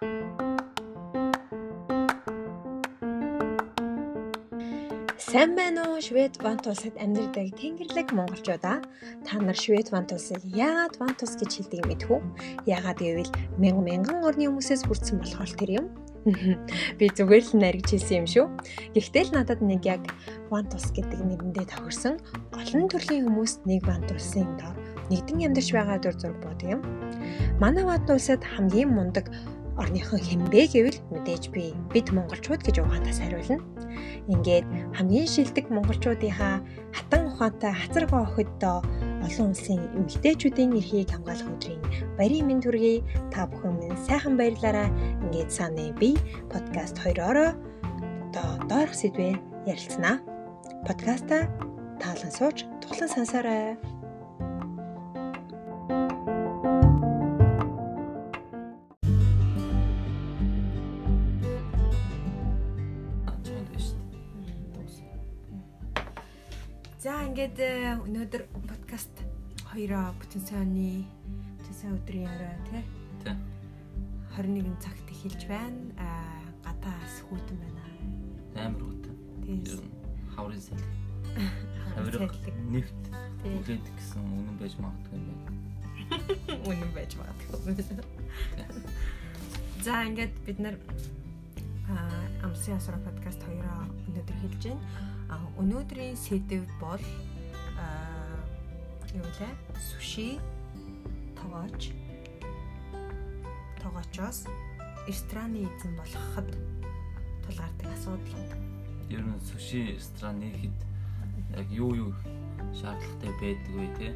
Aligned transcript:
Сайн 0.00 0.16
байна 5.52 5.92
уу 5.92 6.00
Швед 6.00 6.40
Вант 6.40 6.64
улсад 6.64 6.96
амьдардаг 6.96 7.52
тэнгэрлэг 7.60 8.08
монголчуудаа 8.16 8.80
та 9.28 9.34
нар 9.36 9.60
Швед 9.60 9.92
Вант 9.92 10.16
улсыг 10.16 10.40
яагаад 10.56 10.96
Вант 10.96 11.20
ус 11.20 11.36
гэж 11.36 11.52
хэлдэг 11.52 11.84
юм 11.84 11.92
бэ 11.92 12.00
хүү? 12.00 12.16
Яагаад 12.64 12.96
гэвэл 12.96 13.28
мянган 13.60 13.84
мянган 13.84 14.24
орны 14.24 14.48
хүмүүсээс 14.48 14.88
бүрдсэн 14.88 15.20
болохоор 15.20 15.52
тэр 15.60 15.84
юм. 15.84 15.92
Би 16.96 17.12
зүгээр 17.12 17.44
л 17.52 17.60
наригч 17.60 17.92
хэлсэн 17.92 18.24
юм 18.24 18.28
шүү. 18.32 18.48
Гэхдээ 18.96 19.24
л 19.28 19.36
надад 19.36 19.60
нэг 19.60 19.84
яг 19.84 20.00
Вант 20.48 20.72
ус 20.72 20.96
гэдэг 20.96 21.20
нэрэндээ 21.28 21.76
тохирсон 21.76 22.16
олон 22.56 22.88
төрлийн 22.88 23.28
хүмүүс 23.28 23.68
нэг 23.68 23.84
Вант 23.84 24.08
улсын 24.08 24.48
дор 24.56 24.72
нэгдэн 25.12 25.52
амьдарч 25.52 25.76
байгаа 25.76 26.00
дүр 26.00 26.16
зураг 26.16 26.40
бод 26.40 26.64
юм. 26.64 26.80
Манай 27.60 27.84
Вант 27.84 28.08
улсад 28.08 28.40
хамгийн 28.40 28.88
мундаг 28.94 29.28
орныхон 29.80 30.20
хэмбэ 30.20 30.62
гэвэл 30.68 30.98
мэдээж 31.08 31.44
би 31.56 31.72
бид 31.92 32.12
монголчууд 32.12 32.60
гэж 32.60 32.84
ухаантаас 32.84 33.24
хариулна. 33.24 33.64
Ингээд 34.28 34.68
хамгийн 34.92 35.26
шилдэг 35.26 35.72
монголчуудынхаа 35.72 36.60
хатан 36.92 37.32
ухаантай 37.32 37.72
хацаргаа 37.72 38.28
охиддоо 38.28 38.84
олон 39.24 39.48
улсын 39.56 39.80
эмэгтэйчүүдийн 39.96 40.76
эрхийг 40.76 41.08
хамгаалах 41.10 41.48
өдрийн 41.48 41.82
баярын 42.20 42.46
мэнд 42.46 42.64
хүргэе. 42.68 43.04
Та 43.32 43.48
бүхэн 43.48 43.74
минь 43.80 44.04
сайхан 44.06 44.36
баярлаарай. 44.36 44.88
Ингээд 45.24 45.50
саны 45.50 45.96
би 45.96 46.14
подкаст 46.52 47.00
хоёроо 47.00 47.56
одоо 48.28 48.48
доорх 48.68 48.94
сэдвээр 48.94 49.40
ярилцсанаа. 49.66 50.20
Подкаста 50.86 51.48
таалан 52.00 52.32
сууж 52.32 52.68
тухлан 52.84 53.08
сансаарай. 53.08 53.76
Ингээд 67.40 67.60
э, 67.64 67.96
өнөөдөр 68.04 68.42
подкаст 68.68 69.16
хоёроо 69.72 70.12
бүтэн 70.20 70.44
саяны 70.44 71.08
бүтэн 71.56 71.72
сая 71.72 71.92
өдрийн 71.96 72.28
орой 72.28 72.52
тий. 72.68 72.82
Тий. 73.24 73.32
21 74.36 74.76
цагт 74.76 75.08
эхэлж 75.08 75.48
байна. 75.48 75.80
Аа 75.96 76.36
гадаас 76.68 77.24
хүүтэн 77.24 77.56
байна. 77.64 77.80
Амар 78.60 78.84
хүүтэн. 78.84 79.16
Тийм. 79.40 79.88
Хаврын 80.36 80.60
сэлэг. 80.60 80.92
Хаврын 81.96 82.28
нефт. 82.76 83.00
Тэгээд 83.40 83.88
гэсэн 83.88 84.20
үнэн 84.20 84.56
байж 84.60 84.76
магадгүй 84.76 85.16
юм 85.16 85.40
байна. 85.40 85.56
Үнэн 86.68 86.92
байж 86.92 87.16
магадгүй. 87.16 88.04
За 89.80 90.04
ингээд 90.04 90.36
бид 90.44 90.60
нар 90.60 90.76
амсын 92.44 92.76
асра 92.76 93.00
подкаст 93.00 93.40
хоёроо 93.48 93.88
өнөөдөр 94.12 94.36
хэлж 94.44 94.76
байна 94.76 94.84
өнөөдрийн 95.60 96.16
сэдв 96.16 96.64
бол 96.80 97.02
юу 99.14 99.28
вэ? 99.38 99.48
Суши 99.78 100.38
тоогооч 101.36 101.90
тоогоочоос 103.82 104.46
рестораны 105.06 105.66
эзэн 105.66 105.96
болоход 105.96 106.48
тулгардаг 107.44 107.88
асуудлууд. 107.94 108.50
Ер 109.10 109.24
нь 109.26 109.40
суши 109.40 109.96
ресторан 109.96 110.40
нэхэд 110.40 110.78
яг 111.56 111.68
юу 111.70 111.94
юу 111.94 112.12
шаардлагатай 112.78 113.32
байдаг 113.40 113.74
вэ 113.74 113.86
те? 113.98 114.08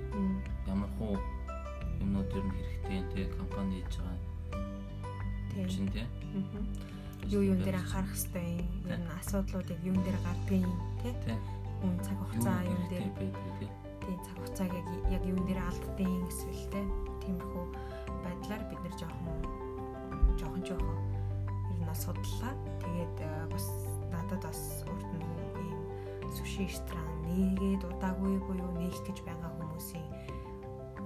Ямар 0.66 0.90
хуу 0.98 1.18
юмнууд 2.00 2.30
ер 2.38 2.44
нь 2.44 2.56
хэрэгтэй 2.58 3.02
те 3.12 3.20
компани 3.36 3.82
хийж 3.82 3.94
байгаа. 3.98 4.18
Тийм 5.50 5.88
те. 5.92 6.02
Аа 6.02 6.94
юу 7.30 7.42
юун 7.42 7.60
дээр 7.64 7.80
анхаарах 7.80 8.12
хэвтэй 8.12 8.60
юм 8.60 8.84
ер 8.92 9.00
нь 9.00 9.12
асуудлуудыг 9.20 9.78
юун 9.80 10.00
дээр 10.04 10.18
гардгийг 10.20 10.68
тий 11.00 11.14
хүн 11.80 11.94
цаг 12.04 12.18
хугацаа 12.20 12.60
юун 12.64 12.84
дээр. 12.90 13.06
тий 14.04 14.16
цаг 14.26 14.36
хугацааг 14.38 14.72
яг 14.74 14.86
яг 15.16 15.22
юун 15.24 15.44
дээр 15.46 15.60
алддیں۔ 15.64 16.28
эсвэл 16.30 16.64
тий 16.72 16.84
тиймэрхүү 17.22 17.64
байдлаар 18.24 18.62
бид 18.68 18.80
нэр 18.84 18.94
жоохон 19.00 19.38
жоохон 20.38 20.62
жоохон 20.68 20.98
ер 21.72 21.78
нь 21.82 21.92
асуудлаа 21.94 22.52
тэгээд 22.82 23.16
э, 23.20 23.28
бас 23.52 23.66
надад 24.12 24.42
бас 24.44 24.60
урд 24.90 25.08
нь 25.16 25.26
ийм 25.64 25.80
суши 26.36 26.66
ресторан 26.68 27.10
нэгээд 27.26 27.82
удаагүй 27.88 28.36
буюу 28.46 28.70
нээх 28.78 28.98
гэж 29.06 29.18
байгаа 29.26 29.50
хүмүүсийн 29.58 30.06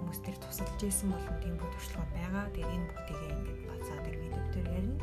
хүмүүс 0.08 0.20
төр 0.24 0.36
тусалж 0.40 0.80
исэн 0.88 1.12
болон 1.12 1.36
тиймэрхүү 1.42 1.70
туршлагууд 1.74 2.12
байгаа. 2.16 2.44
Тэгээд 2.54 2.74
энэ 2.74 2.86
бүгдийг 2.88 3.20
ингээд 3.28 3.60
бацаад 3.68 4.04
ир 4.08 4.16
видео 4.22 4.44
дээр 4.54 4.68
ярина. 4.78 4.96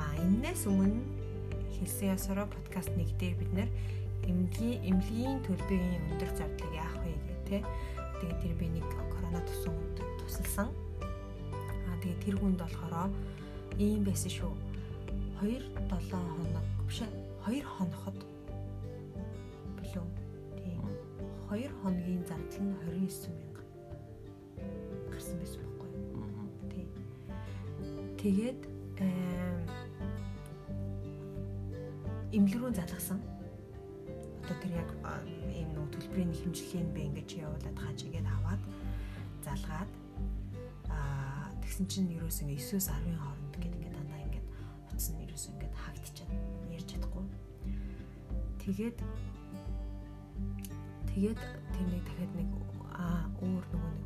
А 0.00 0.02
энэс 0.16 0.62
өмнө 0.64 1.00
хэлсэн 1.76 2.08
ясараа 2.16 2.46
подкаст 2.48 2.92
нэг 2.96 3.10
дээр 3.20 3.34
бид 3.36 3.52
нэр 3.52 3.70
эмнэлгийн 4.30 4.80
эмнэлгийн 4.88 5.36
төлбөрийн 5.44 6.02
өндөр 6.12 6.30
зардлыг 6.38 6.72
яах 6.72 6.96
вэ 7.04 7.12
гэх 7.12 7.40
тээ. 7.48 7.62
Тэгээд 8.20 8.40
тэр 8.40 8.54
би 8.56 8.66
нэг 8.72 8.86
корона 9.12 9.40
тусан 9.44 9.74
тусалсан. 10.20 10.68
А 11.88 11.92
тэгээд 12.00 12.20
тэр 12.24 12.36
хүнд 12.40 12.58
болохоор 12.60 13.12
ийм 13.78 14.04
байсан 14.04 14.30
шүү. 14.32 14.54
2 15.42 15.60
7 15.90 16.14
хоног 16.14 16.64
биш 16.88 17.02
2 17.44 17.60
хоноход 17.60 18.16
билүү. 19.76 20.06
Тийм. 20.56 20.80
2 21.50 21.68
хоногийн 21.82 22.22
зардал 22.24 22.64
нь 22.64 22.74
29 22.88 23.28
мянга 23.36 23.62
гарсан 25.12 25.36
байсан 25.42 25.60
байхгүй 25.60 25.88
юу? 25.92 26.48
Тийм. 26.72 26.88
Тэгээд 28.16 28.60
эмнэлэг 32.34 32.60
рүү 32.62 32.72
залгасан. 32.74 33.33
Тэр 34.64 34.80
яг 34.80 34.90
ийм 35.52 35.76
нөө 35.76 35.92
төлбөрийн 35.92 36.32
хэмжлэлийн 36.32 36.88
бэ 36.96 37.00
ингэж 37.12 37.30
явуулаад 37.36 37.76
хажигээд 37.84 38.24
аваад 38.24 38.62
залгаад 39.44 39.90
аа 40.88 41.52
тэгсэн 41.60 41.84
чинь 41.84 42.08
ерөөс 42.16 42.40
ингэ 42.48 42.56
9-с 42.56 42.88
10-ын 42.88 43.20
хооронд 43.20 43.54
гэдэг 43.60 43.76
ингэ 43.76 43.92
дандаа 43.92 44.20
ингэ 44.24 44.40
утас 44.88 45.12
нь 45.12 45.20
ерөөс 45.20 45.44
ингэ 45.52 45.68
хагдчихад 45.68 46.32
ярьж 46.72 46.88
чадахгүй. 46.96 47.24
Тэгээд 48.64 48.98
тэгээд 51.12 51.40
тэр 51.76 51.86
нэг 51.92 52.02
дахиад 52.08 52.32
нэг 52.32 52.50
аа 52.96 53.28
өөр 53.44 53.64
нөгөө 53.68 53.92
нэг 53.92 54.00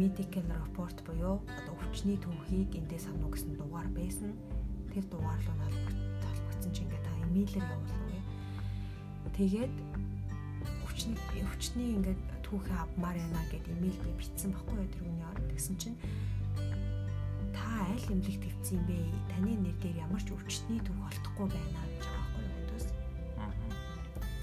medical 0.00 0.48
report 0.64 0.96
буюу 1.04 1.44
одоо 1.44 1.76
өвчний 1.76 2.16
төвхийг 2.16 2.72
эндээс 2.72 3.04
авах 3.12 3.36
гэсэн 3.36 3.52
дугаар 3.60 3.92
байсан. 3.92 4.32
Тэр 4.96 5.04
дугаар 5.12 5.44
руу 5.44 5.60
холбогдсон 6.24 6.72
чинь 6.72 6.88
ингээд 6.88 7.04
имэйлээр 7.28 7.68
явуулна 7.68 7.96
гэ. 7.99 7.99
Тэгээд 9.40 9.72
өвчний 10.84 11.16
өвчний 11.48 11.96
ингээд 11.96 12.20
түүхээ 12.44 12.76
авмаар 12.76 13.16
яана 13.16 13.40
гэд 13.48 13.72
имэйл 13.72 13.96
би 14.04 14.12
бичсэн 14.20 14.52
байхгүй 14.52 14.76
юу 14.76 14.90
тэр 14.92 15.08
үний 15.08 15.24
орд 15.32 15.44
тэгсэн 15.48 15.76
чинь 15.80 15.96
та 17.56 17.88
аль 17.88 18.04
эмнэлэг 18.12 18.36
твцсэн 18.36 18.76
юм 18.76 18.84
бэ? 18.84 19.00
Таны 19.32 19.56
нэр 19.64 19.76
дээр 19.80 20.04
ямар 20.04 20.20
ч 20.20 20.36
өвчтний 20.36 20.76
түүх 20.84 21.00
олдохгүй 21.08 21.46
байна 21.56 21.80
гэж 21.88 22.04
байгаа 22.04 22.20
байхгүй 22.20 22.42
юу 22.44 22.52
хүмүүс. 22.60 22.86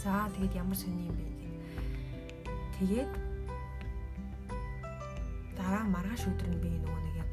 За 0.01 0.25
тэгээд 0.33 0.57
ямар 0.65 0.77
сони 0.81 1.05
юм 1.05 1.13
бэ? 1.13 1.25
Тэгээд 2.81 3.11
дараа 5.61 5.85
маргааш 5.93 6.25
өдөр 6.25 6.49
нь 6.57 6.61
би 6.65 6.73
нөгөө 6.73 7.01
нэг 7.05 7.15
яг 7.21 7.31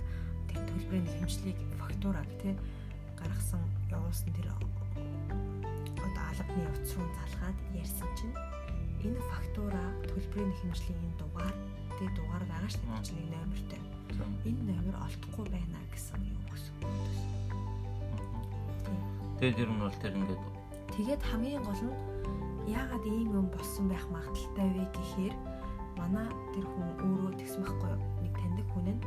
тэр 0.52 0.60
төлбөрийн 0.68 1.08
хэмжлийг 1.16 1.58
фактураг 1.80 2.28
тий 2.44 2.52
гаргасан 3.16 3.64
явуулсан 3.88 4.36
тэр 4.36 4.52
албаны 6.54 6.70
утас 6.70 6.94
руу 6.94 7.08
залгаад 7.18 7.58
ярьсан 7.74 8.08
чинь 8.14 8.36
энэ 9.02 9.20
фактура 9.30 9.82
төлбөрийн 10.06 10.54
хэмжлийн 10.62 11.14
дугаар 11.18 11.56
тэг 11.98 12.10
агаачлах 12.14 13.02
чинь 13.02 13.18
нэг 13.18 13.34
номертэй. 13.34 13.80
Энэ 14.46 14.62
номер 14.70 14.94
олдохгүй 15.02 15.46
байна 15.50 15.78
гэсэн 15.90 16.22
юм 16.22 16.38
өгсөн. 16.46 16.76
Тэгээд 19.38 19.62
ер 19.66 19.70
нь 19.70 19.82
бол 19.82 19.98
тэр 19.98 20.14
ингээд 20.14 20.42
тэгээд 20.94 21.22
хамгийн 21.26 21.62
гол 21.66 21.82
нь 21.82 21.96
яагаад 22.70 23.04
ийм 23.04 23.34
юм 23.34 23.46
болсон 23.50 23.90
байх 23.90 24.06
магадaltaй 24.14 24.68
вэ 24.78 24.84
гэхээр 24.94 25.34
манай 25.98 26.28
тэр 26.54 26.66
хүн 26.70 26.86
өөрөө 27.02 27.34
тэгсэн 27.42 27.62
байхгүй 27.66 27.90
юу? 27.90 28.02
Нэг 28.22 28.34
таньдаг 28.38 28.66
хүн 28.70 28.86
нь 28.94 29.00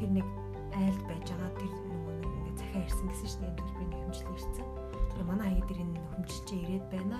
тэр 0.00 0.10
нэг 0.16 0.26
айлд 0.72 1.02
байж 1.04 1.26
байгаа 1.28 1.52
тэр 1.60 1.72
нөгөө 1.76 2.14
нэг 2.16 2.32
ингээд 2.40 2.56
захиа 2.56 2.84
ирсэн 2.88 3.06
гэсэн 3.12 3.28
чинь 3.28 3.56
төлбөрийн 3.56 3.92
хэмжлэл 3.92 4.36
ирсэн 4.36 4.77
манай 5.24 5.50
хаяг 5.50 5.66
дээр 5.66 5.80
энэ 5.82 6.00
хөмжилчээ 6.14 6.58
ирээд 6.62 6.86
байна. 6.92 7.18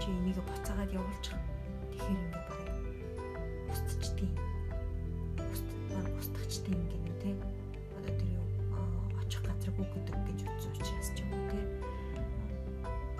Чи 0.00 0.08
энийг 0.10 0.38
буцаагаад 0.42 0.92
явуулчих. 0.92 1.38
Тэгэхээр 1.92 2.20
ингээ 2.24 2.44
барыг 2.48 2.68
устчдгийг. 3.72 4.34
Устдаар 5.52 6.08
устгачдгийг 6.20 6.76
ингээ 6.76 7.00
нэ 7.06 7.14
тэ. 7.22 7.30
Одоо 7.96 8.12
тэр 8.18 8.30
юу 8.36 8.46
очих 9.20 9.42
газар 9.46 9.72
бүгдэг 9.78 10.16
гэж 10.26 10.38
үзсэн 10.44 10.72
учраас 10.76 11.08
ч 11.14 11.18
юм 11.22 11.30
уу 11.32 11.44
тэ. 11.50 11.60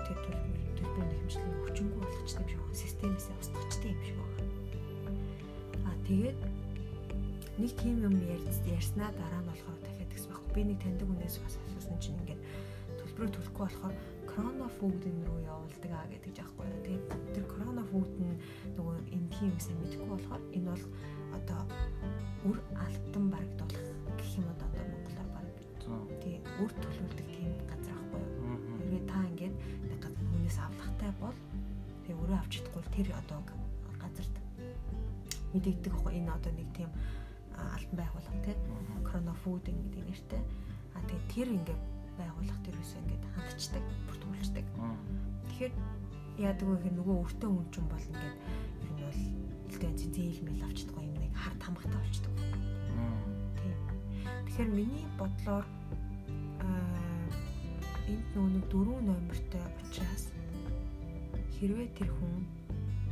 Тэр 0.05 0.17
төлбөр 0.25 0.59
төлбөрийн 0.77 1.19
хэмжлэгийг 1.23 1.59
хүчингү 1.65 1.97
болгочтой 2.03 2.43
юм 2.43 2.49
шиг 2.49 2.59
байна. 2.61 2.81
Системээсээ 2.83 3.35
устгачтай 3.41 3.91
юм 3.93 4.01
шиг 4.05 4.17
байна. 4.19 4.43
Аа 5.87 5.97
тэгээд 6.05 6.37
нэг 7.59 7.71
тийм 7.75 7.95
юм 8.07 8.15
ярьснаа 8.79 9.09
дараа 9.15 9.41
нь 9.43 9.49
болохоор 9.49 9.79
дахиад 9.83 10.11
гэсэн 10.13 10.29
байхгүй 10.31 10.49
Би 10.49 10.63
нэг 10.65 10.79
таньдаг 10.81 11.05
хүнээс 11.05 11.37
бас 11.45 11.55
асуусан 11.61 11.97
чинь 12.01 12.17
ингээд 12.25 12.41
төлбөрөө 12.97 13.29
төлөхгүй 13.35 13.63
болохоор 13.69 13.95
корона 14.29 14.67
фудын 14.77 15.17
руу 15.27 15.39
явуулдаг 15.53 15.91
аа 15.91 16.05
гэдэг 16.11 16.31
жаахгүй. 16.37 16.67
Тэгээд 16.85 17.05
тэр 17.33 17.45
корона 17.49 17.83
фуд 17.91 18.11
нь 18.21 18.37
нөгөө 18.77 18.97
энгийн 19.17 19.51
юмсаа 19.53 19.75
мэдэхгүй 19.81 20.07
болохоор 20.09 20.43
энэ 20.57 20.69
бол 20.69 20.85
одоо 21.37 21.61
үр 22.47 22.57
алтан 22.85 23.25
барагдуулах 23.33 23.87
гэх 24.17 24.31
юм 24.39 24.47
одоо 24.53 24.69
Монголоор 24.77 25.29
баг. 25.33 25.47
Тийм 26.21 26.41
үр 26.61 26.71
төлөвлөдөг 26.77 27.27
тийм 27.33 27.51
газар 27.69 27.95
аахгүй 27.97 28.21
юу. 28.21 28.57
Хэрвээ 28.77 29.03
та 29.09 29.17
ингээд 29.29 29.55
хүнээс 30.49 30.57
авлахтай 30.65 31.11
бол 31.21 31.37
тэгээ 32.05 32.19
өөрөө 32.21 32.37
авч 32.41 32.51
чадахгүй 32.57 32.83
тэр 32.95 33.07
одоо 33.21 33.39
газарт 34.01 34.35
мэдэгддэг 35.53 35.93
аахгүй 35.93 36.13
энэ 36.17 36.31
одоо 36.33 36.51
нэг 36.57 36.69
тийм 36.77 36.89
алтан 37.53 37.95
байгууллага 37.97 38.39
тий 38.45 38.55
корона 39.05 39.33
фуд 39.43 39.65
гэдэг 39.65 40.03
нэртэй. 40.09 40.41
А 40.95 41.01
тэгээ 41.05 41.29
тэр 41.33 41.47
ингээд 41.57 41.81
байгууллага 42.19 42.61
тэр 42.67 42.75
үсээ 42.83 42.99
ингээд 42.99 43.25
хандчдаг, 43.33 43.83
бүртгүүлждэг. 44.07 44.65
Тэгэхээр 45.47 45.73
яадаг 46.43 46.67
вэ 46.67 46.75
гэхээр 46.75 46.97
нөгөө 46.99 47.15
өртөө 47.23 47.49
хүн 47.49 47.67
чинь 47.71 47.89
бол 47.89 48.05
ингээд 48.11 48.35
ер 48.83 48.91
нь 48.91 48.99
бол 48.99 49.21
илтгэн 49.71 49.95
зээл 49.97 50.39
мэл 50.43 50.65
авчдаг 50.67 50.97
юм 50.99 51.15
нэг 51.19 51.33
хард 51.35 51.61
хамгатай 51.63 51.99
болчдөг. 51.99 52.33
Тийм. 53.59 53.75
Тэгэхээр 54.45 54.69
миний 54.75 55.05
бодлоор 55.19 55.65
энд 58.09 58.25
нөгөө 58.33 58.51
нэг 58.57 58.65
дөрөв 58.73 58.99
номертой 59.05 59.63
учраас 59.85 60.23
хэрвээ 61.55 61.89
тэр 61.93 62.09
хүн 62.17 62.41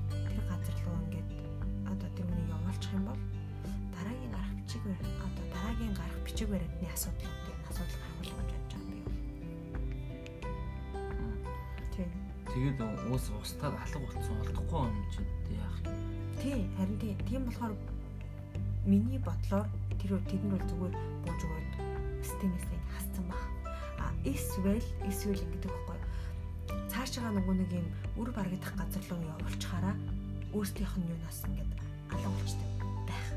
тэр 0.10 0.42
газар 0.50 0.78
руу 0.86 0.98
ингээд 1.06 1.30
одоо 1.86 2.10
тэр 2.18 2.26
хүнийг 2.26 2.50
явуулчих 2.50 2.94
юм 2.98 3.06
бол 3.06 3.22
дараагийн 3.94 4.34
гарах 4.34 4.54
бичиг 4.58 4.82
баримт 4.88 5.22
одоо 5.28 5.46
дараагийн 5.54 5.94
гарах 5.94 6.20
бичиг 6.26 6.48
баримтны 6.50 6.88
асуудал 6.90 7.47
асуудал 7.78 8.02
гаргуулах 8.02 8.46
гэж 8.50 8.58
бодож 8.58 8.74
байгаа 8.74 8.90
би. 8.90 9.14
Тийм. 11.94 12.10
Тэгээд 12.50 12.80
уус 13.06 13.26
устдаад 13.38 13.76
алга 13.78 14.00
болсон 14.02 14.36
олдохгүй 14.42 14.82
юм 14.90 15.06
чинь 15.14 15.30
яах 15.54 15.78
юм. 15.86 15.94
Тий, 16.42 16.60
харин 16.78 16.98
тийм 17.30 17.42
болохоор 17.46 17.74
миний 18.86 19.20
бодлоор 19.22 19.68
тэр 20.02 20.18
тэднэр 20.26 20.58
бол 20.58 20.70
зүгээр 20.70 20.94
бууж 21.26 21.42
өгөөд 21.46 21.70
системээсээ 22.26 22.80
хассан 22.98 23.26
баг. 23.30 23.46
А 24.02 24.10
эсвэл 24.26 24.82
эсвэл 25.06 25.44
ингэдэг 25.46 25.70
байхгүй. 25.70 26.00
Цаашаа 26.90 27.30
нөгөө 27.30 27.56
нэг 27.62 27.72
юм 27.78 27.88
үр 28.18 28.30
барагдах 28.34 28.74
газар 28.74 29.06
руу 29.12 29.22
явуулчихаараа 29.22 29.96
өөрсдийнх 30.56 30.96
нь 30.98 31.10
юунаас 31.14 31.40
ингээд 31.46 31.72
алга 32.10 32.30
болчтой 32.32 32.70
байх. 33.06 33.28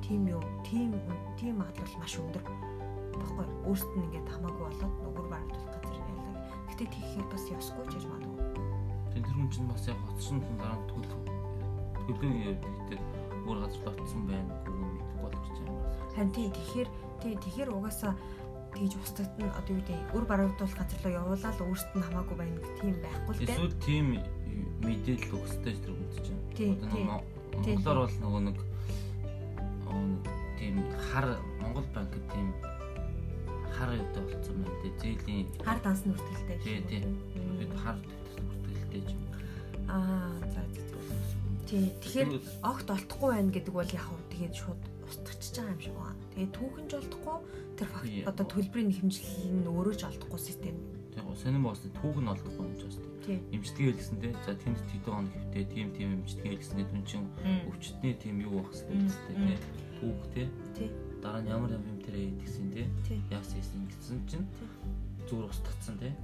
Тийм 0.00 0.24
юу? 0.30 0.42
Тийм 0.64 0.94
тийм 1.36 1.58
магадлал 1.60 2.00
маш 2.00 2.14
өндөр. 2.16 2.75
Баггүй 3.20 3.46
өөрсд 3.68 3.90
нь 3.96 4.04
ингээд 4.06 4.28
хамаагүй 4.30 4.64
болоод 4.66 4.94
нөгөө 5.04 5.24
барагдах 5.32 5.64
газар 5.72 5.96
ялаа. 5.96 6.34
Гэтэ 6.70 6.84
тийхээр 6.92 7.26
бас 7.32 7.44
ёсгүй 7.50 7.84
ч 7.88 7.92
гэж 7.96 8.04
магадгүй. 8.10 8.36
Тэр 9.16 9.24
хүн 9.32 9.48
чинь 9.48 9.70
бас 9.70 9.84
яг 9.88 9.98
хоцсон 10.04 10.38
дараа 10.60 10.80
төлөв 10.90 11.22
төлөв 12.06 12.32
гэдэг 12.62 13.00
өөр 13.46 13.58
газар 13.62 13.94
очсон 13.94 14.22
байна 14.26 14.54
гүн 14.66 14.78
мэдэх 14.94 15.18
болгож 15.22 15.48
байна. 15.58 15.80
Харин 16.14 16.32
тий 16.34 16.48
тэгэхээр 16.50 16.88
тий 17.22 17.34
тэгэхээр 17.42 17.70
угаасаа 17.74 18.14
тэгж 18.74 18.92
устдагт 19.00 19.34
нь 19.38 19.50
одоо 19.50 19.72
юу 19.74 19.82
гэдэг 19.82 20.14
өр 20.14 20.24
барагдуулах 20.26 20.78
газар 20.78 21.00
руу 21.02 21.14
явуулаад 21.20 21.58
өөрсд 21.62 21.90
нь 21.94 22.06
хамаагүй 22.06 22.36
байна 22.36 22.58
гэх 22.60 22.74
тийм 22.82 22.96
байхгүй 23.02 23.32
л 23.32 23.38
дээ. 23.40 23.56
Эсвэл 23.56 23.76
тийм 23.86 24.06
мэдээлэл 24.82 25.34
өгөхтэй 25.36 25.74
ч 25.74 25.78
тэр 25.82 25.94
үзэж 25.94 26.26
байна. 26.30 26.44
Тий. 26.54 26.72
Монголоор 27.56 27.98
бол 28.04 28.16
нөгөө 28.20 28.42
нэг 28.50 28.58
тийм 30.58 30.74
хар 31.10 31.26
Монгол 31.62 31.86
банк 31.94 32.12
тийм 32.32 32.48
хар 33.76 33.90
өвдө 33.94 34.20
болцсон 34.24 34.56
байна 34.64 34.78
тий 34.82 34.92
зээлийн 35.00 35.46
хар 35.60 35.78
данс 35.84 36.00
нүртгэлтэй. 36.08 36.58
Тий 36.64 36.78
тий. 36.88 37.02
Бид 37.60 37.72
хар 37.76 37.96
нүртгэлтэй 38.00 39.02
ч 39.04 39.10
юм. 39.14 39.22
Аа 39.86 40.32
за 40.50 40.60
Тий. 41.66 41.90
Тэгэхээр 41.98 42.62
огт 42.62 42.86
олдохгүй 42.94 43.30
байна 43.34 43.50
гэдэг 43.50 43.74
бол 43.74 43.90
яг 43.90 44.06
хөө 44.06 44.22
тэгээд 44.30 44.54
шууд 44.54 44.82
устгachж 45.02 45.54
байгаа 45.58 45.74
юм 45.74 45.82
шиг 45.82 45.96
байна. 45.98 46.22
Тэгээд 46.30 46.52
түүхэн 46.54 46.86
ч 46.86 46.92
олдохгүй 46.94 47.38
тэр 47.74 47.88
факт 47.90 48.30
одоо 48.30 48.46
төлбөрийн 48.46 48.94
хэмжил 48.94 49.30
нь 49.50 49.66
өөрөө 49.66 49.94
ч 49.98 50.02
олдохгүй 50.06 50.40
систем. 50.46 50.78
Тийм 51.10 51.26
сонирн 51.34 51.66
боос 51.66 51.82
түүх 51.82 52.18
нь 52.22 52.30
олдохгүй 52.30 52.64
юм 52.70 52.76
ч 52.78 52.82
бас 52.86 52.96
тийм. 53.26 53.42
Имчтгий 53.50 53.90
хэлсэн 53.90 54.18
те. 54.22 54.30
За 54.46 54.54
тэнд 54.54 54.78
тэдэн 54.78 55.10
хоног 55.10 55.32
хөвтэй 55.34 55.64
тийм 55.74 55.88
тийм 55.90 56.08
имчтгий 56.22 56.54
хэлсэн 56.54 56.76
гэдэг 56.78 56.96
нь 57.02 57.08
чинь 57.10 57.26
өвчтний 57.66 58.14
тийм 58.14 58.36
юу 58.46 58.62
байх 58.62 58.70
хэрэгтэй 58.70 59.36
те. 59.42 59.54
Түүх 59.98 60.22
те. 60.30 60.42
Тий. 60.78 60.90
Дараа 61.26 61.42
нь 61.42 61.50
ямар 61.50 61.74
юм 61.74 61.98
тэрэ 62.06 62.38
гэдгсэн 62.38 62.70
те. 62.70 62.86
Яасан 63.34 63.58
юм 63.58 63.90
гэсэн 63.90 64.18
чинь 64.30 64.46
зүгээр 65.26 65.50
устгацсан 65.50 65.98
тий. 65.98 66.14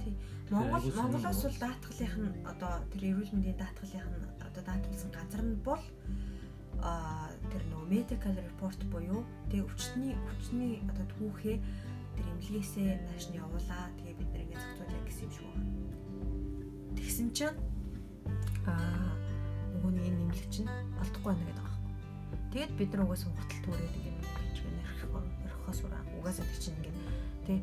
Монгол 0.47 0.79
Монголоос 0.95 1.43
бол 1.43 1.59
даатгалынх 1.59 2.15
нь 2.23 2.31
одоо 2.47 2.73
тэр 2.87 3.03
эрүүл 3.11 3.35
мэндийн 3.35 3.59
даатгалынх 3.59 4.07
нь 4.07 4.31
одоо 4.39 4.63
даатгалсан 4.63 5.11
газар 5.11 5.43
нь 5.43 5.59
бол 5.59 5.83
а 6.79 7.27
тэр 7.51 7.63
нөгөө 7.67 7.91
medical 7.91 8.31
report 8.31 8.79
буюу 8.87 9.27
тэгээ 9.51 9.67
өвчтний 9.67 10.15
өвчтний 10.15 10.79
одоо 10.87 11.05
түүхээ 11.19 11.57
тэр 12.15 12.25
эмнэлгээсээ 12.31 12.91
нааш 13.03 13.25
нь 13.27 13.39
явуулаа 13.43 13.91
тэгээ 13.99 14.15
бид 14.23 14.29
нэр 14.31 14.43
ингэ 14.47 14.55
зохицуулъя 14.55 15.03
гэсэн 15.03 15.27
юм 15.27 15.31
шиг 15.35 15.45
байна. 15.51 15.67
Тэгсэн 16.95 17.27
чинь 17.35 17.59
а 18.71 18.73
нөгөөний 19.75 20.07
энэ 20.07 20.31
эмнэлэг 20.31 20.47
чинь 20.47 20.71
олдохгүй 21.03 21.35
байна 21.35 21.43
гэдэг 21.43 21.59
байгаа. 21.59 21.79
Тэгээд 22.55 22.71
бид 22.79 22.91
угаасаа 22.95 23.31
хуртал 23.35 23.63
түрээд 23.67 23.95
ингэ 23.99 24.12
нэрхээс 25.73 26.17
угаасаа 26.21 26.45
тэг 26.45 26.59
чинь 26.61 26.77
ингэ 26.77 26.91
тий 27.45 27.59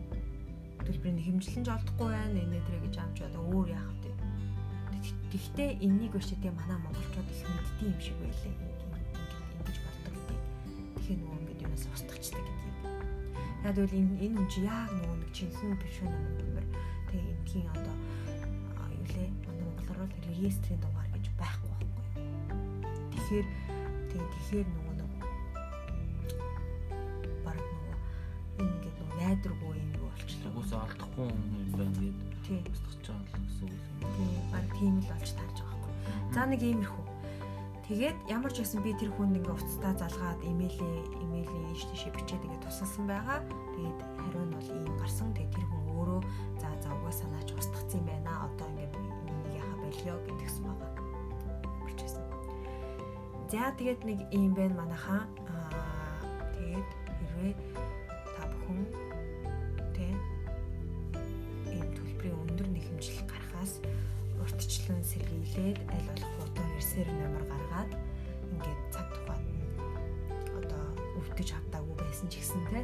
төлбөрийн 0.82 1.22
хэмжлэн 1.22 1.64
ч 1.64 1.68
олдохгүй 1.70 2.08
байна 2.10 2.38
энэ 2.42 2.58
тэр 2.66 2.78
гэж 2.82 2.94
амж 2.98 3.18
одоо 3.22 3.42
өөр 3.54 3.68
яах 3.70 3.94
вэ 4.02 4.10
Гэхдээ 5.30 5.78
энэнийг 5.86 6.12
биш 6.18 6.34
тийм 6.34 6.58
манай 6.58 6.74
монголчууд 6.82 7.28
их 7.30 7.46
мэддэг 7.46 7.86
юм 7.86 7.98
шиг 8.02 8.18
байлээ. 8.18 8.50
Ингэж 8.50 9.78
болдог 9.86 10.14
гэдэг. 10.18 10.38
Тэгэхээр 10.98 11.18
нөгөө 11.22 11.38
ингэж 11.38 11.58
юунаас 11.62 11.84
устгачдаг 11.94 12.42
гэдгийг. 12.42 12.76
Яг 13.62 13.76
үл 13.78 13.94
энэ 13.94 14.14
энэ 14.26 14.36
хүн 14.42 14.48
чи 14.50 14.60
яг 14.66 14.90
нөгөө 14.90 15.16
нэг 15.22 15.30
чинхэн 15.30 15.78
биш 15.78 15.96
үү 16.02 16.10
нэмэр 16.10 16.66
тэгээ 17.08 17.30
энгийн 17.30 17.68
одоо 17.70 17.96
юу 18.90 19.06
лээ 19.06 19.28
манай 19.46 19.62
монголоор 19.70 19.98
бол 20.10 20.26
реестрийн 20.34 20.80
дугаар 20.82 21.08
гэж 21.14 21.24
байхгүй 21.38 21.78
байхгүй. 21.78 21.78
Тэгэхээр 23.14 23.46
тэгээ 24.10 24.28
тэгэхээр 24.34 24.66
нөгөө 24.66 24.89
найдваргүй 29.30 29.78
юм 29.78 29.90
юу 29.94 30.10
болчихлоо. 30.10 30.52
Угсаа 30.58 30.82
алдахгүй 30.90 31.26
юм 31.30 31.40
байна 31.78 31.94
гэдэг. 32.02 32.30
Тийм. 32.46 32.62
Устгах 32.66 32.98
жаал 33.06 33.26
гэсэн 33.30 33.66
үг 33.70 33.78
юм. 33.78 34.10
Тийм. 34.18 34.30
Баг 34.50 34.66
тийм 34.74 34.94
л 34.98 35.06
болж 35.06 35.30
таарж 35.38 35.56
байгаа 35.62 35.78
байхгүй. 35.78 36.34
За 36.34 36.42
нэг 36.50 36.62
иймэрхүү. 36.66 37.04
Тэгээд 37.86 38.18
ямар 38.30 38.50
ч 38.54 38.56
байсан 38.62 38.82
би 38.86 38.94
тэр 38.94 39.10
хүнд 39.14 39.38
ингээ 39.38 39.54
уцтаа 39.54 39.94
залгаад 39.98 40.40
имэйлээ 40.46 40.98
имэйлийн 41.26 41.64
ийш 41.74 41.82
тийшээ 41.90 42.14
бичээд 42.14 42.46
ингээ 42.46 42.62
тусалсан 42.66 43.06
байгаа. 43.06 43.38
Тэгээд 43.74 43.98
хариу 44.18 44.44
нь 44.46 44.54
бол 44.54 44.68
ийм 44.70 44.94
гарсан. 44.98 45.34
Тэгээд 45.34 45.54
тэр 45.54 45.66
хүн 45.66 45.82
өөрөө 45.94 46.20
за 46.62 46.68
за 46.82 46.90
угаасаа 46.94 47.28
наач 47.34 47.50
устгацсан 47.50 47.98
юм 48.02 48.06
байна. 48.06 48.46
Одоо 48.46 48.66
ингээ 48.70 48.90
энийг 48.94 49.58
яха 49.58 49.74
болио 49.82 50.14
гэдгсэн 50.26 50.64
байгаа. 50.70 50.90
Бичсэн. 51.86 52.22
За 53.50 53.74
тэгээд 53.78 54.00
нэг 54.06 54.18
ийм 54.30 54.54
байна 54.54 54.74
манайхаа. 54.86 55.22
Аа 55.50 56.22
тэгээд 56.54 56.88
хэрвээ 57.18 57.54
та 58.38 58.42
бүхэн 58.54 59.09
гарахаас 63.60 63.80
урьдчилан 64.40 65.04
сэргийлээд 65.04 65.78
аль 65.92 66.06
болох 66.08 66.32
удаа 66.48 66.66
резерв 66.76 67.12
номер 67.12 67.44
гаргаад 67.44 67.92
ингээд 68.52 68.80
цаг 68.92 69.06
тухайд 69.12 69.44
нь 69.44 69.60
одоо 70.56 70.84
өвдөж 71.20 71.48
авдаагүй 71.60 71.96
байсан 72.00 72.28
ч 72.32 72.40
гэсэн 72.40 72.64
те 72.72 72.80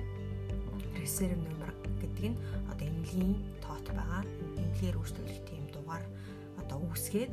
резерв 1.00 1.38
номер 1.40 1.73
гэдэг 1.97 2.28
нь 2.28 2.37
одоо 2.68 2.85
эмнэлгийн 2.85 3.35
тоот 3.64 3.87
байгаа. 3.97 4.23
Эмнэлгээр 4.61 4.99
өөрчлөлт 5.00 5.45
тийм 5.49 5.64
дугаар 5.73 6.04
одоо 6.61 6.78
үүсгээд 6.92 7.33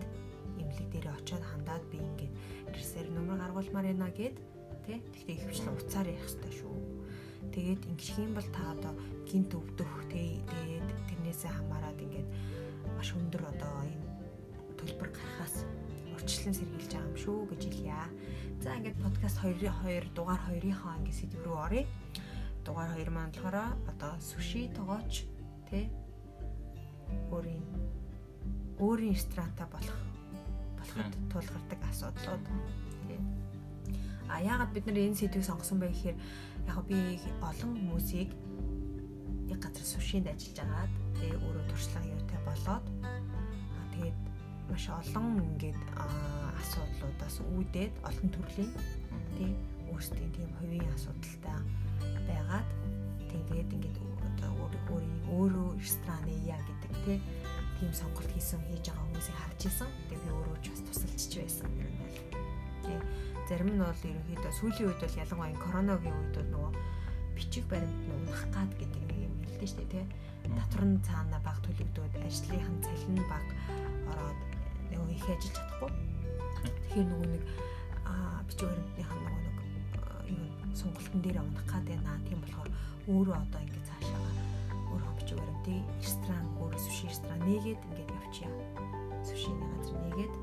эмнэлэг 0.64 0.88
дээр 0.96 1.08
очиод 1.12 1.44
хандаад 1.44 1.84
би 1.92 2.00
ингээд 2.00 2.34
резерв 2.80 3.12
номер 3.12 3.44
гаргуулмаар 3.44 3.92
байна 3.92 4.08
гэд 4.08 4.40
тий 4.88 4.98
Тэгтээ 5.04 5.36
ихэвчлэн 5.36 5.76
уцаар 5.76 6.08
явах 6.08 6.32
хэрэгтэй 6.32 6.54
шүү. 6.64 6.76
Тэгээд 7.52 7.82
ингэх 7.92 8.18
юм 8.24 8.32
бол 8.40 8.50
та 8.56 8.72
одоо 8.72 8.94
гинт 9.28 9.52
өвдөх 9.52 9.92
тэгээд 10.08 10.88
тэрнээсээ 11.12 11.52
хамаарад 11.52 12.00
ингээд 12.00 12.30
маш 12.98 13.10
өндөр 13.16 13.44
одоо 13.52 13.76
энэ 13.88 14.08
төлбөр 14.80 15.10
гарахаас 15.16 15.66
урьдчилан 16.14 16.56
сэргийлж 16.56 16.92
байгаа 16.92 17.10
юм 17.10 17.18
шүү 17.20 17.40
гэж 17.52 17.62
хэлье. 17.68 18.00
За 18.64 18.76
ингээд 18.80 18.98
подкаст 19.04 19.38
2-2 19.44 20.16
дугаар 20.16 20.42
2-ийнхаа 20.48 21.00
ингээд 21.00 21.20
сэдв 21.20 21.44
рүү 21.44 21.58
оръё. 21.66 21.84
Дугаар 22.64 22.92
2 22.96 23.12
маань 23.12 23.32
болохоор 23.36 23.58
одоо 23.92 24.14
сүши 24.20 24.72
тогооч 24.72 25.28
тий 25.68 25.92
өөрийн 27.32 27.64
өөрийн 28.80 29.16
ресторантаа 29.16 29.68
болох 29.68 30.00
болоход 30.80 31.14
тулгардаг 31.32 31.80
асуудлууд 31.92 32.44
тий. 33.08 33.20
А 34.32 34.40
яагаад 34.40 34.72
бид 34.74 34.86
нар 34.88 35.00
энэ 35.00 35.20
сэдвийг 35.20 35.46
сонгосон 35.46 35.80
бэ 35.80 35.92
гэхээр 35.92 36.18
яг 36.72 36.78
би 36.88 37.20
олон 37.44 37.72
хүмүүсийг 37.76 38.30
нэг 39.52 39.60
газар 39.60 39.84
сушинд 39.84 40.28
ажиллаж 40.32 40.60
агаад 40.64 40.94
тэгээ 41.24 41.40
өөрөө 41.40 41.66
туршлага 41.72 42.12
юутай 42.12 42.40
болоод 42.44 42.86
тэгээд 43.96 44.18
маш 44.68 44.86
олон 44.92 45.28
ингээд 45.48 45.80
асуудлуудаас 46.60 47.36
үүдээд 47.56 47.94
олон 48.04 48.28
төрлийн 48.36 48.72
тий 49.40 49.52
өөрсдийн 49.88 50.32
тийм 50.36 50.50
хувийн 50.60 50.92
асуудалтай 50.92 51.60
байгаад 52.28 52.68
тэгээд 53.32 53.70
ингээд 53.72 53.98
өөрийн 54.94 55.20
өөрөө 55.34 55.70
рестораны 55.80 56.34
яа 56.46 56.62
гэдэг 56.68 56.94
тий 57.06 57.20
тийм 57.80 57.92
сонголт 57.94 58.30
хийсэн 58.36 58.62
хийж 58.70 58.86
байгаа 58.88 59.06
хүмүүсийг 59.08 59.38
харж 59.42 59.62
исэн. 59.68 59.90
Тэгээд 60.08 60.24
би 60.24 60.30
өөрөө 60.38 60.58
ч 60.62 60.66
бас 60.72 60.82
тусалчж 60.88 61.32
байсан 61.42 61.70
юм 61.80 61.94
бол 62.00 62.18
тий 62.84 62.98
зарим 63.50 63.70
нь 63.74 63.82
бол 63.82 64.04
ерөнхийдөө 64.10 64.54
сүүлийн 64.60 64.88
үед 64.90 65.02
бол 65.02 65.20
ялангуяа 65.24 65.64
коронавигийн 65.66 66.20
үед 66.22 66.36
бол 66.38 66.50
нөгөө 66.54 66.72
бичиг 67.36 67.66
баримт 67.72 68.00
нь 68.06 68.14
унах 68.14 68.44
гад 68.54 68.72
гэдэг 68.78 69.02
нэг 69.10 69.20
юм 69.28 69.36
хэлдэг 69.44 69.68
шүү 69.70 69.80
дээ 69.82 69.92
тий 69.94 70.06
татвар 70.52 70.84
нь 70.88 71.00
цаана 71.08 71.40
баг 71.46 71.58
төлөгдөөд 71.64 72.14
ажлынхан 72.28 72.78
цалин 72.84 73.20
баг 73.32 73.46
ороод 74.12 74.40
нөгөө 74.92 75.12
их 75.16 75.26
ажиллаж 75.32 75.56
чадахгүй. 75.56 75.92
Тэгэхээр 76.64 77.08
нөгөө 77.12 77.30
нэг 77.34 77.44
бичиг 78.48 78.68
баримтныхан 78.70 79.20
нөгөө 79.24 79.42
нэг 79.44 79.58
юу 80.36 80.76
сонголтын 80.76 81.22
дээр 81.24 81.38
унах 81.42 81.66
гад 81.72 81.86
байна. 81.88 82.20
Тийм 82.28 82.40
болохоор 82.44 82.70
өөрөө 83.08 83.36
одоо 83.40 83.60
ингээд 83.64 83.88
цаашаа 83.90 84.22
өөрөө 84.92 85.12
бичиг 85.18 85.38
баримтыг 85.40 85.84
ресторан 86.04 86.48
өөрөө 86.60 86.80
суши 86.86 87.04
ресторан 87.08 87.42
нэгээд 87.48 87.82
ингээд 87.88 88.12
явчихъя. 88.20 88.52
Сушины 89.28 89.66
газар 89.74 89.98
нэгээд 90.06 90.34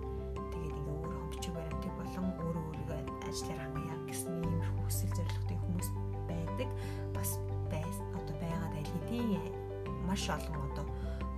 тэгээд 0.52 0.76
ингээд 0.80 0.88
өөрөө 0.96 1.24
бичиг 1.32 1.52
баримтыг 1.54 1.92
болон 2.00 2.26
өөрөө 2.40 2.64
өөрийгөө 2.68 2.98
ажлаар 3.28 3.60
хангая 3.62 3.98
гэсэн 4.08 4.32
ийм 4.42 4.60
хүсэл 4.84 5.12
зорилготой 5.16 5.58
хүмүүс 5.60 5.88
байдаг. 6.28 6.68
Бас 7.14 7.30
байс 7.70 7.98
одоо 8.18 8.34
байгаад 8.42 8.74
аль 8.74 8.90
хэдийн 8.90 9.69
маш 10.10 10.26
олон 10.26 10.58
одоо 10.66 10.86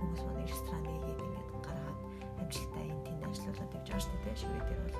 хүмүүс 0.01 0.21
манай 0.25 0.45
ресторан 0.49 0.81
нэгээд 0.81 1.21
ингээд 1.21 1.49
гаргаад 1.61 1.99
амжилттай 2.41 2.85
энэ 2.89 3.05
тэнд 3.05 3.21
ажиллаулаад 3.29 3.75
явж 3.77 3.85
байгаа 3.85 4.01
шүү 4.01 4.17
дээ. 4.25 4.41
Шивээ 4.41 4.63
дээр 4.65 4.81
бол 4.81 4.97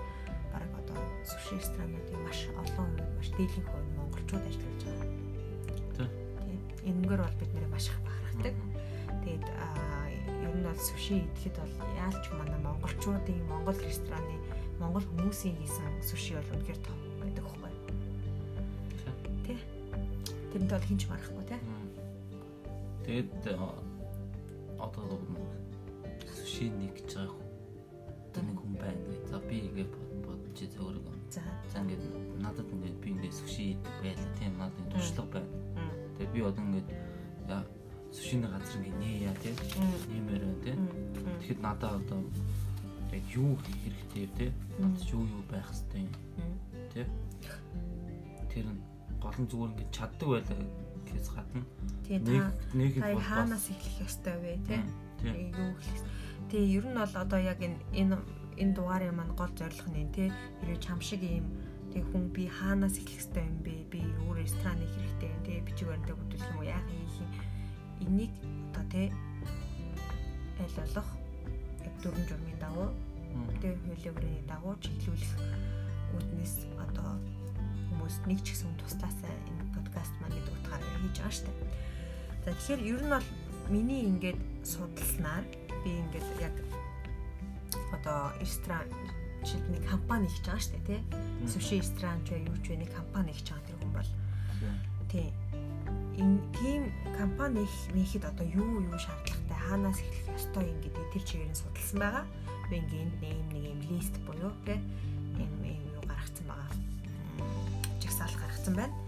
баг 0.53 0.72
одоо 0.77 1.00
суши 1.25 1.53
ресторануудын 1.58 2.22
маш 2.22 2.39
олон 2.53 2.89
хувь 2.94 3.13
маш 3.18 3.30
дээдлийн 3.34 3.65
хувь 3.65 3.89
монголчууд 3.98 4.46
ажиллаж 4.46 4.82
байгаа. 4.86 5.08
Тийм. 5.98 6.62
Энэгээр 6.86 7.22
бол 7.25 7.39
бид 7.42 7.51
нэр 7.58 7.68
маш 7.74 7.86
их 7.89 7.98
бахархдаг. 8.06 8.56
Тэгээд 9.25 9.46
ер 10.46 10.53
нь 10.53 10.65
бол 10.70 10.82
суши 10.89 11.15
идэхэд 11.25 11.56
бол 11.58 11.74
яалч 11.98 12.25
манай 12.38 12.60
монголчуудын 12.62 13.42
монгол 13.50 13.80
рестораны 13.82 14.38
монгол 14.77 15.06
хүмүүсийн 15.10 15.58
хийсэн 15.58 15.98
суши 16.06 16.38
бол 16.38 16.53
үнэхээр 16.53 16.80
топ 16.86 17.00
байдаг 17.18 17.46
хөхгүй. 17.50 17.74
Тэ. 19.50 19.58
Тэрэнд 20.53 20.70
бол 20.70 20.86
хинч 20.86 21.03
марахгүй. 21.10 21.43
Тэгээд 23.03 23.31
одоо 24.79 25.19
суши 26.27 26.69
нэг 26.72 26.95
гэж 26.95 27.15
байгаа 27.15 27.43
одоо 28.33 28.43
нэг 28.50 28.57
хүн 28.57 28.74
байна 28.79 29.01
гэ. 29.05 29.27
За 29.29 29.38
би 29.43 29.57
ингэ 29.67 29.86
бодож 30.25 30.60
зөөргөө. 30.74 31.15
За. 31.29 31.41
За 31.69 31.79
ингэ 31.83 31.98
надад 32.41 32.67
ингэ 32.72 32.89
би 33.03 33.10
ингэ 33.13 33.29
суши 33.31 33.77
байлаа 34.01 34.29
тийм 34.39 34.57
надад 34.57 34.89
туршлага 34.89 35.43
байна. 35.43 35.51
Тэгээд 36.17 36.33
би 36.33 36.41
одоо 36.41 36.63
ингэ 36.63 36.81
сушины 38.13 38.48
газар 38.48 38.81
ингэ 38.81 38.98
нээя 38.98 39.33
тийм 39.41 39.55
нэмэр 40.10 40.41
байна 40.41 40.62
тийм. 40.63 40.79
Тэгэхэд 41.41 41.62
надад 41.62 41.93
одоо 42.01 42.19
яг 43.12 43.24
юу 43.33 43.57
хэрэгтэй 43.62 44.27
те 44.38 44.45
надад 44.79 45.03
юу 45.13 45.25
юу 45.25 45.43
байх 45.50 45.67
хэвтэй 45.69 46.07
тийм. 46.93 47.07
Тэр 48.50 48.65
нь 48.69 48.81
гол 49.22 49.38
нь 49.38 49.50
зүгээр 49.50 49.72
ингэ 49.74 49.86
чаддаг 49.93 50.29
байлаа 50.29 50.57
гэхээс 51.13 51.29
гадна 51.32 51.62
нэг 52.10 52.46
нэг 52.74 52.93
бол 52.98 53.22
хаанаас 53.22 53.65
эхлэх 53.70 53.98
ёстой 54.10 54.36
вэ 54.41 54.53
те 54.67 54.77
юу 55.53 55.72
эхлэх 55.77 56.03
Тэгээ 56.53 56.70
ер 56.77 56.86
нь 56.86 56.93
бол 57.01 57.15
одоо 57.17 57.39
яг 57.41 57.58
энэ 57.65 57.82
энэ 57.98 58.17
энэ 58.62 58.74
дугаарын 58.77 59.17
маань 59.17 59.34
гол 59.34 59.50
зорилго 59.58 59.89
нь 59.89 60.13
те 60.13 60.29
хэрэг 60.62 60.86
чам 60.86 61.01
шиг 61.01 61.25
ийм 61.25 61.50
тэг 61.89 62.05
хүн 62.13 62.29
би 62.29 62.46
хаанаас 62.46 63.01
эхлэх 63.01 63.25
ёстой 63.25 63.41
юм 63.41 63.58
бэ? 63.65 63.74
Би 63.89 64.05
өөр 64.22 64.38
рестораны 64.38 64.86
хэрэгтэй 64.86 65.29
юм 65.34 65.41
те 65.41 65.65
бичиг 65.65 65.89
баримтаа 65.89 66.13
бүтүүлэх 66.13 66.50
юм 66.53 66.58
уу? 66.62 66.70
Яах 66.70 66.86
хийх 66.93 67.17
юм? 67.25 67.32
Энийг 68.05 68.34
одоо 68.70 68.86
те 68.93 69.03
аль 70.62 70.77
болох? 70.77 71.10
Яг 71.82 71.96
дөрвөн 72.05 72.25
журмын 72.29 72.60
дагуу 72.62 72.89
тэг 73.58 73.74
хуулийн 73.89 74.13
бүрийн 74.13 74.46
дагуу 74.46 74.77
чиглүүлэх 74.77 75.34
үүднээс 76.13 76.55
одоо 76.77 77.17
хүмүүс 77.89 78.15
нэг 78.29 78.46
ч 78.46 78.53
гэсэн 78.53 78.77
туслаасаа 78.77 79.34
энэ 79.50 79.73
подкаст 79.94 80.14
маань 80.22 80.34
гэдэг 80.34 80.54
утгаараа 80.58 80.98
хийж 81.06 81.18
байгаа 81.22 81.46
дээ. 81.46 81.70
За 82.44 82.50
тэгэхээр 82.58 82.82
ер 82.90 83.02
нь 83.06 83.14
бол 83.14 83.28
миний 83.70 84.02
ингээд 84.10 84.40
судалснаар 84.66 85.46
би 85.86 85.92
ингээд 86.02 86.30
яг 86.42 86.56
одоо 87.94 88.34
ресторан 88.42 88.90
жишээд 89.46 89.66
нэг 89.70 89.84
компани 89.86 90.26
хийж 90.34 90.46
байгаа 90.50 90.70
дээ 90.74 90.82
тий. 90.90 91.02
Суши 91.46 91.78
ресторан 91.78 92.20
ч 92.26 92.34
юу 92.42 92.58
ч 92.66 92.74
вэ 92.74 92.82
нэг 92.82 92.90
компани 92.90 93.32
хийж 93.38 93.48
байгаа 93.54 93.68
тэр 93.70 93.78
хүн 93.78 93.94
бол 93.94 94.12
тий. 95.14 95.30
Энэ 96.18 96.42
тийм 96.58 96.82
компани 97.14 97.62
нэхэд 97.94 98.26
одоо 98.26 98.46
юу 98.50 98.82
юу 98.82 98.98
шаардлагатай 98.98 99.60
хаанаас 99.62 100.02
эхлэх 100.02 100.42
ёстой 100.42 100.66
юм 100.74 100.78
гэдэг 100.82 101.06
тэр 101.14 101.24
чигээр 101.30 101.52
нь 101.54 101.62
судалсан 101.62 102.00
байгаа. 102.02 102.26
Би 102.70 102.82
ингээд 102.82 102.98
энд 102.98 103.16
нэм 103.22 103.48
нэг 103.54 103.64
юм 103.70 103.82
лист 103.94 104.16
буюу 104.26 104.54
тий 104.66 104.82
юм 105.38 105.54
юм 105.62 105.82
юу 105.94 106.04
гаргацсан 106.10 106.46
байгаа. 106.50 106.74
Жагсаал 108.02 108.34
гаргацсан 108.42 108.74
байна. 108.74 109.02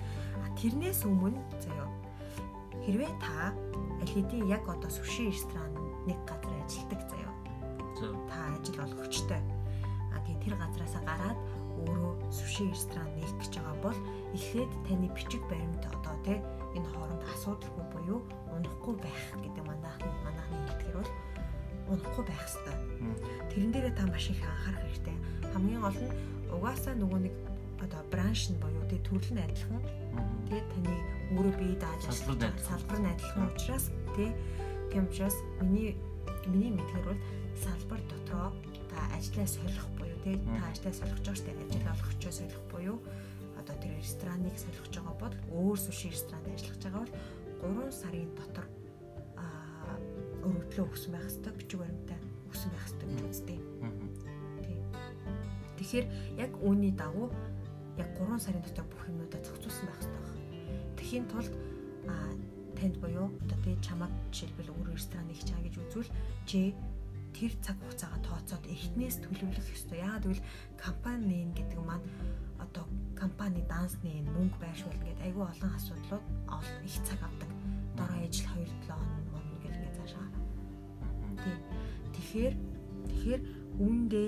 Тэрнээс 0.56 1.04
өмнө 1.04 1.40
заяа 1.60 1.90
хэрвээ 2.86 3.12
та 3.20 3.52
аль 4.02 4.12
хэдийн 4.14 4.48
яг 4.48 4.64
одоо 4.70 4.90
суши 4.90 5.28
ресторан 5.34 5.74
нэг 6.06 6.20
газар 6.30 6.54
ажилдаг 6.64 7.02
заяа. 7.10 7.34
Та 8.30 8.38
ажил 8.54 8.80
олгогчтой. 8.80 9.42
А 10.14 10.22
тийм 10.24 10.38
тэр 10.40 10.56
газараасаа 10.56 11.02
гараад 11.04 11.40
өөрөө 11.82 12.14
суши 12.30 12.70
ресторан 12.70 13.10
нээх 13.18 13.34
гэж 13.42 13.54
байгаа 13.58 13.78
бол 13.84 14.00
эхлээд 14.38 14.72
таны 14.88 15.08
бичиг 15.18 15.42
баримт 15.50 15.84
одоо 15.84 16.16
тий 16.24 16.40
энэ 16.78 16.88
хооронд 16.94 17.24
асуудалгүй 17.34 17.86
буюу 17.92 18.20
унахгүй 18.54 18.96
байх 19.02 19.26
гэдэг 19.44 19.64
манайхны 19.66 20.12
манайхны 20.24 20.58
хэлдгэр 20.70 20.96
бол 21.00 21.12
унахгүй 21.92 22.24
байх 22.28 22.44
хэрэгтэй. 22.48 22.78
Тэрэн 23.52 23.72
дээрээ 23.74 23.96
та 23.98 24.06
маш 24.08 24.30
их 24.30 24.40
анхаарах 24.40 24.84
хэрэгтэй. 24.88 25.18
Хамгийн 25.52 25.82
гол 25.84 26.00
нь 26.00 26.16
угаасаа 26.54 26.94
нөгөө 26.96 27.20
нэг 27.26 27.36
одоо 27.84 28.02
бранш 28.12 28.50
нь 28.52 28.60
буюу 28.60 28.84
тий 28.90 29.00
төрөл 29.04 29.34
нь 29.36 29.44
адилхан. 29.44 29.84
Тий 30.50 30.62
таны 30.72 30.94
өөрөө 31.36 31.56
бие 31.60 31.76
дааж 31.80 32.02
салбар 32.06 33.00
нь 33.00 33.12
адилхан. 33.12 33.50
учраас 33.52 33.92
тий 34.16 34.32
Тийм 34.96 35.06
учраас 35.12 35.36
миний 35.60 35.98
миний 36.48 36.72
мэдгээр 36.72 37.04
бол 37.04 37.20
салбар 37.60 38.00
дотроо 38.08 38.54
та 38.88 39.18
ажлаа 39.18 39.48
солих 39.48 39.84
буюу 40.00 40.16
тий 40.24 40.40
та 40.40 40.72
ажлаа 40.72 40.94
солих 40.94 41.20
гэж 41.20 41.44
байгаа 41.44 41.68
ажил 41.68 41.92
олгогчоо 41.92 42.32
солих 42.32 42.60
буюу 42.72 42.98
одоо 43.60 43.76
тэр 43.84 43.92
рестораныг 44.00 44.56
солих 44.56 44.80
гэж 44.88 44.96
байгаа 45.04 45.16
бол 45.20 45.36
өөр 45.52 45.78
суши 45.78 46.08
ресторанд 46.16 46.48
ажиллаж 46.48 46.80
байгаа 46.80 47.04
бол 47.04 47.92
3 47.92 47.92
сарын 47.92 48.32
дотор 48.40 48.68
аа 49.36 50.00
өргөдлөө 50.48 50.86
өгсөн 50.88 51.12
байх 51.12 51.28
хэвээр 51.28 51.58
бичиг 51.60 51.80
баримтаа 51.84 52.20
өгсөн 52.48 52.72
байх 52.72 52.88
хэвээр 52.88 53.26
үздэг. 53.36 53.60
Тэгэхээр 55.76 56.06
яг 56.40 56.52
үүний 56.64 56.94
дагуу 56.96 57.36
яг 57.98 58.10
3 58.20 58.40
сарын 58.40 58.64
дотор 58.64 58.86
бүх 58.92 59.04
юмудаа 59.08 59.42
зохицуулсан 59.44 59.86
байх 59.88 60.00
хэвээр. 60.02 60.26
Тэхийн 60.98 61.26
тулд 61.32 61.54
танд 62.76 62.96
буюу 63.00 63.32
одоо 63.44 63.58
би 63.64 63.78
чамаг 63.82 64.12
жишээлбэл 64.32 64.74
өөр 64.76 64.94
ресторан 64.94 65.30
их 65.32 65.42
чаа 65.48 65.60
гэж 65.64 65.76
үзвэл 65.80 66.12
чи 66.46 66.76
тэр 67.36 67.52
цаг 67.64 67.80
хугацаагаа 67.80 68.22
тооцоод 68.24 68.64
эхнээс 68.68 69.24
төлөвлөх 69.24 69.68
ёстой. 69.72 70.04
Яагаад 70.04 70.24
гэвэл 70.28 70.44
компани 70.80 71.48
гэдэг 71.56 71.80
маань 71.80 72.06
одоо 72.60 72.86
компани 73.16 73.64
дансны 73.68 74.24
мөнгө 74.36 74.60
байршуул 74.60 74.96
гэдэг 75.00 75.24
айгүй 75.24 75.44
олон 75.44 75.72
асуудлууд 75.76 76.26
их 76.84 76.96
цаг 77.08 77.20
авдаг. 77.24 77.50
Дороо 77.96 78.20
ижил 78.28 78.48
2 78.54 78.68
7 78.68 78.96
хоног 79.32 79.60
гэл 79.64 79.76
ингээд 79.76 79.96
цаашаа. 80.00 80.28
Тийм. 81.44 81.60
Тэгэхээр 82.16 82.54
тэгэхээр 83.08 83.42
үүндээ 83.80 84.28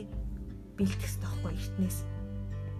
бэлтгэх 0.77 0.99
хэрэгтэй 1.03 1.23
байхгүй 1.23 1.51
эртнээс. 1.55 1.99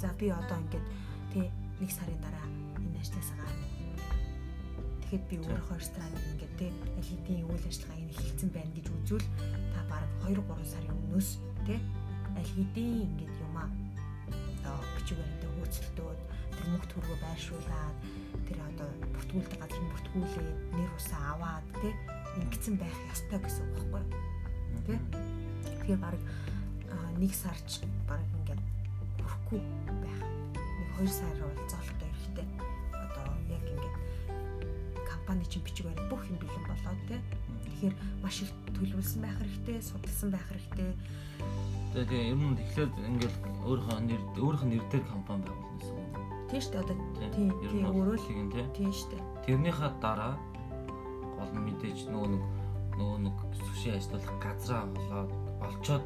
За 0.02 0.14
би 0.20 0.30
одоо 0.30 0.58
ингээд 0.62 0.86
тий 1.34 1.46
нэг 1.82 1.92
сарын 1.92 2.20
дараа 2.22 2.48
энэ 2.78 3.02
ажлаас 3.02 3.30
гарна. 3.34 3.68
Тэгэхэд 5.02 5.24
би 5.30 5.36
өөрийнхөө 5.42 5.78
рестораныг 5.82 6.26
ингээд 6.32 6.54
те 6.60 6.68
аль 6.70 7.10
хэдийн 7.10 7.48
үйл 7.50 7.66
ажиллагааг 7.66 8.02
нь 8.06 8.14
эхэлсэн 8.14 8.50
байна 8.54 8.72
гэж 8.78 8.88
үзвэл 8.94 9.28
та 9.74 9.80
бараг 9.90 10.12
2 10.26 10.38
3 10.38 10.74
сарын 10.74 10.94
өмнөөс 10.94 11.30
те 11.66 11.76
аль 12.38 12.52
хэдийн 12.54 13.10
ингээд 13.10 13.36
юмаа 13.48 13.68
одоо 14.68 14.78
баримтаа 15.18 15.52
хөөцөлтөөд 15.56 16.20
тэр 16.58 16.68
мөнгө 16.72 16.88
төргөө 16.92 17.18
байршуулад 17.24 17.96
тэр 18.48 18.60
одоо 18.70 18.90
бүртгүүлдэг 19.14 19.60
газар 19.62 19.82
нь 19.82 19.92
бүртгүүлээд 19.94 20.48
нэр 20.78 20.92
усаа 20.98 21.24
аваад 21.34 21.66
те 21.82 21.90
ингэсэн 22.42 22.76
байх 22.78 22.98
ёстой 23.14 23.40
гэсэн 23.42 23.66
үг 23.80 23.88
байхгүй 23.94 24.04
те 24.86 24.96
тэгэхээр 25.82 26.02
бараг 26.06 26.24
нэг 27.22 27.32
сарч 27.34 27.82
бараг 28.10 28.28
ингээд 28.38 28.62
хүрэхгүй 29.48 29.62
байх 30.04 30.22
нэг 30.24 30.90
2 31.00 31.08
сар 31.08 31.36
бол 31.40 31.56
золтой 31.72 32.08
компани 35.28 35.44
чинь 35.46 35.64
бичиг 35.64 35.86
баримт 35.86 36.10
бүх 36.10 36.24
юм 36.28 36.38
бэлэн 36.40 36.66
болоод 36.68 37.00
тий. 37.08 37.20
Тэгэхээр 37.68 37.96
маш 38.24 38.42
их 38.44 38.52
төлөвлөсөн 38.76 39.22
байх 39.24 39.36
хэрэгтэй, 39.40 39.82
судалсан 39.84 40.32
байх 40.32 40.46
хэрэгтэй. 40.48 40.92
Тэгээ 41.92 42.32
ер 42.32 42.40
нь 42.40 42.56
тэгэхээр 42.56 42.92
ингээл 42.96 43.38
өөрийнхөө 43.68 44.00
нэр 44.08 44.22
өөрийнх 44.40 44.64
нь 44.64 44.72
нэр 44.72 44.86
дээр 44.88 45.06
компани 45.12 45.44
байгуулна 45.44 45.76
гэсэн 45.84 45.96
үг. 46.00 46.16
Тийм 46.48 46.62
шүү 46.64 46.72
дээ. 46.72 46.84
Одоо 46.84 46.96
тийм 47.36 47.48
тийм 47.60 47.86
өөрөө 47.92 48.16
л 48.16 48.32
юм 48.32 48.50
тийм 48.72 48.92
шүү 48.96 49.10
дээ. 49.12 49.24
Тэрнийхээ 49.48 49.92
дараа 50.00 50.34
гол 51.36 51.52
нь 51.52 51.66
мэдээж 51.68 52.00
нөгөө 52.08 52.30
нэг 52.32 52.44
нөгөө 52.96 53.20
нэг 53.28 53.36
сүши 53.68 53.90
ажиллах 54.00 54.32
газраа 54.40 54.84
болоод 54.96 55.32
олцоод 55.60 56.04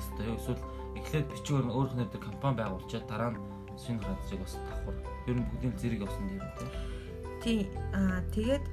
хийх 0.00 0.08
хэрэгтэй. 0.16 0.36
Эсвэл 0.40 0.62
эхлээд 0.96 1.28
өөрийнх 1.68 1.94
нь 1.94 2.00
нэр 2.00 2.08
дээр 2.10 2.24
компани 2.24 2.56
байгуулчаад 2.56 3.06
дараа 3.06 3.30
нь 3.36 3.40
шинэ 3.76 4.00
газрыг 4.00 4.40
бас 4.40 4.54
давхар. 4.56 4.96
Ер 5.28 5.36
нь 5.36 5.48
бүгдийн 5.52 5.74
зэрэг 5.76 6.00
явсан 6.08 6.24
дээр 6.28 6.44
тийм. 6.56 6.72
Тийм 7.44 7.66
аа 7.92 8.20
тэгээд 8.32 8.64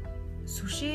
сүши 0.47 0.91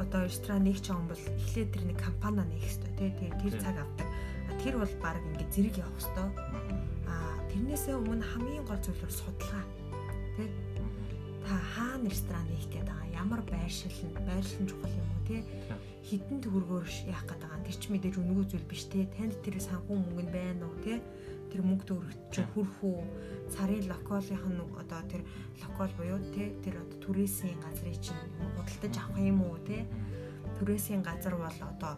одоо 0.00 0.24
ресторан 0.24 0.64
нэг 0.64 0.80
ч 0.80 0.88
юм 0.90 1.04
бол 1.08 1.20
эхлээд 1.20 1.70
тэр 1.72 1.84
нэг 1.84 1.98
компани 2.00 2.42
нээх 2.48 2.64
хэрэгтэй 2.64 2.92
тий 2.96 3.10
тэр 3.20 3.32
тэр 3.40 3.54
цаг 3.60 3.76
авдаг. 3.76 4.08
Тэр 4.64 4.74
бол 4.80 4.94
баг 5.04 5.20
ингээд 5.20 5.52
зэрэг 5.52 5.76
явах 5.80 6.00
хэрэгтэй. 6.00 6.28
А 7.08 7.14
тэрнээсээ 7.52 7.94
өмнө 8.00 8.24
хамгийн 8.24 8.64
гол 8.64 8.80
зүйл 8.80 9.00
бол 9.04 9.12
судалгаа 9.20 9.64
тий 10.36 10.48
та 11.44 11.54
хаана 11.76 12.08
ресторан 12.08 12.46
нээх 12.48 12.66
гээд 12.72 12.88
байгаа 12.88 13.08
ямар 13.12 13.42
байршил 13.44 13.92
нь 13.92 14.16
байршил 14.24 14.60
нь 14.62 14.70
чухал 14.70 14.94
юм 14.96 15.08
уу 15.12 15.22
тий 15.28 15.40
хідэн 16.02 16.38
төгрөгөөр 16.42 16.86
яах 17.10 17.24
гээд 17.26 17.42
байгаа. 17.42 17.66
Тэр 17.66 17.76
ч 17.78 17.84
мэдээж 17.90 18.14
үнэгүй 18.18 18.46
зүйл 18.50 18.66
биш 18.70 18.82
тий 18.90 19.06
танд 19.14 19.34
тэр 19.42 19.56
санхүү 19.62 19.96
мөнгө 19.96 20.22
нь 20.26 20.34
байна 20.34 20.66
уу 20.66 20.76
тий 20.82 20.98
тэр 21.52 21.62
мөнгө 21.68 21.84
төгрөг 21.84 22.16
чинь 22.32 22.48
хүрх 22.56 22.76
үү 22.80 23.00
царын 23.52 23.84
локалынх 23.84 24.46
нь 24.48 24.64
одоо 24.80 25.00
тэр 25.12 25.22
локал 25.60 25.92
буюу 26.00 26.20
те 26.32 26.56
тэр 26.64 26.80
одоо 26.80 26.98
түрээсийн 27.04 27.60
газрыг 27.60 27.96
чинь 28.00 28.22
худалдаж 28.56 28.94
авах 28.96 29.20
юм 29.20 29.44
уу 29.44 29.60
те? 29.68 29.84
Түрээсийн 30.56 31.04
газар 31.04 31.36
бол 31.36 31.58
одоо 31.60 31.94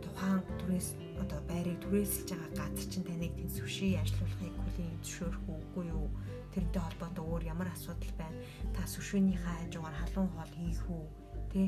тухайн 0.00 0.40
түрээс 0.62 0.88
одоо 1.18 1.40
байрыг 1.50 1.82
түрээсэлж 1.82 2.30
байгаа 2.30 2.50
газар 2.62 2.86
чинь 2.86 3.08
таныг 3.10 3.32
тийм 3.34 3.50
сүши 3.50 3.98
ажиллуулахыг 3.98 4.54
хүлийн 4.54 4.94
зөвшөөрөх 5.02 5.44
үгүй 5.50 5.84
юу? 5.90 6.06
Тэрнтэй 6.54 6.82
холбоотой 6.82 7.24
өөр 7.26 7.42
ямар 7.50 7.68
асуудал 7.74 8.14
байна? 8.14 8.38
Та 8.70 8.86
сүшөөнийхээ 8.86 9.56
хажуугаар 9.66 9.96
халуун 9.98 10.30
хоол 10.30 10.52
хийх 10.54 10.82
үү? 10.86 11.04
Те 11.50 11.60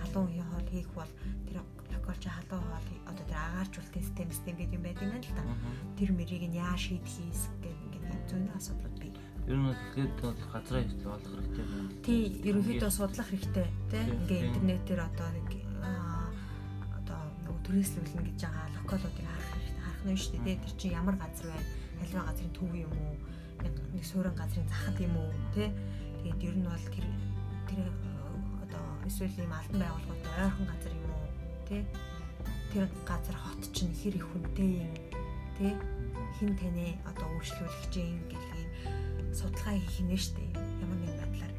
халуун 0.00 0.32
хоол 0.50 0.68
хийх 0.72 0.90
бол 0.96 1.12
тэр 1.46 1.56
локалч 1.92 2.24
халуун 2.28 2.66
хоол 2.70 2.88
одоо 3.10 3.24
тэр 3.28 3.38
агааржуулалтын 3.38 4.02
систем 4.02 4.28
систем 4.32 4.54
гэдэг 4.56 4.76
юм 4.78 4.84
байдаг 4.86 5.04
юм 5.04 5.20
л 5.20 5.36
да 5.36 5.44
тэр 5.98 6.10
мэрийг 6.16 6.44
нь 6.48 6.58
яа 6.60 6.76
шийдэхийс 6.76 7.42
гэдэг 7.60 7.78
ингээд 7.86 8.28
зүүн 8.30 8.48
асуудлууд 8.56 8.96
бий 9.02 9.12
Ер 9.50 9.58
нь 9.58 9.74
тэгэхээр 9.74 10.38
газраа 10.54 10.82
ихтэй 10.86 11.02
болох 11.02 11.34
хэрэгтэй 11.34 11.66
байна. 11.66 11.90
Тий, 12.06 12.22
ерөнхийдөө 12.46 12.90
судлах 12.94 13.26
хэрэгтэй 13.26 13.66
тий. 13.90 14.04
Ингээ 14.06 14.40
интернетээр 14.46 15.00
одоо 15.02 15.28
нэг 15.34 15.50
одоо 16.94 17.20
нөгөө 17.42 17.62
түрээслүүлнэ 17.66 18.22
гэж 18.22 18.38
байгаа 18.38 18.70
локалуудыг 18.78 19.26
харах 19.26 19.50
хэрэгтэй. 19.50 19.82
Харах 19.82 20.04
нь 20.06 20.22
шүү 20.22 20.38
дээ. 20.46 20.62
Тэр 20.62 20.74
чинь 20.78 20.94
ямар 20.94 21.16
газар 21.18 21.46
байна? 21.50 21.66
Аливаа 21.98 22.24
газрын 22.30 22.54
төв 22.54 22.70
юм 22.70 22.94
уу? 22.94 23.14
Нэг 23.66 24.04
суурин 24.06 24.36
газрын 24.38 24.70
захад 24.70 24.96
юм 25.02 25.14
уу? 25.18 25.30
Тий. 25.58 25.68
Тэгээд 26.22 26.46
ер 26.46 26.56
нь 26.62 26.68
бол 26.70 26.86
тэр 26.94 27.06
тэр 27.66 27.86
эсвэл 29.06 29.36
ийм 29.42 29.52
албан 29.52 29.80
байгууллагууд 29.82 30.24
ойрхон 30.42 30.66
газар 30.70 30.92
юм 30.92 31.10
уу? 31.10 31.30
Тий. 31.68 31.82
Тэр 32.72 32.84
газар 33.06 33.36
хот 33.36 33.62
чинь 33.74 33.94
хэр 33.94 34.16
их 34.16 34.26
хүнтэй 34.30 34.70
юм? 34.84 34.92
Тий. 35.58 35.74
Хин 36.38 36.56
таны 36.56 36.96
одоо 37.06 37.28
үйлчлүүлэх 37.36 37.86
чинь 37.92 38.22
гэх 38.30 38.42
судалгаа 39.32 39.76
хийх 39.80 39.98
нэ 40.04 40.16
штэ 40.16 40.44
ямар 40.84 40.98
нэгэн 41.00 41.18
байдлаар. 41.20 41.54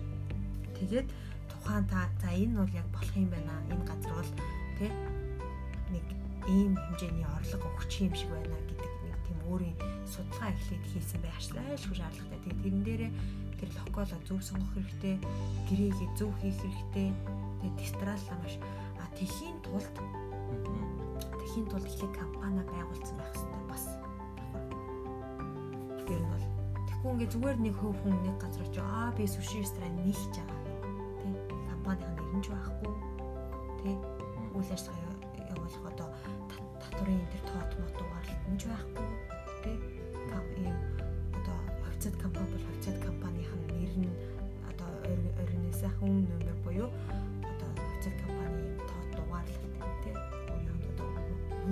Тэгээд 0.77 1.07
тухайн 1.49 1.85
та 1.89 2.05
за 2.21 2.29
энэ 2.29 2.57
бол 2.61 2.73
яг 2.77 2.87
болох 2.93 3.15
юм 3.17 3.29
байна. 3.33 3.53
Энэ 3.73 3.85
газар 3.89 4.13
бол 4.13 4.31
тэ 4.77 4.87
нэг 5.89 6.05
ийм 6.47 6.73
хэмжээний 6.77 7.25
орлого 7.25 7.67
өгч 7.81 7.91
юм 8.05 8.13
шиг 8.13 8.29
байна 8.29 8.57
гэдэг 8.69 8.91
нэг 9.05 9.17
тийм 9.25 9.39
өөрийн 9.49 9.77
судалгаа 10.05 10.53
эхлээд 10.53 10.85
хийсэн 10.93 11.19
байх 11.21 11.37
айлшгүй 11.41 11.97
шаардлагатай. 11.97 12.39
Тэгээд 12.45 12.61
тэрэн 12.61 12.83
дээрээ 12.85 13.11
тэр 13.63 13.71
локоло 13.79 14.19
зөв 14.27 14.43
сонгох 14.43 14.75
хэрэгтэй, 14.75 15.15
гэрээгээ 15.71 16.09
зөв 16.19 16.31
хийх 16.43 16.59
хэрэгтэй. 16.59 17.09
Тэгээд 17.63 17.75
дистралла 17.79 18.35
маш. 18.43 18.59
А 18.99 19.07
тэхийн 19.15 19.55
тулд 19.63 19.87
тэхийн 21.39 21.67
тулд 21.71 21.87
ихлэ 21.87 22.11
компани 22.11 22.59
байгуулсан 22.67 23.15
байх 23.15 23.31
хэрэгтэй 23.31 23.63
бас. 23.71 23.85
Тэр 26.03 26.19
нь 26.19 26.27
бол 26.27 26.45
Тэгвэл 26.91 27.13
ингээ 27.15 27.31
зүгээр 27.31 27.57
нэг 27.63 27.75
хөв 27.79 27.95
хүн 28.03 28.15
нэг 28.27 28.35
газар 28.35 28.67
очиж 28.67 28.83
аа 28.83 29.15
би 29.15 29.23
суши 29.23 29.63
ресторан 29.63 29.95
нийлж 30.03 30.35
байгаа. 30.35 30.59
Тий 31.23 31.33
компанийн 31.71 32.11
нэр 32.19 32.35
нь 32.35 32.43
ч 32.43 32.47
байхгүй. 32.51 32.93
Тий 33.79 33.95
үйл 34.59 34.71
ажиллагаа 34.75 35.15
явуулах 35.55 35.87
одоо 35.87 36.09
татварын 36.83 37.15
энэ 37.15 37.31
төр 37.31 37.43
тоот 37.71 37.95
нь 38.51 38.59
ч 38.59 38.67
байхгүй. 38.67 39.07
Тий 39.63 39.75
ийм 40.59 40.75
одоо 40.91 41.02
официт 42.03 42.21
компани 42.21 42.47
бол 42.51 42.59
официт 42.69 42.99
компанийн 42.99 43.47
нэр 43.71 43.93
нь 44.03 44.11
одоо 44.67 44.91
организацийн 45.39 46.27
нөмөр 46.27 46.57
буюу 46.65 46.89
одоо 47.47 47.69
официт 47.79 48.15
компани 48.19 48.75
тоот 48.89 49.11
угаарлалт 49.23 50.03
тий 50.03 50.15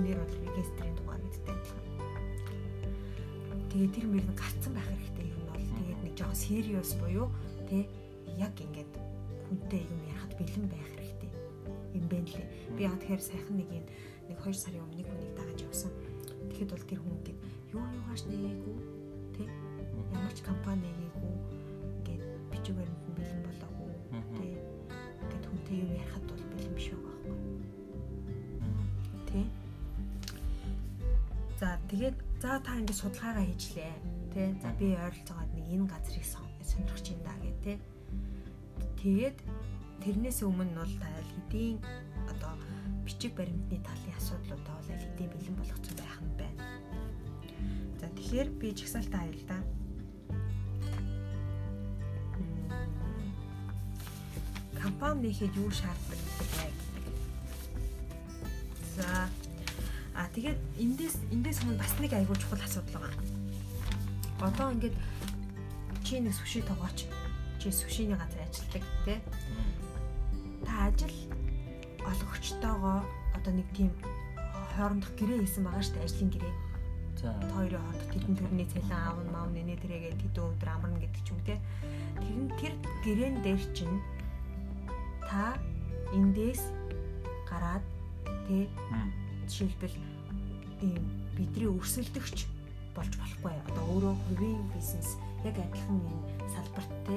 нэр 0.00 0.16
бол 0.24 0.34
регистрийн 0.40 0.94
дугаар 0.96 1.20
гэдтэй 1.20 1.52
адилхан 1.52 1.84
тэгээ 3.68 3.92
тэр 3.92 4.06
мөр 4.08 4.24
нь 4.24 4.38
гарцсан 4.40 4.72
байх 4.72 4.88
хэрэгтэй 4.88 5.28
жоохон 6.16 6.38
serious 6.40 6.90
буюу 6.96 7.28
тэ 7.68 7.84
яг 8.40 8.56
ингээд 8.56 8.92
хүнтэй 9.52 9.84
юм 9.84 10.00
ярахад 10.16 10.32
бэлэн 10.40 10.66
байх 10.72 10.88
хэрэгтэй 10.96 11.30
юм 11.92 12.04
байна 12.08 12.28
лээ. 12.32 12.48
Би 12.72 12.80
яа 12.88 12.96
тэгэхээр 12.96 13.20
сайхан 13.20 13.56
нэг 13.60 13.68
юм 13.68 13.84
нэг 14.32 14.38
2 14.40 14.56
сарын 14.56 14.80
өмнө 14.80 14.96
нэг 14.96 15.08
хүнийг 15.12 15.32
дагаж 15.36 15.60
явсан. 15.60 15.92
Тэгэхэд 16.48 16.72
бол 16.72 16.88
тэр 16.88 17.00
хүн 17.04 17.20
гээд 17.20 17.38
юу 17.76 17.84
юугаш 17.84 18.22
нэгээгүй 18.32 18.76
тэ 19.36 19.61
ямар 20.16 20.32
ч 20.36 20.38
компани 20.44 20.88
нэгээгүй 20.88 21.34
ингээд 21.98 22.22
бичиг 22.52 22.74
баримт 22.78 23.02
нь 23.08 23.16
бэлэн 23.16 23.40
болоогүй 23.46 23.92
тэ 24.36 24.46
ингээд 25.22 25.44
хүнтэй 25.48 25.76
юм 25.82 25.90
ярахад 26.00 26.24
бол 26.28 26.44
бэлэн 26.52 26.74
биш 26.76 26.86
байгаа 26.92 27.16
байхгүй. 27.16 27.36
Тэ 29.28 29.40
За 31.62 31.78
тэгээд 31.86 32.16
за 32.42 32.58
та 32.58 32.74
ингээд 32.74 32.98
судалгаагаа 32.98 33.46
хийжлээ. 33.46 33.94
Тэ 34.34 34.42
за 34.58 34.74
би 34.74 34.98
ойролцоогоо 34.98 35.46
энэ 35.70 35.86
газрыг 35.86 36.26
сонирхож 36.26 37.06
юм 37.14 37.20
да 37.22 37.34
гэх 37.38 37.56
тээ. 37.62 37.78
Тэгээд 38.98 39.38
тэрнээс 40.02 40.42
өмнө 40.42 40.74
бол 40.74 40.94
та 40.98 41.06
аль 41.06 41.32
хэдийн 41.38 41.78
одоо 42.26 42.58
бичиг 43.06 43.38
баримтны 43.38 43.78
талын 43.78 44.18
асуудлуудаа 44.18 44.74
бол 44.74 44.90
аль 44.90 45.06
хэдийн 45.06 45.30
бэлэн 45.30 45.56
болгоцсон 45.58 45.96
байх 46.02 46.18
нь 46.18 46.34
байна. 46.34 46.66
За 48.02 48.06
тэгэхээр 48.10 48.48
би 48.58 48.68
жигсаалтаа 48.74 49.22
аял 49.22 49.38
компани 54.82 55.30
нэхэд 55.30 55.54
юу 55.54 55.70
шаарддаг 55.70 56.18
вэ? 56.58 56.66
За 58.98 59.30
а 60.18 60.26
тэгээд 60.34 60.58
эндээс 60.82 61.16
эндээс 61.30 61.62
өмнө 61.62 61.78
бас 61.78 61.94
нэг 62.02 62.12
айгүй 62.18 62.36
чухал 62.36 62.66
асуудал 62.66 62.98
байгаа. 62.98 63.22
Одоо 64.42 64.74
ингээд 64.74 64.96
чи 66.02 66.18
нэг 66.18 66.34
сүши 66.34 66.66
тогооч. 66.66 67.06
Чи 67.62 67.70
сүшиний 67.70 68.18
газар 68.18 68.42
ажилладаг 68.42 68.84
тий. 69.06 69.18
Та 70.66 70.90
ажил 70.90 71.14
олгогчтойгоо 72.02 73.06
одоо 73.38 73.52
нэг 73.54 73.68
тийм 73.72 73.94
хоорондох 74.74 75.14
гэрээ 75.14 75.46
хийсэн 75.46 75.62
байгаа 75.64 75.82
шүү 75.86 75.94
дээ 75.94 76.06
ажлын 76.10 76.30
гэрээ. 76.34 76.54
За 77.22 77.30
хоёрын 77.54 77.80
хооронд 77.86 78.10
тэдэн 78.10 78.34
төрний 78.34 78.66
цалин 78.66 78.92
аав 78.92 79.18
нь 79.22 79.30
маав 79.30 79.48
нэнэ 79.54 79.78
тэрэгээ 79.78 80.18
тэдэн 80.26 80.42
өдөр 80.42 80.68
амарна 80.74 80.98
гэдэг 80.98 81.22
ч 81.22 81.28
юм 81.30 81.40
те. 81.46 81.54
Тэр 82.18 82.36
нь 82.42 82.50
тэр 82.58 82.74
гэрээн 83.06 83.36
дээр 83.46 83.62
чинь 83.78 83.96
та 85.28 85.56
эндээс 86.16 86.62
гараад 87.48 87.84
тэ 88.46 88.68
жишээлбэл 89.48 89.96
ийм 90.82 91.02
бидний 91.36 91.68
өрсөлдөгч 91.68 92.46
болж 92.96 93.12
болохгүй. 93.16 93.54
Одоо 93.68 93.84
өөрөө 93.92 94.14
хувийн 94.26 94.62
бизнес 94.74 95.16
яг 95.44 95.56
адилхан 95.56 96.00
энэ 96.00 96.50
салбарт 96.54 96.92
те 97.06 97.16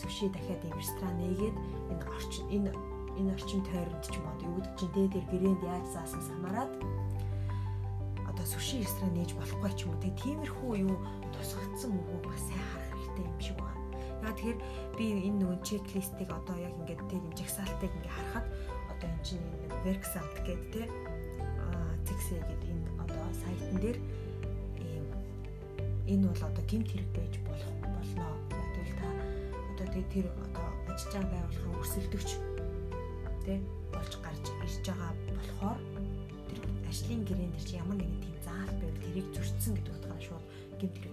сүши 0.00 0.28
дахиад 0.32 0.64
ийм 0.64 0.76
ресторан 0.78 1.16
нээгээд 1.20 1.56
энэ 1.92 2.04
орчин 2.16 2.46
энэ 2.56 2.70
энэ 3.18 3.32
орчин 3.36 3.60
тойронд 3.68 4.04
ч 4.04 4.14
юм 4.16 4.24
уу 4.26 4.40
юу 4.46 4.54
гэдэг 4.56 4.74
чинь 4.78 4.94
дээд 4.94 5.14
гэрээнд 5.30 5.62
яаж 5.62 5.86
заасан 5.92 6.22
самараад 6.24 6.72
одоо 8.30 8.46
сүши 8.46 8.80
ресторан 8.80 9.12
нээж 9.14 9.30
болохгүй 9.36 9.72
ч 9.76 9.80
юм 9.84 9.92
уу 9.92 10.00
тиймэрхүү 10.00 10.72
юу 10.86 10.96
тусгагдсан 11.34 11.90
мөгөө 11.92 12.20
бас 12.24 12.42
сайн 12.48 12.64
харах 12.72 12.90
хэрэгтэй 12.96 13.26
юм 13.28 13.40
шиг 13.44 13.56
байна. 13.60 13.79
Яа 14.20 14.32
тэгэхээр 14.36 14.58
би 14.96 15.04
энэ 15.28 15.38
нөгөө 15.40 15.58
чеклистийг 15.64 16.30
одоо 16.30 16.56
яг 16.60 16.74
ингээд 16.80 17.02
тийм 17.08 17.24
жагсаалтыг 17.38 17.90
ингээд 17.90 18.14
харахад 18.16 18.46
одоо 18.92 19.08
энэ 19.08 19.24
чинь 19.24 19.46
нэг 19.64 19.72
workshop 19.84 20.28
гэдэг 20.44 20.60
те 20.72 20.82
а 21.64 21.68
зэгсээ 22.06 22.40
гэдэг 22.44 22.70
энэ 22.74 22.88
одоо 23.02 23.24
сайтн 23.32 23.76
дээр 23.80 23.98
энэ 26.10 26.26
бол 26.26 26.42
одоо 26.42 26.64
гимт 26.66 26.88
хэрэг 26.90 27.10
байж 27.14 27.34
болох 27.46 27.72
болно. 27.80 28.26
Тэгвэл 28.50 28.98
та 28.98 29.08
одоо 29.70 29.86
тэгээ 29.94 30.12
тэр 30.12 30.26
одоо 30.44 30.66
ажиллаж 30.90 31.14
байгаа 31.14 31.30
байгууллагын 31.30 31.78
өрсөлдөгч 31.80 32.30
тий 33.46 33.58
болж 33.94 34.12
гарч 34.24 34.44
ирж 34.64 34.84
байгаа 34.84 35.12
болохоор 35.30 35.80
тэр 36.50 36.60
ажлын 36.90 37.22
гэрээнд 37.28 37.56
чи 37.62 37.78
ямар 37.78 37.96
нэгэн 37.96 38.20
тийм 38.26 38.38
заал 38.42 38.74
байвал 38.80 39.02
тэрийг 39.04 39.28
зөрчсөн 39.34 39.72
гэдэг 39.78 39.94
утгаараа 39.94 40.22
шууд 40.26 40.44
гэмт 40.80 40.96
хэрэг 40.98 41.09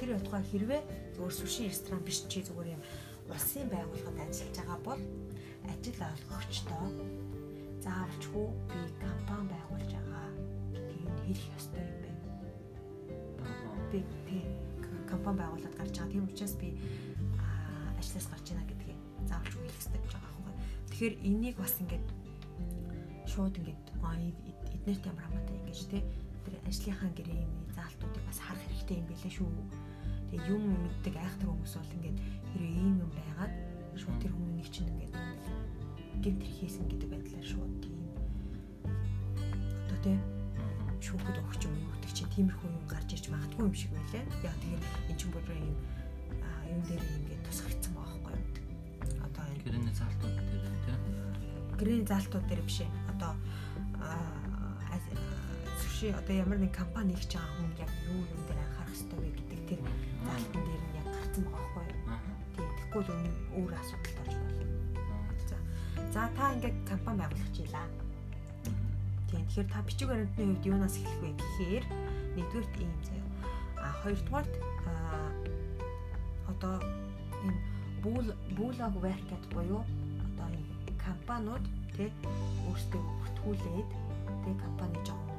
тэр 0.00 0.16
утгаар 0.16 0.44
хэрвээ 0.48 0.82
зөвхөн 1.12 1.36
сүшин 1.36 1.68
ресторан 1.68 2.00
биш 2.00 2.24
чи 2.24 2.40
зүгээр 2.40 2.72
юм 2.72 2.82
улсын 3.28 3.68
байгууллагад 3.68 4.24
ажиллаж 4.24 4.56
байгаа 4.56 4.80
бол 4.88 5.02
ажил 5.68 6.00
олгогчдоо 6.08 6.86
заавалчгүй 7.84 8.46
би 8.70 8.80
компани 9.04 9.46
байгуулж 9.52 9.90
байгаа 9.92 10.26
гэдгийг 10.72 11.36
хэлэх 11.36 11.56
ёстой 11.60 11.84
юм 11.84 11.98
байна. 12.00 12.24
Би 14.26 14.38
компани 15.10 15.38
байгуулад 15.40 15.74
гарч 15.76 15.94
байгаа. 15.96 16.12
Тийм 16.12 16.24
учраас 16.24 16.54
би 16.56 16.68
ажлаас 18.00 18.26
гарч 18.32 18.46
ийна 18.50 18.64
гэдгийг 18.64 19.00
заавалчгүй 19.28 19.62
хэлэх 19.68 19.80
ёстой 19.84 20.00
гэж 20.00 20.12
байгаа 20.16 20.32
байхгүй. 20.32 20.54
Тэгэхээр 20.88 21.14
энийг 21.28 21.56
бас 21.60 21.74
ингээд 21.82 22.06
шууд 23.32 23.54
ингээд 23.60 23.84
эднэрт 24.80 25.04
ямар 25.12 25.24
хамаатай 25.28 25.56
ингэж 25.60 25.80
те 25.92 25.98
тэр 26.44 26.54
ажлынхаа 26.64 27.10
гэрээний 27.12 27.48
заалтуудыг 27.76 28.24
бас 28.24 28.38
харах 28.40 28.64
хэрэгтэй 28.64 28.96
юм 28.98 29.06
билээ 29.06 29.32
шүү. 29.36 29.50
Тэгээ 30.30 30.50
юм 30.54 30.62
мэддэг 30.78 31.14
айхтар 31.18 31.48
хүмүүс 31.50 31.74
бол 31.74 31.94
ингээд 31.98 32.18
хэрэг 32.54 32.70
ийм 32.70 32.94
юм 33.02 33.10
байгаад 33.10 33.52
шууд 33.98 34.18
тэр 34.22 34.32
хүмүүний 34.34 34.68
чинь 34.70 34.90
ингээд 34.90 35.14
гэмт 36.22 36.42
хийсэн 36.46 36.84
гэдэг 36.86 37.08
байдлаар 37.10 37.46
шууд 37.50 37.74
тийм 37.82 37.98
одоо 39.90 39.98
тийм 40.06 40.20
шүүхэд 41.02 41.36
өгч 41.42 41.62
юм 41.66 41.74
юу 41.82 41.90
гэдэг 41.98 42.12
чинь 42.14 42.32
тиймэрхүү 42.34 42.68
юм 42.70 42.86
гарч 42.86 43.08
ирж 43.10 43.26
магадгүй 43.32 43.64
юм 43.66 43.74
шиг 43.74 43.90
байлаа. 43.90 44.24
Яа 44.46 44.54
тэгэхээр 44.54 44.84
эн 45.10 45.16
чинь 45.18 45.32
бүр 45.34 45.44
юм 45.50 45.76
юм 46.70 46.80
дээр 46.86 47.02
ингээд 47.02 47.42
тусгагдсан 47.50 47.92
байгаа 47.98 48.18
байхгүй 48.22 48.54
юу? 48.62 49.24
Одоо 49.26 49.42
энэ 49.50 49.64
гэрээний 49.66 49.94
заалтууд 49.98 50.34
дээр 50.38 50.76
тийм 50.86 51.04
гэрээний 51.80 52.06
заалтууд 52.06 52.46
дээр 52.46 52.62
биш 52.62 52.78
ээ. 52.84 52.90
Одоо 53.16 53.32
сүши 55.80 56.12
одоо 56.16 56.34
ямар 56.36 56.58
нэг 56.60 56.72
компани 56.76 57.16
хийж 57.16 57.34
байгаа 57.36 57.56
хүн 57.56 57.72
яг 57.80 57.90
юу 58.08 58.20
юм 58.24 58.40
дээр 58.48 58.60
анхаарах 58.60 58.94
хэрэгтэй 58.94 59.18
вэ 59.20 59.28
гэдэг 59.36 59.49
тэр 59.70 59.80
заалтан 60.26 60.62
дээр 60.66 60.82
нь 60.82 60.96
яг 60.98 61.06
гарсан 61.14 61.44
байгаа 61.46 61.70
байхгүй 61.70 61.86
юу? 61.94 62.18
Тийм. 62.54 62.68
Тэгэхгүй 62.74 63.02
л 63.06 63.10
өөр 63.58 63.72
асуудал 63.78 64.14
болж 64.18 64.34
болно. 64.42 64.66
За. 65.46 65.56
За 66.14 66.22
та 66.34 66.44
ингээд 66.54 66.78
компани 66.90 67.18
байгуулах 67.22 67.50
чилаа. 67.54 67.86
Тийм. 69.30 69.42
Тэгэхээр 69.46 69.68
та 69.70 69.78
бичиг 69.86 70.08
баримтны 70.10 70.42
хувьд 70.50 70.66
юунаас 70.66 70.96
эхлэх 70.98 71.22
вэ 71.22 71.30
гэхээр 71.38 71.84
нэгдүгürt 72.34 72.74
ийм 72.82 72.94
заяа. 73.06 73.28
А 73.78 73.86
хоёрдугаарт 74.02 74.54
одоо 76.50 76.76
энэ 77.46 77.60
бүүл 78.02 78.28
бүүлаг 78.58 78.94
веркет 78.98 79.44
буюу 79.54 79.86
одоо 80.26 80.46
энэ 80.50 80.98
компаниуд 80.98 81.64
тий 81.94 82.10
өөрсдөө 82.66 83.02
бүртгүүлээд 83.06 83.88
тий 84.42 84.54
компани 84.64 84.98
жоо 85.06 85.29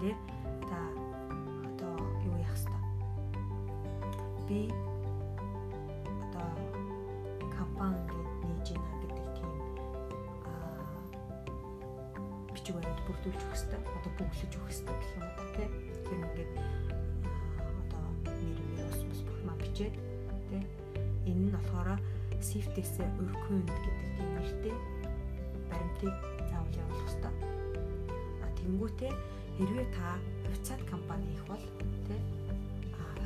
дээр 0.00 0.16
та 0.64 0.78
одоо 1.68 1.94
юу 2.24 2.36
яах 2.40 2.56
хэвээр 2.56 2.84
би 4.48 4.60
одоо 6.24 6.48
компани 7.52 8.00
нээж 8.48 8.72
ийна 8.72 8.92
гэдэг 9.04 9.26
тийм 9.36 9.52
бичиг 12.54 12.74
баримт 12.76 13.00
бүрдүүлж 13.06 13.40
өгөх 13.44 13.58
хэвээр 13.60 13.82
одоо 13.96 14.12
бүглэж 14.16 14.52
өгөх 14.56 14.72
хэвээр 14.72 14.98
гэх 15.00 15.12
юм 15.16 15.24
уу 15.28 15.48
тий? 15.54 15.68
Тэр 16.04 16.16
ингээд 16.16 16.52
одоо 17.80 18.04
нэр 18.40 18.58
нэр 18.72 18.88
ус 18.88 19.00
ус 19.12 19.20
бүх 19.28 19.38
бичээд 19.60 19.94
тий? 20.48 20.62
Энэ 21.28 21.42
нь 21.44 21.52
болохоор 21.52 22.00
safety-с 22.40 22.96
өркөн 23.04 23.60
гэдэг 23.68 23.96
тийм 24.16 24.28
нэртэй 24.32 24.76
баримтыг 25.68 26.14
заавал 26.48 26.72
явуулах 26.80 27.04
хэрэгтэй. 27.04 27.34
А 28.40 28.46
тэнгуүтээ 28.56 29.12
хэрвээ 29.60 29.88
та 29.92 30.16
хувьцаат 30.48 30.80
компани 30.88 31.28
их 31.36 31.44
бол 31.44 31.60
тий 32.08 32.20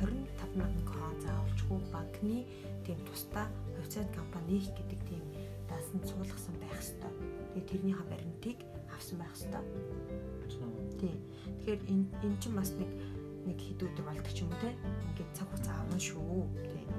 25 0.03 0.59
мянган 0.59 0.83
крон 0.83 1.15
заавалчгүй 1.23 1.79
банкны 1.95 2.43
тийм 2.83 2.99
тусдаа 3.07 3.47
хувьцаат 3.79 4.11
компани 4.11 4.59
их 4.59 4.67
гэдэг 4.75 4.99
тийм 5.07 5.23
даасан 5.71 6.03
суулгасан 6.03 6.55
байх 6.59 6.75
хэрэгтэй. 6.75 7.11
Тэгээ 7.55 7.69
тэрний 7.71 7.95
ха 7.95 8.03
баримтыг 8.11 8.57
авсан 8.91 9.23
байх 9.23 9.31
хэрэгтэй. 9.31 9.63
Тийм. 10.99 11.19
Тэгэхээр 11.63 11.81
энэ 11.87 12.05
эн 12.27 12.35
чинь 12.43 12.55
бас 12.59 12.71
нэг 12.75 12.91
нэг 13.47 13.57
хэд 13.63 13.79
өдөр 13.87 14.03
болдог 14.03 14.33
ч 14.35 14.43
юм 14.43 14.51
уу 14.51 14.59
те. 14.59 14.75
Ингээд 15.15 15.31
цаг 15.39 15.47
хугацаа 15.47 15.75
авна 15.79 15.99
шүү. 16.03 16.43
Тийм. 16.67 16.91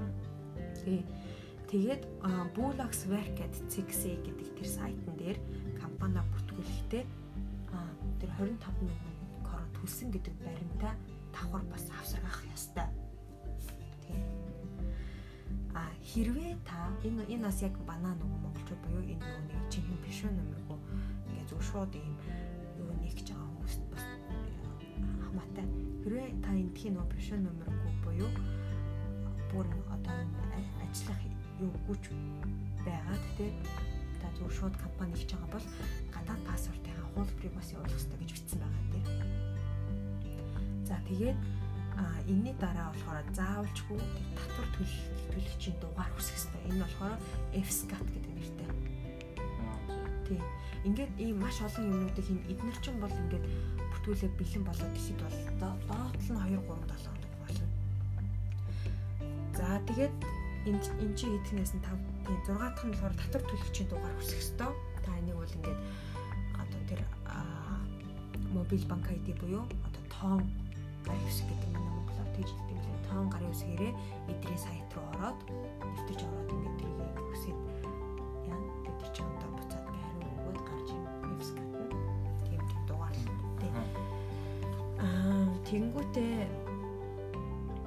Тэгээ 0.80 1.04
тэгээд 1.68 2.02
Bullocks 2.56 3.04
Werket 3.12 3.52
CXA 3.68 4.16
гэдэг 4.24 4.48
тэр 4.56 4.68
сайтн 4.68 5.12
дээр 5.20 5.38
компани 5.76 6.24
бүртгүүлэхдээ 6.32 7.04
тэр 8.16 8.30
25 8.40 8.64
мянган 8.80 9.15
төлсөн 9.76 10.08
гэдэг 10.10 10.34
баримтаа 10.40 10.94
давхар 11.36 11.64
бас 11.68 11.84
авсаргах 12.00 12.40
ёстой. 12.52 12.88
Тийм. 14.02 14.24
А 15.76 15.92
хэрвээ 16.00 16.56
та 16.64 16.88
энэ 17.04 17.28
энэ 17.28 17.44
бас 17.44 17.60
яг 17.60 17.76
банаа 17.84 18.16
нөгөө 18.16 18.40
монголчууд 18.40 18.80
буюу 18.88 19.04
энэ 19.04 19.20
нөгөө 19.20 19.44
нэг 19.52 19.62
чихэн 19.68 19.98
бишүү 20.00 20.30
нэмэргүй 20.32 20.78
ингээ 21.28 21.46
зөв 21.52 21.60
шууд 21.60 21.92
ийм 21.92 22.16
юу 22.80 22.92
нэг 23.04 23.12
гэж 23.12 23.28
байгаа 23.36 23.48
хүмүүст 23.52 23.82
бас 23.92 24.04
хамаатай. 25.20 25.66
Хэрвээ 26.00 26.28
та 26.40 26.50
эндхийн 26.56 26.94
нөгөө 26.96 27.12
бишүү 27.12 27.38
нэмэргүй 27.44 27.92
буюу 28.04 28.30
бүр 29.52 29.66
одоо 29.92 30.16
ажиллах 30.80 31.20
юу 31.60 31.72
гүч 31.84 32.04
байгаад 32.86 33.24
тий 33.36 33.52
та 34.20 34.26
зөв 34.40 34.48
шууд 34.56 34.74
компани 34.80 35.12
хийж 35.12 35.36
байгаа 35.36 35.52
бол 35.52 35.66
гадаад 36.14 36.42
пассвортын 36.48 36.96
хуулбарыг 37.12 37.52
бас 37.56 37.68
явуулах 37.72 37.92
хэрэгтэй 37.92 38.20
гэж 38.20 38.30
бичсэн 38.32 38.60
байгаа 38.60 38.84
дээр. 38.92 39.35
За 40.86 40.96
тэгээд 41.10 41.38
а 41.98 42.04
энэний 42.30 42.54
дараа 42.62 42.92
болохоор 42.94 43.26
заавалчгүй 43.34 43.98
татвар 44.38 44.66
төлөгчийн 45.34 45.76
дугаар 45.82 46.12
хүсэх 46.14 46.36
хэрэгтэй. 46.38 46.62
Энэ 46.70 46.82
болохоор 46.84 47.16
FSCAT 47.66 48.06
гэдэг 48.14 48.32
нэртэй. 48.36 48.68
Тийм. 50.28 50.42
Ингээд 50.86 51.12
ийм 51.18 51.36
маш 51.42 51.58
олон 51.64 51.84
юмнуудыг 51.90 52.24
хин 52.26 52.40
эднэр 52.52 52.78
чинь 52.84 53.00
бол 53.02 53.10
ингээд 53.10 53.44
бүртгүүлээ 53.90 54.30
бэлэн 54.38 54.64
болоод 54.68 54.94
ихэд 54.94 55.18
бол 55.24 55.38
доотл 55.58 56.30
нь 56.30 56.40
2 56.46 56.54
3 56.54 56.54
7 56.54 56.62
хоног 56.62 57.32
болно. 57.42 57.66
За 59.58 59.66
тэгээд 59.88 60.14
энд 60.70 60.84
эн 61.02 61.12
чи 61.18 61.26
хэдгнээс 61.26 61.72
нь 61.74 61.82
5 61.82 61.98
тийм 62.26 62.38
6 62.46 62.60
дахь 62.60 62.84
нь 62.86 62.92
болохоор 62.92 63.14
татвар 63.18 63.42
төлөгчийн 63.50 63.88
дугаар 63.90 64.14
хүсэх 64.20 64.38
ёстой. 64.44 64.72
Та 65.02 65.10
энийг 65.18 65.34
бол 65.40 65.56
ингээд 65.58 65.80
одоо 66.60 66.80
тэр 66.86 67.00
мобил 68.54 68.84
банк 68.90 69.06
ID 69.10 69.26
буюу 69.40 69.64
одоо 69.86 70.02
тоон 70.12 70.42
гарын 71.06 71.24
хэсэг 71.26 71.46
гэдэг 71.50 71.70
манай 71.72 71.92
монголоор 71.94 72.30
тэгж 72.34 72.50
хэлдэг 72.50 72.78
лээ. 72.82 72.98
Тоон 73.06 73.28
гарын 73.30 73.52
хэсгээрээ 73.54 73.92
эдрийн 74.32 74.60
сайт 74.60 74.90
руу 74.94 75.06
ороод 75.14 75.38
нэвтэрч 75.86 76.20
ороод 76.26 76.50
ингээд 76.54 76.76
тэрийг 76.82 77.18
хүсээд 77.30 77.58
яа 78.50 78.60
гэдэг 78.84 79.08
чи 79.14 79.20
одоо 79.22 79.50
буцаад 79.54 79.86
хариу 79.86 80.30
өгөөд 80.34 80.58
гарч 80.66 80.88
юм 80.90 81.04
вебсайт 81.30 81.62
нь. 81.62 81.90
Тийм 82.46 82.62
дугаарлалтай. 82.88 83.70
Аа 84.98 85.46
тэгэнгүүтээ 85.66 86.34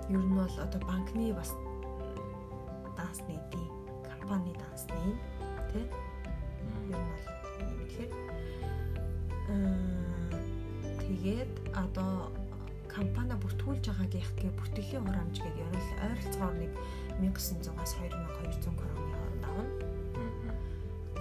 ер 0.09 0.23
нь 0.23 0.35
бол 0.39 0.55
одоо 0.65 0.81
банкны 0.87 1.33
бас 1.35 1.51
дансны 2.97 3.35
ди 3.51 3.63
компани 4.07 4.55
дансны 4.55 4.95
тий 5.69 5.85
ер 5.85 6.73
нь 6.87 7.03
бол 7.11 7.23
юм 7.61 7.71
тэгэхээр 7.83 8.11
тэгээд 11.03 11.51
одоо 11.75 12.31
компани 12.89 13.35
бүртгүүлж 13.37 13.85
байгаагийнхээ 13.85 14.51
бүртгэлийн 14.57 15.05
хурамж 15.05 15.37
гэдэг 15.37 15.61
ерөөл 15.61 15.89
ойролцоогоор 16.03 16.55
нэг 16.57 16.71
1900-аас 17.21 17.93
2200 18.01 18.73
кроны 18.79 19.05
хооронд 19.13 19.43
авна. 19.45 19.65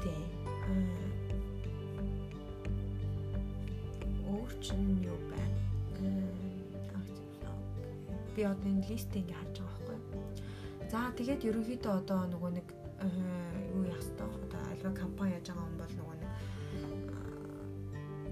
Тий. 0.02 0.22
Өөр 4.32 4.52
чинь 4.64 5.04
юу 5.04 5.18
байна? 5.28 5.60
Би 8.34 8.42
одоо 8.42 8.68
энэ 8.72 8.88
листийг 8.88 9.28
ингээ 9.28 9.38
харж 9.38 9.56
байгаа 9.60 9.84
байхгүй. 9.88 9.98
За 10.88 10.98
тэгээд 11.18 11.46
ерөнхийдөө 11.48 11.92
одоо 12.00 12.20
нөгөө 12.32 12.50
нэг 12.56 12.66
юу 13.76 13.84
яах 13.84 14.02
вэ? 14.16 14.24
Одоо 14.24 14.62
альва 14.72 14.90
компани 14.96 15.36
яаж 15.36 15.46
байгаа 15.52 15.68
юм 15.68 15.76
бол 15.76 15.94
нөгөө 15.98 16.16
нэг 16.22 16.32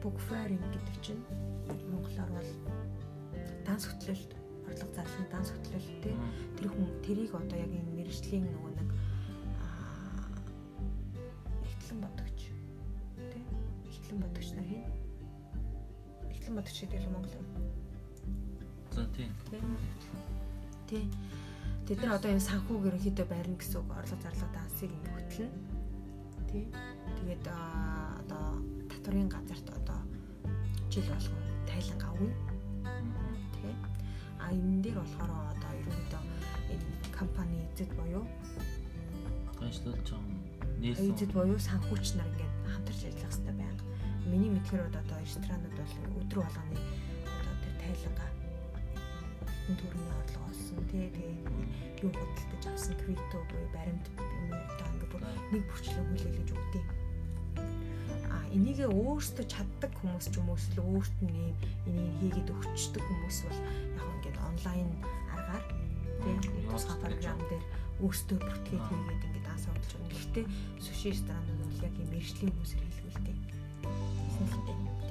book 0.06 0.18
fairing 0.30 0.62
гэдэг 0.70 0.96
чинь 1.02 1.22
монголоор 1.90 2.30
бол 2.30 2.50
данс 3.66 3.84
хөтлөлт 3.86 4.30
орлого 4.66 4.92
зарлахын 4.94 5.28
данс 5.32 5.48
хөтлөлттэй 5.52 6.16
тэр 6.56 6.68
хүн 6.70 6.88
тэрийг 7.06 7.32
одоо 7.34 7.58
яг 7.58 7.72
энэ 7.72 7.94
мэрэгжлийн 7.96 8.44
нөгөө 8.50 8.72
нэг 8.78 8.88
ихтлэн 11.66 11.98
бодогч 12.04 12.40
тий 13.32 13.44
ихтлэн 13.90 14.18
бодогч 14.22 14.48
нар 14.54 14.66
хин 14.70 14.84
Улаанбаатар 16.56 16.74
шиг 16.74 16.90
дээр 16.90 17.08
Монгол. 17.10 17.30
За 18.92 19.04
тийм. 19.12 19.30
Тий. 20.88 21.10
Тэд 21.86 22.00
нар 22.00 22.16
одоо 22.16 22.30
энэ 22.32 22.40
санхүүг 22.40 22.86
ерөнхийдөө 22.88 23.26
барина 23.28 23.60
гэсэн 23.60 23.84
үг 23.84 23.90
орлого 23.92 24.22
зарлага 24.24 24.54
дансыг 24.56 24.90
хөтлөн. 25.04 25.52
Тий. 26.48 26.64
Тэгээд 27.20 27.44
одоо 27.44 28.62
татврын 28.88 29.28
газарт 29.28 29.68
одоо 29.68 30.00
жил 30.88 31.04
болгон 31.12 31.42
тайлан 31.68 32.00
авна. 32.08 32.45
А 34.46 34.54
энэ 34.54 34.82
дээр 34.82 34.98
болохоор 35.02 35.32
одоо 35.52 35.72
ерөнхийдөө 35.80 36.22
энэ 36.70 36.86
компани 37.18 37.56
эзэд 37.66 37.90
буюу 37.98 38.24
ажиллаж 39.66 40.06
байгаа 40.06 40.46
нийслэл 40.80 41.12
эзэд 41.12 41.32
буюу 41.34 41.58
санхүүч 41.58 42.06
нар 42.14 42.28
ингээд 42.30 42.54
хамтарч 42.70 43.00
ажиллах 43.08 43.32
хэрэгтэй 43.32 43.54
байнга. 43.58 43.84
Миний 44.30 44.50
мэдхээр 44.52 44.86
одоо 44.86 45.18
ресторанууд 45.18 45.74
бол 45.74 45.94
өдрө 46.20 46.40
болгоны 46.44 46.78
одоо 47.26 47.54
тэр 47.62 47.74
тайлангаа 47.82 48.30
төрний 49.66 50.10
орлого 50.20 50.46
олсон 50.50 50.78
тий 50.90 51.06
тэгээ 51.10 51.34
юу 52.04 52.10
худалдаж 52.14 52.64
авсан 52.70 52.94
крипто 53.00 53.36
буюу 53.50 53.68
баримт 53.74 54.06
юм 54.14 54.52
одоо 54.52 54.86
ингээд 54.92 55.10
бүр 55.10 55.22
нэг 55.52 55.62
бүрчлэн 55.70 56.06
хүлээлгэж 56.06 56.48
өгдөг. 56.54 56.86
А 58.30 58.36
энийгээ 58.56 58.88
өөртөө 58.92 59.46
чаддаг 59.48 59.92
хүмүүс 59.98 60.26
ч 60.30 60.34
юм 60.38 60.50
уу 60.52 60.58
эсвэл 60.60 60.86
өөрт 60.86 61.16
нь 61.24 61.34
ийм 61.34 61.54
энийг 61.88 62.14
хийгээд 62.20 62.52
өгчдөг 62.52 63.02
хүмүүс 63.06 63.38
бол 63.48 63.60
яг 63.96 64.06
онлайн 64.56 64.88
аргаар 65.36 65.64
тий 66.24 66.36
тусгай 66.72 66.96
програм 67.00 67.38
дээр 67.50 67.64
өөртөө 68.00 68.38
бүртгээд 68.40 68.84
хийгээд 68.88 69.24
ингээд 69.28 69.44
дан 69.44 69.58
судалж 69.60 69.92
байна. 69.92 70.08
Гэхдээ 70.16 70.44
суши 70.80 71.08
ресторан 71.12 71.44
нь 71.44 71.76
яг 71.84 71.94
ийм 72.00 72.08
мэрэгжлийн 72.08 72.52
хүмүүсээр 72.56 72.82
хийлгүүлдэг. 72.88 73.36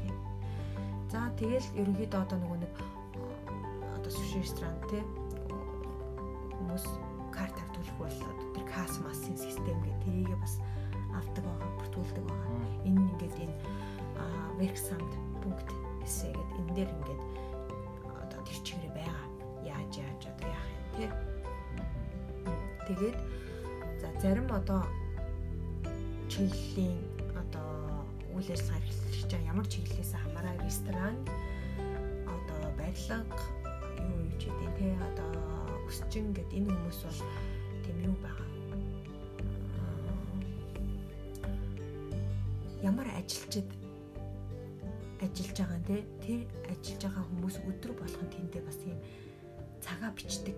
Тий. 0.02 0.14
За 1.14 1.30
тэгэл 1.38 1.68
ерөнхийдөө 1.78 2.22
одоо 2.26 2.38
нөгөө 2.42 2.60
нэг 2.66 2.74
одоо 4.02 4.12
суши 4.12 4.38
ресторан 4.42 4.78
тий 4.90 5.04
хүмүүс 6.58 6.86
карт 7.30 7.58
авдуулах 7.62 7.98
бол 8.02 8.18
тэр 8.58 8.66
касс 8.66 8.98
массын 9.06 9.38
систем 9.38 9.78
гэх 9.86 9.98
тэрийгээ 10.06 10.38
бас 10.42 10.58
авдаг 11.14 11.44
байгаа, 11.46 11.70
бүртгүүлдэг 11.78 12.26
байгаа. 12.26 12.50
Энэ 12.90 13.02
ингээд 13.14 13.36
энэ 13.46 13.56
worksand 14.58 15.12
пункт 15.42 15.70
эсэ 16.02 16.34
гэдэг 16.34 16.58
энэ 16.60 16.74
дээр 16.76 16.92
ингээд 16.98 17.22
Яаж 19.86 19.98
яаж 19.98 20.21
одоо 20.34 20.50
яах 20.50 20.69
юм 20.74 20.89
тий. 20.98 21.10
Тэгээд 22.88 23.17
за 24.02 24.08
зарим 24.21 24.50
одоо 24.50 24.82
чиглэлийн 26.30 26.98
одоо 27.38 28.02
үйл 28.34 28.50
ажиллагаа 28.50 28.82
эрхлэж 28.82 29.30
байгаа 29.30 29.52
ямар 29.54 29.67
чиглэлээс 29.69 30.12
хамаараа 30.17 30.56
ресторан 30.65 31.15
одоо 32.26 32.69
барилга 32.78 33.21
юу 34.02 34.26
юу 34.26 34.34
ч 34.41 34.50
гэдэг 34.50 34.74
тий 34.78 34.93
одоо 35.10 35.30
өсчин 35.86 36.34
гэд 36.34 36.50
энэ 36.50 36.74
хүмүүс 36.74 37.00
бол 37.06 37.21
тийм 37.86 37.98
юу 38.10 38.15
байгаа 38.26 38.50
ямар 42.89 43.08
ажилчид 43.21 43.69
ажиллаж 45.21 45.58
байгаа 45.62 45.80
нэ 45.89 45.98
тэр 46.26 46.41
ажиллаж 46.74 47.02
байгаа 47.06 47.24
хүмүүс 47.30 47.56
өдөр 47.69 47.91
болгон 47.98 48.30
тэндээ 48.34 48.63
бас 48.65 48.80
юм 48.86 49.00
цагаа 49.86 50.12
бичдэг. 50.17 50.58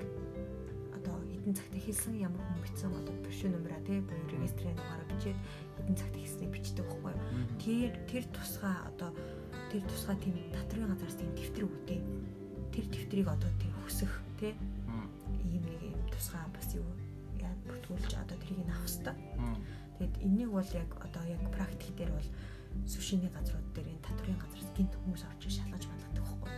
Одоо 0.95 1.15
хэдэн 1.27 1.55
цагт 1.59 1.75
хэлсэн 1.75 2.15
ямар 2.23 2.39
хүн 2.39 2.63
бичсэн 2.63 2.91
одоо 2.95 3.15
бишүү 3.27 3.51
нөмрөө 3.51 3.81
тий 3.83 3.99
буюу 3.99 4.27
регистрийн 4.31 4.75
нугаараа 4.79 5.07
бичээд 5.11 5.39
хэдэн 5.77 5.95
цагт 5.99 6.15
хэлснийг 6.15 6.51
бичдэг 6.55 6.85
байхгүй 6.87 7.13
тэр 7.59 7.91
тэр 8.07 8.23
тусгай 8.31 8.75
одоо 8.87 9.11
тэр 9.71 9.83
тусгай 9.91 10.15
тийм 10.23 10.35
татрын 10.55 10.87
газараас 10.87 11.19
тийм 11.19 11.31
дэвтэр 11.35 11.67
өгдөг 11.67 12.01
тэр 12.71 12.85
дэвтрийг 12.87 13.27
одоо 13.27 13.51
тэр 13.59 13.73
хүсэх 13.83 14.11
тий 14.39 14.55
ийм 15.43 15.63
нэг 15.67 15.81
юм 15.91 16.01
тусгай 16.07 16.47
бас 16.55 16.71
юу 16.71 16.87
яа 17.43 17.51
бүртгүүлж 17.67 18.13
одоо 18.15 18.37
тэрийг 18.39 18.71
авах 18.71 18.87
хэвээр 18.87 19.15
Тэгэд 19.97 20.15
энийг 20.21 20.51
бол 20.53 20.69
яг 20.77 20.89
одоо 21.01 21.23
яг 21.25 21.41
практик 21.49 21.89
дээр 21.97 22.13
бол 22.13 22.29
сушины 22.85 23.33
газрууд 23.33 23.65
дээр 23.73 23.89
энэ 23.89 24.05
татврын 24.05 24.37
газраас 24.37 24.69
гинт 24.77 24.93
хүмүүс 24.93 25.25
орж 25.25 25.41
шалгаж 25.49 25.83
балгадаг 25.89 26.21
байхгүй. 26.21 26.51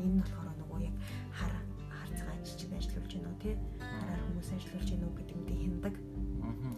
Энэ 0.00 0.08
нь 0.16 0.20
болохоор 0.24 0.56
нөгөө 0.56 0.80
яг 0.88 0.96
хар 1.36 1.52
ажиллуулж 2.96 3.12
гинөө 3.12 3.34
тий 3.44 3.54
хараар 3.76 4.20
хүмүүс 4.24 4.48
ажиллуулж 4.56 4.88
гинөө 4.88 5.12
гэдэг 5.20 5.36
нь 5.36 5.60
хяндаг. 5.60 5.94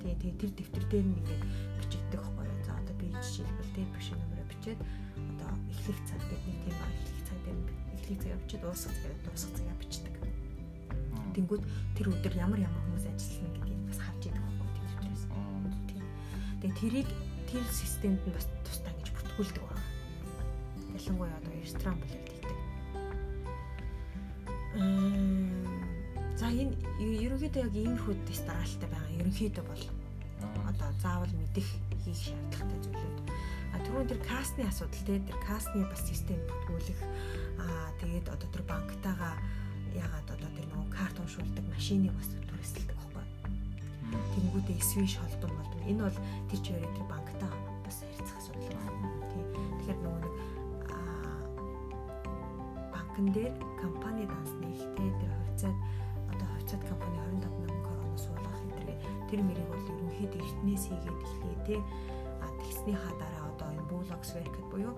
Тий 0.03 0.15
тий 0.19 0.33
тэр 0.35 0.51
дэвтэр 0.59 0.85
дээр 0.91 1.07
нь 1.07 1.19
ингээд 1.23 1.43
бичигддэг 1.79 2.19
байхгүй. 2.19 2.47
За 2.67 2.75
одоо 2.75 2.95
би 2.99 3.07
жишээлбэл 3.15 3.75
тий 3.75 3.87
биш 3.95 4.07
нөмрөө 4.11 4.47
бичээд 4.51 4.81
одоо 4.83 5.51
эхлэх 5.71 5.99
цаг 6.11 6.21
гэдэг 6.27 6.43
нэг 6.43 6.59
тийм 6.67 6.75
эхлэх 6.75 7.23
цаг 7.23 7.39
дээр 7.47 7.59
эхлэх 7.95 8.19
цагаа 8.19 8.39
бичээд 8.43 8.63
дуусах 8.67 8.95
цагаа 8.99 9.23
дуусах 9.23 9.53
цагаа 9.55 9.77
бичдэг. 9.79 10.15
Тэнгүүд 11.39 11.63
тэр 11.95 12.07
өдөр 12.11 12.35
ямар 12.35 12.59
ямар 12.67 12.83
хүмүүс 12.83 13.07
ажилласан 13.07 13.55
гэдгийг 13.55 13.83
бас 13.87 14.01
харж 14.03 14.23
идэг 14.27 14.43
Тэгээ 16.59 16.75
тэрийг 16.83 17.09
тэр 17.47 17.63
системд 17.71 18.19
нь 18.27 18.35
бас 18.35 18.51
тусдаа 18.67 18.91
гэж 18.99 19.15
бүртгүүлдэг 19.15 19.63
байна. 19.63 19.87
Ялангуяа 20.99 21.39
одоо 21.39 21.55
ресторан 21.55 21.95
бол 22.03 22.11
хэлдэг. 22.11 22.59
За 26.38 26.46
энэ 26.46 26.72
ерөнхийдөө 27.03 27.62
яг 27.66 27.74
иймэрхүү 27.74 28.14
тест 28.31 28.46
дараалттай 28.46 28.88
байгаа. 28.88 29.18
Ерөнхийдөө 29.18 29.64
бол 29.66 29.85
одоо 30.70 30.90
заавал 31.03 31.35
мэдэх 31.35 31.68
хийх 32.07 32.20
шаардлагатай 32.31 32.79
зүйлүүд. 32.87 33.18
А 33.74 33.77
түрүүн 33.83 34.09
тэр 34.09 34.20
касны 34.22 34.62
асуудал 34.64 35.03
те 35.03 35.18
тэр 35.18 35.38
касны 35.42 35.83
бас 35.83 36.03
систем 36.07 36.38
бүртгүүлэх 36.46 37.01
аа 37.59 37.90
тэгээд 38.01 38.27
одоо 38.31 38.48
тэр 38.55 38.64
банктайгаа 38.70 39.35
ягаад 39.98 40.29
одоо 40.31 40.51
тэр 40.55 40.66
нөгөө 40.70 40.88
карт 40.94 41.16
уншуулдаг 41.18 41.64
машиныг 41.74 42.14
бас 42.14 42.31
түрээсэлдэг 42.31 42.98
Тэнгүүдээ 44.09 44.81
свиш 44.81 45.18
холбон 45.20 45.53
болдог. 45.59 45.81
Энэ 45.85 46.03
бол 46.07 46.18
тэр 46.48 46.61
чигээр 46.64 46.94
тэр 46.96 47.07
банктай 47.11 47.53
бас 47.85 47.96
харьцах 48.01 48.38
асуудал 48.40 48.72
байна. 48.72 49.09
Тий. 49.29 49.44
Тэгэхээр 49.83 49.98
нөгөө 50.01 50.20
нэг 50.22 50.35
банкн 52.94 53.27
дээр 53.35 53.55
компани 53.83 54.24
данс 54.31 54.53
нэгтэй 54.62 55.11
тэр 55.20 55.33
хувьцаат 55.37 55.79
одоо 56.69 56.77
хувьцаат 56.77 56.89
компани 56.89 57.17
25 57.17 57.49
мянган 57.61 57.83
короноос 57.83 58.23
суулгах 58.25 58.61
энэ 58.61 58.95
тэр 59.31 59.41
мэрийг 59.41 59.69
бол 59.69 59.89
ерөнхийдөө 59.89 60.41
эртнээс 60.45 60.85
хийгээд 60.89 61.19
эхлэе 61.25 61.57
тий. 61.67 61.81
А 62.45 62.47
тэгснийхаа 62.61 63.13
дараа 63.21 63.45
одоо 63.53 63.69
энэ 63.73 63.89
Bullocks 63.89 64.31
Work 64.37 64.57
буюу 64.71 64.95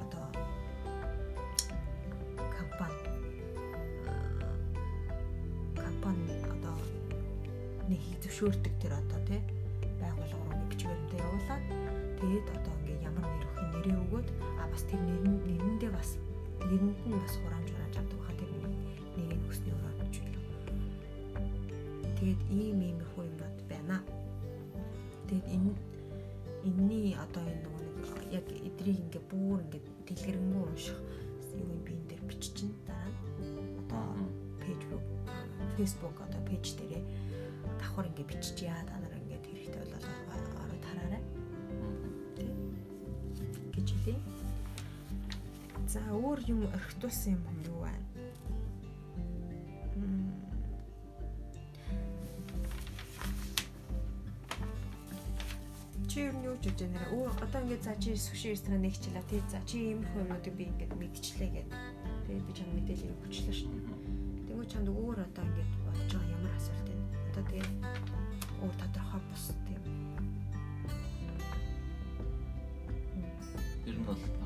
одоо 0.00 0.24
компани 2.56 3.04
компани 5.76 6.24
нэг 7.88 8.00
хийг 8.00 8.18
зөвшөөрдөг 8.24 8.74
тэр 8.80 8.92
одоо 8.96 9.20
тий 9.28 9.40
байгууллага 10.00 10.40
руу 10.40 10.56
нэг 10.56 10.68
бичвэрнтэй 10.72 11.20
явуулаад 11.20 11.64
тэгээд 12.20 12.46
одоо 12.56 12.74
ингээ 12.80 13.04
ямар 13.04 13.26
нэр 13.28 13.44
өгөх 13.44 13.60
нэрээ 13.76 13.96
өгөөд 14.08 14.28
а 14.56 14.64
бас 14.72 14.82
тэр 14.88 15.00
нэрэндээ 15.04 15.90
бас 15.92 16.16
нэрэнд 16.64 17.00
нь 17.04 17.20
бас 17.20 17.34
хураамж 17.44 17.69
ийм 23.10 23.16
ийм 23.16 23.16
хөө 23.16 23.24
юмнууд 23.26 23.58
байна. 23.68 23.98
Тэгээд 25.26 25.46
энэ 25.50 25.72
энэний 26.64 27.14
одоо 27.14 27.42
энэ 27.42 27.66
нэг 27.66 27.80
яг 28.30 28.46
эдрийг 28.46 28.98
ингээ 29.00 29.22
бүүр 29.30 29.60
ингээ 29.66 29.82
дэлгэрэнгүй 30.06 30.62
унших 30.62 30.98
юу 31.58 31.66
юм 31.66 31.82
би 31.84 31.92
энэ 31.94 32.08
дээр 32.10 32.22
биччихин 32.30 32.72
дараа 32.86 33.10
одоо 33.80 34.06
Facebook 34.62 35.04
Facebook 35.76 36.16
одоо 36.20 36.40
пэйж 36.46 36.66
дээрээ 36.78 37.04
давхар 37.80 38.06
ингээ 38.10 38.30
биччихье 38.30 38.74
та 38.86 38.94
нар 39.00 39.14
ингээ 39.18 39.40
хэрэгтэй 39.42 39.84
бол 40.28 40.44
ороод 40.62 40.84
хараарай. 40.84 41.22
гэж 43.74 43.88
хэлээ. 43.90 44.18
За 45.90 46.00
өөр 46.14 46.38
юм 46.46 46.60
орхитуулсан 46.70 47.34
юм 47.34 47.56
юу 47.66 47.79
байна? 56.60 56.68
чи 56.68 56.68
юу 56.68 56.68
юу 56.68 56.76
гэж 56.76 56.80
байна 56.80 56.98
нэр 57.00 57.08
өөр 57.16 57.32
одоо 57.40 57.60
ингээд 57.62 57.82
за 57.82 57.94
чи 57.96 58.16
суши 58.16 58.48
ресторан 58.52 58.82
нэгчлээ 58.84 59.24
тий 59.28 59.42
за 59.48 59.60
чи 59.66 59.78
ийм 59.78 60.04
хүмүүсийг 60.12 60.54
би 60.56 60.64
ингээд 60.68 60.92
мэдчихлээ 60.92 61.50
гэдэг 61.56 61.78
тэгээд 62.26 62.46
би 62.46 62.52
чам 62.52 62.68
мэдээлэл 62.76 63.14
өгчлээ 63.24 63.54
шүү 63.56 63.70
дээ 63.70 63.98
тэгвэл 64.48 64.70
чамд 64.72 64.88
өөр 64.92 65.18
одоо 65.24 65.44
ингээд 65.44 65.70
бодож 65.84 66.12
байгаа 66.12 66.36
ямар 66.36 66.54
асуулт 66.56 66.86
байна 66.88 67.06
одоо 67.30 67.44
тэгээд 67.48 67.74
өөр 68.60 68.74
тодорхой 68.76 69.20
бус 69.30 69.44
тийм. 69.64 69.82
Ер 73.88 73.96
нь 73.96 74.04
бол 74.04 74.39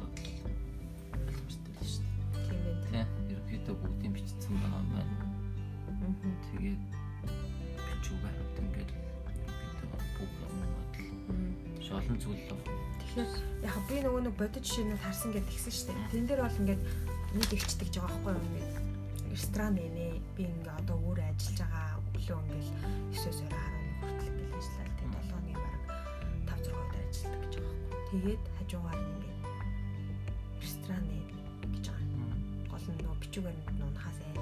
олон 12.04 12.20
зүйл 12.20 12.42
л 12.52 12.84
Тэгэхээр 13.00 13.30
яг 13.64 13.76
би 13.88 13.96
нөгөө 14.04 14.22
нэг 14.28 14.34
бодит 14.36 14.64
жишээнүүд 14.68 15.00
харсан 15.00 15.30
гэдэг 15.32 15.48
тэгсэн 15.48 15.72
шүү 15.72 15.86
дээ. 15.88 16.12
Тэн 16.12 16.24
дээр 16.28 16.40
бол 16.44 16.60
ингээд 16.60 16.82
нэг 17.32 17.50
ичдэг 17.56 17.88
жбайгаа 17.88 18.12
байхгүй 18.12 18.32
юу 18.36 18.44
ингээд 18.44 18.72
ресторан 19.32 19.72
нэ 19.78 19.88
би 20.36 20.42
ингээ 20.44 20.74
одоо 20.84 20.96
өөр 21.00 21.18
ажиллаж 21.24 21.58
байгаа 21.64 21.88
өглөө 22.12 22.38
ингээл 22.44 22.72
9-оос 23.16 23.38
11 23.40 24.04
хүртэл 24.04 24.28
ингээл 24.34 24.58
ажиллаад 24.60 24.92
тэг 25.00 25.08
7-ны 25.14 25.52
бараг 25.56 25.82
5 26.44 26.60
6 26.60 26.76
удаа 26.76 27.00
ажилладаг 27.08 27.40
гэж 27.40 27.54
байгаа 27.56 27.72
байхгүй. 27.72 28.04
Тэгээд 28.10 28.44
хажуугаар 28.58 29.00
ингээ 29.00 29.36
ресторан 30.60 31.04
нэ 31.08 31.18
гэж 31.72 31.84
байгаа. 31.88 32.36
Гол 32.68 32.84
нь 32.84 32.98
нөгөө 33.00 33.18
бичүүгээр 33.22 33.56
нунахаас 33.80 34.18
айж 34.20 34.33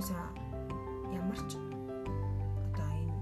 юуса 0.00 0.16
ямар 1.12 1.36
ч 1.44 1.60
одоо 2.72 2.88
энэ 3.04 3.12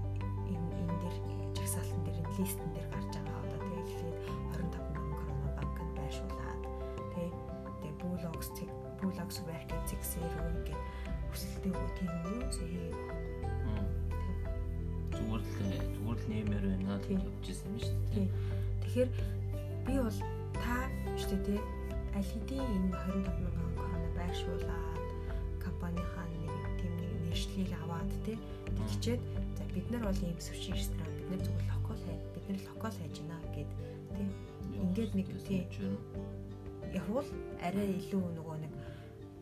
энэ 0.47 0.71
энэ 0.79 0.95
дээр 1.03 1.15
жагсаалтан 1.59 2.01
дээр 2.07 2.17
энэ 2.23 2.35
листэн 2.39 2.69
дээр 2.71 2.87
гарч 2.95 3.11
байгаа. 3.19 3.39
Одоо 3.43 3.59
тэгээ 3.59 3.83
эхлээд 3.83 4.17
25 4.55 4.95
мянган 4.95 5.11
крона 5.19 5.49
банкнд 5.59 5.91
байршуулад 5.99 6.61
тэгээ 7.11 7.31
тэгээ 7.83 7.93
Bullocks 7.99 8.49
Bullocks 8.99 9.37
Work 9.43 9.69
Zix-ээр 9.91 10.33
ингээд 10.55 10.81
өсөлтөө 11.35 11.71
өгөө 11.75 11.91
тийм 11.99 12.11
юу 12.31 12.43
зээ 12.55 12.91
зүгээр 15.15 15.41
л 15.43 15.51
зүгээр 15.99 16.19
л 16.23 16.27
нэмэр 16.31 16.63
байна 16.63 16.95
л 16.95 17.07
явж 17.11 17.43
ирсэн 17.51 17.75
юм 17.75 17.79
шүү 17.83 17.99
дээ. 18.07 18.27
Тэгэхээр 18.87 19.09
би 19.83 19.93
бол 19.99 20.19
та 20.63 20.75
шүү 21.19 21.39
дээ 21.43 21.61
аль 22.15 22.29
хэдийн 22.31 22.71
энэ 22.71 22.95
25 23.03 23.35
мянган 23.43 23.71
крона 23.75 24.07
компанийнхаа 24.15 24.88
мэрэгчлийг 27.59 27.83
аваад 27.83 28.11
тий 28.25 28.37
тэгчээд 28.77 29.21
за 29.57 29.63
бид 29.73 29.87
нар 29.91 30.03
бол 30.07 30.23
ийм 30.23 30.39
суши 30.39 30.71
ресторан 30.71 31.11
бид 31.19 31.29
нар 31.29 31.41
зөвхөн 31.43 31.67
локал 31.75 31.99
хай 32.05 32.17
бид 32.33 32.45
нар 32.47 32.59
локал 32.71 32.95
хайж 32.95 33.15
байна 33.19 33.37
гэд 33.55 33.69
тий 34.15 34.29
ингээд 34.79 35.11
нэг 35.15 35.27
тий 35.43 35.67
явбал 36.95 37.27
арай 37.59 37.89
илүү 37.99 38.23
нөгөө 38.39 38.57
нэг 38.63 38.73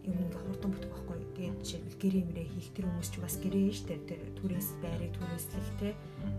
юм 0.08 0.18
ингээ 0.18 0.42
хурдан 0.50 0.72
бүтэх 0.72 0.92
байхгүй. 0.92 1.20
Тэгээд 1.36 1.58
жишээлбэл 1.62 2.02
гэрээ 2.02 2.24
мэрээ 2.28 2.48
хийх 2.48 2.70
тэр 2.74 2.86
хүмүүс 2.88 3.10
ч 3.12 3.16
бас 3.20 3.36
гэрээ 3.44 3.72
шүү 3.76 3.88
дээ. 3.88 4.08
Тэр 4.08 4.22
түрээс 4.40 4.70
байрыг 4.82 5.14
түрээслэх 5.20 5.70
те 5.80 5.90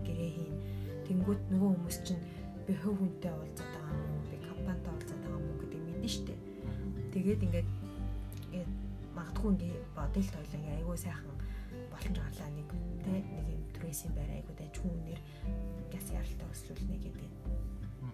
гэрээ 0.05 0.31
хийн. 0.35 0.57
Тэнгүүт 1.05 1.41
нөгөө 1.53 1.69
хүмүүс 1.77 1.97
чинь 2.01 2.23
би 2.65 2.73
хөв 2.81 2.97
хүнтэй 2.97 3.29
уулзаад 3.29 3.69
байгаа 3.77 3.93
юм? 3.93 4.21
Би 4.29 4.37
компанитай 4.41 4.89
уулзаад 4.89 5.21
байгаа 5.21 5.41
юм 5.41 5.57
гэдэг 5.61 6.09
шүү 6.09 6.25
дээ. 6.27 6.39
Тэгээд 7.13 7.41
ингээд 7.45 7.69
ингээд 8.49 8.71
магадгүй 9.13 9.49
ингээ 9.53 9.73
бодолт 9.93 10.33
ойлон 10.33 10.63
айгүй 10.73 10.97
сайхан 10.97 11.38
боломж 11.99 12.19
гарлаа 12.19 12.49
нэг 12.55 12.67
те 13.03 13.11
нэг 13.11 13.47
юм 13.51 13.63
түрээсийн 13.75 14.13
байр 14.15 14.31
айгуу 14.31 14.55
дайж 14.55 14.75
хүнээр 14.79 15.19
газ 15.91 16.07
яралтай 16.15 16.47
өслүүлнэ 16.47 16.97
гэдэг. 17.03 17.31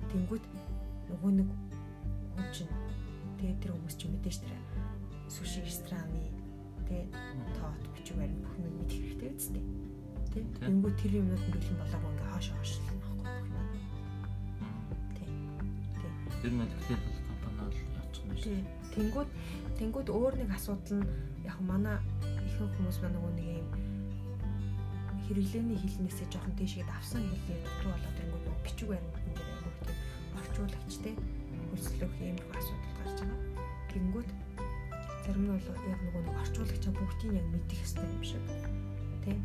Тэнгүүт 0.10 0.46
нөгөө 1.14 1.32
нэг 1.38 1.50
хүн 2.34 2.48
чинь 2.50 2.74
тэгээ 3.38 3.62
тэр 3.62 3.72
хүмүүс 3.78 3.96
чинь 4.02 4.14
мэдээж 4.18 4.38
тэр 4.42 4.62
суши 5.30 5.62
рестораны 5.62 6.34
тэ 6.90 7.06
тоот 7.62 7.84
бичиг 7.94 8.18
барин 8.18 8.42
бүх 8.42 8.58
юм 8.58 8.74
мэдэх 8.82 9.02
хэрэгтэй 9.06 9.32
үстэй. 9.38 9.64
Тэ. 10.34 10.42
Тэнгүүт 10.66 10.96
тэр 10.98 11.14
юмнууд 11.22 11.46
бэлэн 11.54 11.78
болоогүй 11.78 12.10
ингээ 12.10 12.30
хоош 12.34 12.48
хоош 12.58 12.72
л 12.74 12.82
нөхгүй 12.90 12.98
бүх 13.06 13.14
юм. 13.14 13.70
Тэ. 15.14 15.24
Тэ. 16.02 16.10
Тэр 16.42 16.54
нь 16.58 16.66
тэгэхээр 16.74 17.02
компани 17.30 17.58
бол 17.62 17.78
явчих 18.02 18.24
юм 18.26 18.34
шүү. 18.42 18.58
Тэнгүүт 18.98 19.30
тэнгүүт 19.78 20.08
өөр 20.10 20.34
нэг 20.42 20.50
асуудал 20.58 20.98
нь 20.98 21.08
яг 21.46 21.60
манай 21.62 22.00
ихэнх 22.56 22.72
хүмүүс 22.80 22.98
маань 23.04 23.16
нөгөө 23.20 23.34
нэг 23.36 23.48
юм 23.60 23.68
хэрэглээний 25.28 25.76
хилнээсээ 25.76 26.28
жоохон 26.32 26.56
тийшгээд 26.56 26.88
авсан 26.88 27.20
хэлээ 27.28 27.60
дутуу 27.68 27.92
болоод 27.92 28.16
ирэнгүүт 28.16 28.64
бичиг 28.64 28.88
баримт 28.88 29.16
дээр 29.36 29.44
айгуух 29.44 29.78
тийм 29.84 29.98
орчуулагч 30.40 30.96
те 31.04 31.12
хөлслөх 31.68 32.14
юм 32.24 32.38
их 32.40 32.48
асуудал 32.56 32.96
гарч 32.96 33.20
байгаа. 33.20 33.40
Тэнгүүт 33.92 34.30
зарим 35.28 35.44
нь 35.44 35.52
бол 35.52 35.68
яг 35.92 36.00
нөгөө 36.00 36.22
нэг 36.24 36.36
орчуулагчаа 36.48 36.94
бүгдийг 36.96 37.34
яг 37.36 37.48
мэдэх 37.52 37.80
хэрэгтэй 37.84 38.08
юм 38.16 38.24
шиг 38.24 38.44
тий 39.28 39.38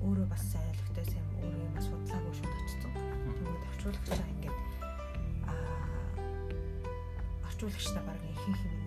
өөрөө 0.00 0.26
бас 0.32 0.44
ойлгохтой 0.56 1.04
сайн 1.12 1.26
өөрөө 1.44 1.60
юм 1.60 1.76
судлаагүй 1.76 2.34
шууд 2.40 2.56
очсон. 2.56 2.92
Тэгвэл 3.36 3.68
орчуулагчаа 3.68 4.28
ингээд 4.32 4.58
аа 5.44 5.76
орчуулагчтай 7.44 8.02
баг 8.08 8.20
ихэнх 8.32 8.62
юм 8.64 8.79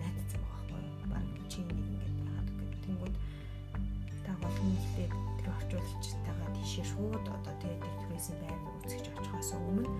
шууд 6.94 7.26
одоо 7.26 7.54
тэгээ 7.58 7.82
тэр 7.82 7.94
түрээсийн 8.06 8.38
байр 8.38 8.62
үүсгэж 8.86 9.06
очихоос 9.18 9.50
өмнө 9.58 9.90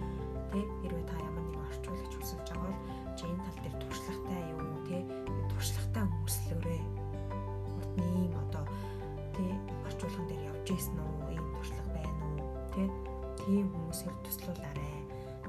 тий 0.55 0.63
хэрвээ 0.87 1.07
та 1.11 1.19
ямар 1.19 1.43
нэг 1.51 1.59
орчуулагч 1.67 2.13
хүсэж 2.15 2.47
байгаа 2.47 2.71
бол 2.71 2.79
чи 3.19 3.25
энэ 3.27 3.43
тал 3.43 3.59
дээр 3.59 3.77
туршлагатай 3.83 4.43
юу 4.55 4.63
тий 4.87 5.03
туршлагатай 5.51 6.05
хүмүүслөөрэй. 6.07 6.83
Урдны 7.75 8.07
ийм 8.15 8.35
одоо 8.39 8.65
тий 9.35 9.53
орчуулган 9.91 10.27
дээр 10.31 10.43
явж 10.55 10.67
ийсэн 10.71 10.99
үү? 11.03 11.35
Ийм 11.35 11.47
туршлага 11.59 11.91
байна 11.99 12.23
уу? 12.31 12.47
Тий 12.75 12.87
тийм 13.43 13.67
хүмүүсээр 13.75 14.17
туслуулаарай. 14.23 14.95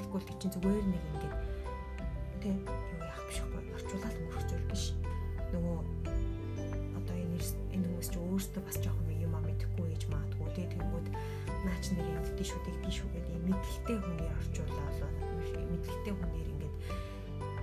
Тэгвэл 0.02 0.26
тий 0.26 0.38
чинь 0.42 0.54
зүгээр 0.58 0.86
нэг 0.90 1.04
ингээд 1.14 1.36
тий 2.42 2.56
юу 2.58 3.02
яах 3.06 3.24
бишгүй 3.30 3.62
орчуулаад 3.78 4.18
мөрөх 4.18 4.46
зүйл 4.50 4.66
биш. 4.74 4.84
Нөгөө 5.54 5.78
одоо 6.98 7.16
энэ 7.22 7.38
энэ 7.70 7.86
хүмүүс 7.86 8.10
чи 8.10 8.18
өөрсдөө 8.18 8.62
бас 8.66 8.78
жоохон 8.82 9.14
юм 9.14 9.34
а 9.38 9.46
мэдэхгүй 9.46 9.94
ээж 9.94 10.04
маадгүй 10.10 10.50
тий 10.58 10.66
тэнгүүд 10.74 11.06
наач 11.76 11.92
нэр 11.92 12.08
гэдэг 12.24 12.48
шүү 12.48 12.62
дээ 12.64 12.88
шүү 12.96 13.10
гэдэг 13.12 13.36
юм 13.36 13.44
мэдлэгтэй 13.52 13.98
хүнээр 14.00 14.34
орчуулаа 14.40 14.86
мэдлэгтэй 15.76 16.14
хүнээр 16.16 16.48
ингээд 16.56 16.76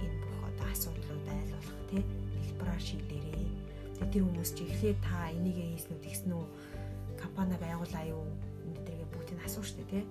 энэ 0.04 0.16
бүх 0.20 0.40
одоо 0.52 0.66
асуудлууд 0.68 1.26
айлуулах 1.32 1.80
тий 1.88 2.02
хэлбэраар 2.44 2.82
шийдээрэй. 2.84 3.48
Тэгээ 3.96 4.12
тэр 4.12 4.24
хүмүүс 4.28 4.50
чи 4.52 4.62
эхлээд 4.68 4.98
та 5.00 5.32
энийг 5.32 5.56
хийсэн 5.56 5.96
үү 5.96 6.04
тэгсэн 6.04 6.30
үү? 6.36 6.46
Компани 7.16 7.56
байгуулаа 7.56 8.04
юу? 8.04 8.24
Энэ 8.68 8.84
дээргээ 8.84 9.08
бүгдийг 9.16 9.36
нь 9.40 9.44
асууж 9.48 9.66
штэ 9.72 9.84
тий. 9.88 10.04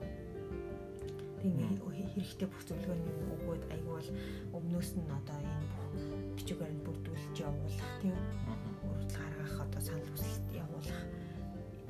Тэгээ 1.46 2.10
хэрэгтэй 2.10 2.48
бүх 2.50 2.62
зөвлөгөөний 2.66 3.14
өгөөд 3.38 3.64
айгүй 3.70 3.94
бол 4.02 4.10
өмнөөс 4.58 4.90
нь 4.98 5.14
одоо 5.14 5.38
энэ 5.38 5.66
бүх 5.70 5.86
бичгээр 6.42 6.74
нь 6.74 6.86
бүрдүүлж 6.90 7.36
явуулах 7.38 7.90
тий. 8.02 8.14
Урд 8.82 9.10
гаргах 9.14 9.56
одоо 9.62 9.82
санал 9.86 10.10
хүсэлт 10.10 10.50
явуулах. 10.58 11.02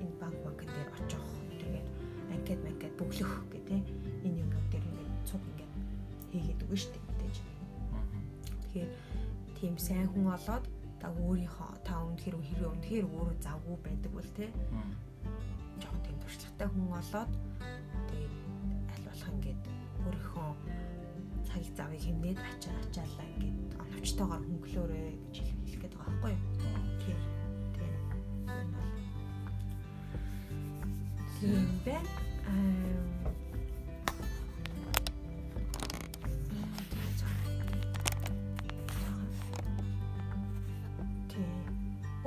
Энэ 0.03 0.15
банк 0.19 0.37
банк 0.43 0.59
дээр 0.59 0.91
очих 0.99 1.30
анкет 2.41 2.63
манкет 2.65 2.93
бөглөх 2.97 3.45
тий. 3.69 3.85
Энэ 4.25 4.41
юмнууд 4.41 4.67
дээр 4.73 4.85
ингээд 4.89 5.11
цуг 5.29 5.41
ингээд 5.45 5.73
хийгээд 6.33 6.63
өгнө 6.65 6.81
штэ 6.81 6.97
мэдээж. 7.05 7.37
Тэгэхээр 8.65 8.91
тийм 9.61 9.77
сайн 9.77 10.07
хүн 10.09 10.33
олоод 10.33 10.65
та 10.97 11.07
өөрийнхөө 11.21 11.71
та 11.85 12.01
үнэхээр 12.01 12.35
хэрэг 12.41 12.73
үнэхээр 12.73 13.05
өөрөө 13.13 13.37
завгүй 13.45 13.77
байдаг 13.85 14.11
бол 14.17 14.29
тий. 14.33 14.49
Жохон 15.81 16.01
тийм 16.01 16.17
туршлагатай 16.17 16.67
хүн 16.73 16.89
олоод 16.97 17.31
тэгээд 18.09 18.33
аль 18.89 19.05
болох 19.05 19.29
ингээд 19.37 19.61
өөрийнхөө 20.01 20.49
цаг 21.45 21.63
завыг 21.77 22.01
хэмнээд 22.01 22.39
ачаа 22.41 22.75
ачаалаа 22.89 23.27
ингээд 23.37 23.57
оновчтойгоор 23.81 24.41
хөнгөлөөрэй 24.49 25.13
гэж 25.29 25.35
хэлэх 25.45 25.79
гээд 25.81 25.93
байгаа 25.93 26.09
байхгүй 26.09 26.31
юу? 26.33 26.41
Тийм. 27.05 27.19
Тийм. 27.77 27.93
Тийм 31.37 31.69
байна. 31.85 32.30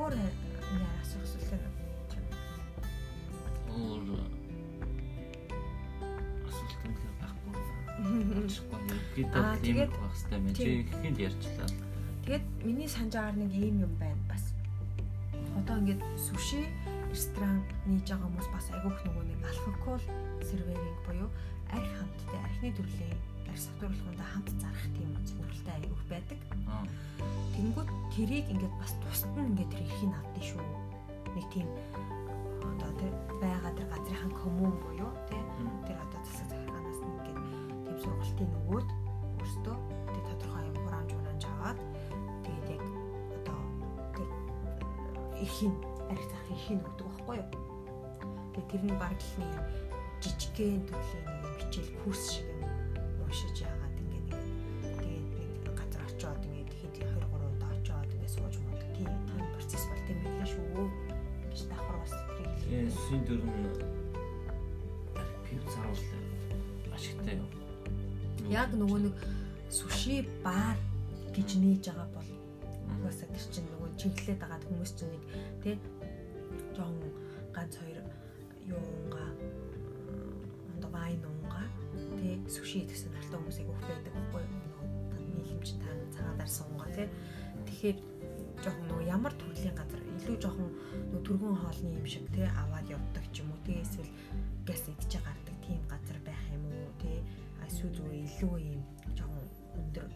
Өөр 0.04 0.14
яа 0.20 0.90
асуух 1.00 1.24
асуулт 1.24 1.70
өөр 3.72 4.08
асуулт 6.44 6.80
юм 6.84 6.94
байхгүй. 7.20 7.54
Гэдэг 9.16 9.44
тийм 9.64 9.76
байх 9.80 9.92
хэрэгтэй 9.96 10.38
мэн. 10.44 10.52
Чи 10.52 10.68
ихэнд 10.84 11.18
ярьчлаа. 11.24 11.68
Тэгээд 12.26 12.44
миний 12.68 12.88
санаж 12.90 13.14
агаар 13.16 13.36
нэг 13.40 13.52
ийм 13.56 13.80
юм 13.86 13.92
байна 13.96 14.22
бас. 14.28 14.44
Одоо 15.56 15.80
ингээд 15.80 16.02
суши 16.20 16.68
ресторан 17.14 17.62
нээж 17.86 18.10
байгаа 18.10 18.26
хүмүүс 18.26 18.48
бас 18.50 18.66
айгүйх 18.74 18.98
нөгөө 19.06 19.24
нэг 19.30 19.40
алкогол 19.46 20.02
серверинг 20.42 20.98
буюу 21.06 21.28
арх 21.70 21.90
хамттай 21.98 22.40
архины 22.42 22.70
төрлийн 22.74 23.18
арх 23.46 23.60
сатуурлахында 23.62 24.24
хамт 24.34 24.50
зарах 24.58 24.86
тийм 24.98 25.10
зөвлөлтэй 25.22 25.74
айгүйх 25.78 26.02
байдаг. 26.10 26.40
Тэнгүүд 27.54 27.90
тэрийг 28.14 28.46
ингээд 28.50 28.74
бас 28.82 28.92
тусад 28.98 29.30
нь 29.38 29.46
ингээд 29.54 29.70
тэр 29.70 29.82
эрхийг 29.86 30.12
авдээ 30.18 30.44
шүү. 30.50 30.66
Нэг 31.38 31.46
тийм 31.54 31.68
одоо 32.66 32.90
тэр 32.98 33.12
байгаа 33.38 33.72
тэр 33.78 33.88
газрынхан 33.94 34.32
коммун 34.34 34.74
буюу 34.82 35.10
тий 35.30 35.42
тэр 35.86 35.98
одоо 36.02 36.20
засаг 36.26 36.50
захиргаанаас 36.50 36.98
нь 36.98 37.10
ингээд 37.14 37.38
тийм 37.86 37.98
сургалтын 38.02 38.50
нөгөөд 38.50 38.88
өөртөө 39.38 39.76
тэр 40.10 40.24
тодорхой 40.34 40.64
юм 40.66 40.76
хураамж 40.82 41.10
унаанж 41.14 41.44
аваад 41.46 41.78
тэгээд 42.42 42.68
яг 42.74 42.84
одоо 43.38 43.60
тэр 44.18 44.28
эрхийн 45.46 45.74
арх 46.10 46.24
зах 46.54 46.70
эрхийн 46.70 46.80
өгдөг 46.86 47.06
байхгүй 47.06 47.36
юу. 47.36 47.48
Тэгээ 48.54 48.70
тэр 48.70 48.82
нь 48.86 48.98
баг 48.98 49.18
л 49.18 49.34
нэг 49.42 49.54
жижигхэн 50.22 50.82
төрлийн 50.86 51.26
нэг 51.26 51.52
бичээл 51.58 51.92
курс 52.02 52.22
шиг 52.30 52.46
юм 52.46 52.62
уншиж 53.26 53.56
яагаад 53.66 53.96
ингээд 53.98 54.28
тэгээд 55.02 55.26
нэг 55.34 55.74
газар 55.74 56.02
очиод 56.06 56.42
ингээд 56.46 56.70
хэд 56.78 56.94
2 57.02 57.10
3 57.10 57.50
удаа 57.50 57.70
очиод 57.74 58.10
ингээд 58.14 58.34
сууж 58.34 58.54
мод 58.62 58.82
тийм 58.94 59.10
тийм 59.26 59.44
процесс 59.58 59.84
болт 59.90 60.06
юм 60.06 60.18
байлаа 60.22 60.46
шүү 60.46 60.86
гэж 61.50 61.60
давхар 61.70 61.96
бас 61.98 62.14
тэрийг 62.38 62.54
хэлээ. 62.62 62.90
Син 63.02 63.20
дөрн 63.26 63.50
архив 65.18 65.62
заруулал 65.74 66.94
ашигтай 66.94 67.34
юу? 67.42 67.50
Яг 68.46 68.70
нөгөө 68.78 68.98
нэг 69.10 69.16
суши 69.74 70.22
бар 70.46 70.78
гэж 71.34 71.58
нээж 71.58 71.90
байгаа 71.90 72.08
бол 72.14 72.30
угаасаа 72.94 73.28
тэр 73.34 73.46
чинь 73.50 73.68
нөгөө 73.74 73.90
чиглэлээд 73.98 74.40
байгаа 74.40 74.60
хүмүүс 74.62 74.92
чинь 74.94 75.10
нэг 75.10 75.24
тий 75.62 75.76
жоон 76.76 76.98
ганц 77.54 77.76
хоёр 77.78 78.04
юунга 78.66 79.26
ондо 80.74 80.88
вайн 80.88 81.22
унга 81.24 81.64
тий 82.18 82.40
суши 82.48 82.84
гэсэн 82.90 83.12
нартай 83.14 83.38
хүмүүс 83.38 83.58
айгүйх 83.60 83.82
байдаг 83.88 84.12
байхгүй 84.14 84.42
юу? 84.42 84.82
Нийлэмж 85.34 85.68
та 85.82 85.90
цагаанаар 86.14 86.50
сунга 86.50 86.86
тий 86.96 87.08
тэгэхээр 87.66 87.98
жоохон 88.64 88.86
нөгөө 88.88 89.06
ямар 89.08 89.34
төрлийн 89.38 89.76
газар 89.76 90.00
илүү 90.16 90.36
жоохон 90.42 90.70
нөгөө 91.12 91.24
түргэн 91.26 91.56
хоолны 91.62 91.90
юм 92.00 92.06
шиг 92.08 92.26
тий 92.34 92.46
аваад 92.48 92.86
явдаг 92.88 93.24
ч 93.32 93.42
юм 93.42 93.52
уу. 93.52 93.60
Тий 93.66 93.78
эсвэл 93.84 94.10
газ 94.66 94.82
идэж 94.88 95.12
гардаг 95.20 95.56
тийм 95.66 95.80
газар 95.88 96.18
байх 96.26 96.44
юм 96.56 96.64
уу 96.72 96.90
тий 97.02 97.18
эсвэл 97.66 97.94
зүгээр 97.96 98.24
илүү 98.24 98.54
юм 98.72 98.82
жоохон 99.16 99.46
өндөр 99.78 100.08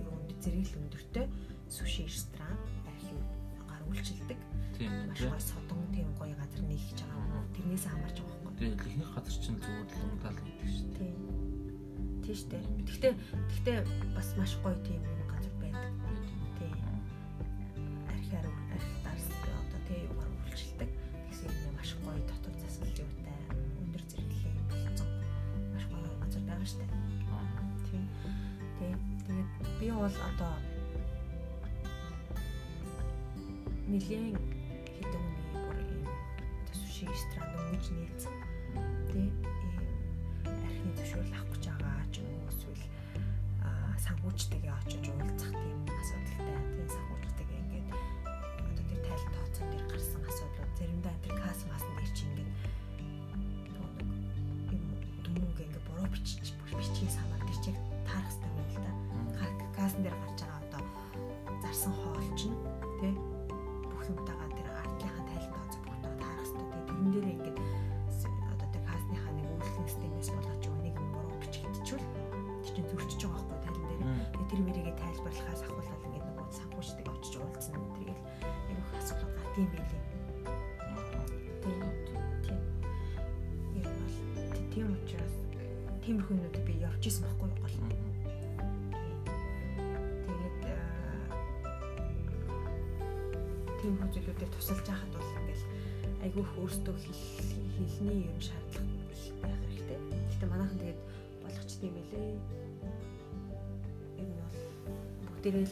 юунд 0.00 0.30
зэрэгл 0.42 0.80
өндөртэй 0.80 1.26
суши 1.68 2.08
ресторан 2.08 2.56
архив 2.88 3.39
гар 3.80 3.88
үйлчилдэг. 3.88 4.38
Тийм 4.76 4.92
маш 5.08 5.20
гоё 5.24 5.40
содон 5.40 5.80
тийм 5.94 6.08
гоё 6.20 6.34
газар 6.36 6.60
нэгж 6.68 7.00
байгаа 7.00 7.40
юм. 7.40 7.46
Тэрнээс 7.56 7.84
хамаарч 7.88 8.18
байгаа 8.20 8.40
байхгүй. 8.44 8.60
Тийм 8.60 8.72
ихэнх 8.76 9.12
газар 9.16 9.36
чинь 9.40 9.60
зүгээр 9.60 9.88
лунгал 10.00 10.36
гэдэг 10.36 10.68
шүү 10.68 10.88
дээ. 11.00 11.14
Тийм. 12.20 12.34
Шүү 12.36 12.48
дээ. 12.52 12.64
Гэхдээ 12.84 13.12
гэхдээ 13.48 13.78
бас 14.14 14.28
маш 14.36 14.52
гоё 14.60 14.76
тийм 14.84 15.00
юм 15.00 15.20
газар 15.32 15.54
байдаг. 15.60 15.92
Тийм. 16.60 16.76
Архиар 18.12 18.44
архив 18.44 18.96
дарс 19.04 19.26
одоо 19.32 19.80
тийм 19.88 20.00
юугаар 20.12 20.32
үйлчилдэг. 20.44 20.90
Тэгсэн 21.28 21.52
юм 21.64 21.74
маш 21.76 21.90
гоё 22.04 22.20
дотор 22.28 22.54
засал 22.60 22.92
юутай 23.00 23.38
өндөр 23.80 24.02
зэрэглэлийн 24.12 24.56
болцсон 24.68 25.08
маш 25.72 25.84
гоё 25.88 26.08
газар 26.20 26.42
байгаа 26.48 26.68
шүү 26.68 26.80
дээ. 26.84 26.92
Тийм. 27.88 28.04
Тийм. 28.76 28.96
Тэгээд 29.24 29.48
би 29.80 29.88
бол 29.92 30.16
одоо 30.28 30.52
нэгэн 33.90 34.38
хэдэн 35.02 35.24
хүний 35.34 35.58
бүр 35.66 35.78
ийм 35.82 36.06
суши 36.70 37.10
ресторан 37.10 37.50
өнгөж 37.58 37.84
нээсэн. 37.90 38.36
Тэ 39.10 39.18
архины 40.46 40.94
зөвшөөрөл 40.94 41.34
авах 41.34 41.50
гэж 41.58 41.64
байгаа 41.74 42.06
ч 42.14 42.22
юм 42.22 42.30
уу 42.30 42.46
эсвэл 42.54 42.84
санхүүжтэйгээ 44.04 44.74
очиж 44.78 45.04
уулзах 45.10 45.54
тийм 45.58 45.78
асуудалтай. 45.90 46.54
Тийм 46.70 46.86
санхүүжтэйгээ 46.94 47.58
ингээд 47.66 47.90
одоо 48.62 48.84
тэр 48.86 49.00
тайл 49.02 49.26
тооцоо 49.34 49.66
дээр 49.74 49.84
гарсан 49.90 50.22
асуудлууд 50.30 50.72
заримдаа 50.78 51.14
тэр 51.26 51.34
кас 51.42 51.60
масан 51.66 51.92
дээр 51.98 52.12
чи 52.14 52.24
ингээд 52.30 52.50
дүмүг 55.26 55.58
ингээд 55.66 55.86
буруу 55.90 56.08
бичиж 56.14 56.54
бичгийг 56.78 57.10
самаар 57.10 57.42
тэр 57.42 57.58
чиг 57.58 57.76
таарах 58.06 58.38
хэрэгтэй 58.38 58.54
юм 58.54 58.70
л 58.70 58.78
да. 58.86 58.92
Касан 59.74 60.02
дээр 60.06 60.29
юмнууд 86.30 86.56
би 86.66 86.72
явж 86.80 87.02
исэн 87.06 87.26
байхгүй 87.26 87.50
гол. 87.60 87.70
тиймэрхүү 93.80 94.12
зүйлүүдэд 94.12 94.52
тусалж 94.52 94.86
яхад 94.92 95.12
бол 95.16 95.30
ингээл 95.40 95.64
айгүйх 96.20 96.50
өөртөө 96.60 96.96
хэлний 97.00 98.28
юм 98.28 98.38
шаардлага 98.44 98.92
байх 99.40 99.60
хэрэгтэй. 99.64 99.98
Гэтэ 100.28 100.46
манайхан 100.52 100.78
тэгээд 100.84 101.00
болгочтой 101.40 101.88
юм 101.88 101.96
билээ. 101.96 102.36
Энэ 104.20 104.34
бол 104.36 104.58
бүгдээрээ 105.32 105.66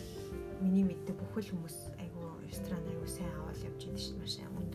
миний 0.64 0.84
мэддэг 0.88 1.16
бүхэл 1.20 1.52
хүмүүс 1.52 1.76
айгүй 2.00 2.26
ресторан 2.48 2.84
айгүй 2.88 3.08
сайн 3.12 3.32
аваад 3.36 3.60
явж 3.60 3.80
идэв 3.84 4.00
шүү 4.00 4.16
дээ. 4.16 4.24
Маш 4.24 4.34
өндөр 4.56 4.67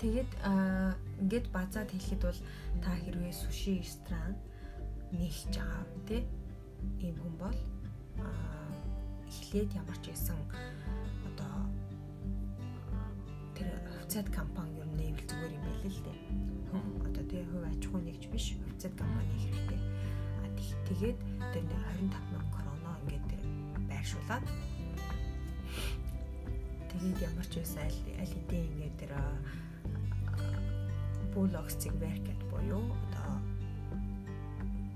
тэгээд 0.00 0.30
ингээд 1.20 1.46
базаад 1.52 1.88
хэлэхэд 1.92 2.22
бол 2.24 2.40
та 2.80 2.90
хэрвээ 2.96 3.34
суши 3.36 3.84
ресторан 3.84 4.34
нийлж 5.12 5.52
байгаа 5.52 5.84
тий 6.08 6.22
ийм 7.04 7.16
хүн 7.20 7.34
бол 7.36 7.58
эхлээд 9.28 9.70
ямар 9.76 9.98
ч 10.00 10.08
байсан 10.08 10.40
одоо 11.28 11.54
тэр 13.52 13.68
хувьцаат 13.92 14.28
компани 14.32 14.80
юу 14.80 14.88
нээвэл 14.96 15.28
зүгээр 15.28 15.52
юм 15.58 15.64
байл 15.68 15.84
л 15.92 16.00
дээ. 16.06 16.18
Одоо 17.06 17.24
тий 17.30 17.42
хувь 17.44 17.68
аж 17.68 17.82
ахуй 17.84 18.00
нэгж 18.00 18.24
биш 18.32 18.46
хувьцаат 18.56 18.94
компани 18.96 19.34
хэрэгтэй. 19.44 19.80
А 20.40 20.46
тэгээд 20.88 21.18
тэр 21.52 21.64
25 21.68 22.08
мянган 22.08 22.46
корона 22.54 22.92
ингээд 23.04 23.26
тэр 23.30 23.42
байршуулад 23.90 24.44
тэгээд 26.88 27.18
ямар 27.28 27.46
ч 27.52 27.54
байсан 27.60 27.84
аль 27.84 28.00
аль 28.22 28.32
хэдийн 28.34 28.66
ингээд 28.72 28.96
тэр 29.02 29.12
Bullocks-ийг 31.34 31.94
Werket 32.02 32.40
буюу 32.50 32.84
одоо 33.06 33.32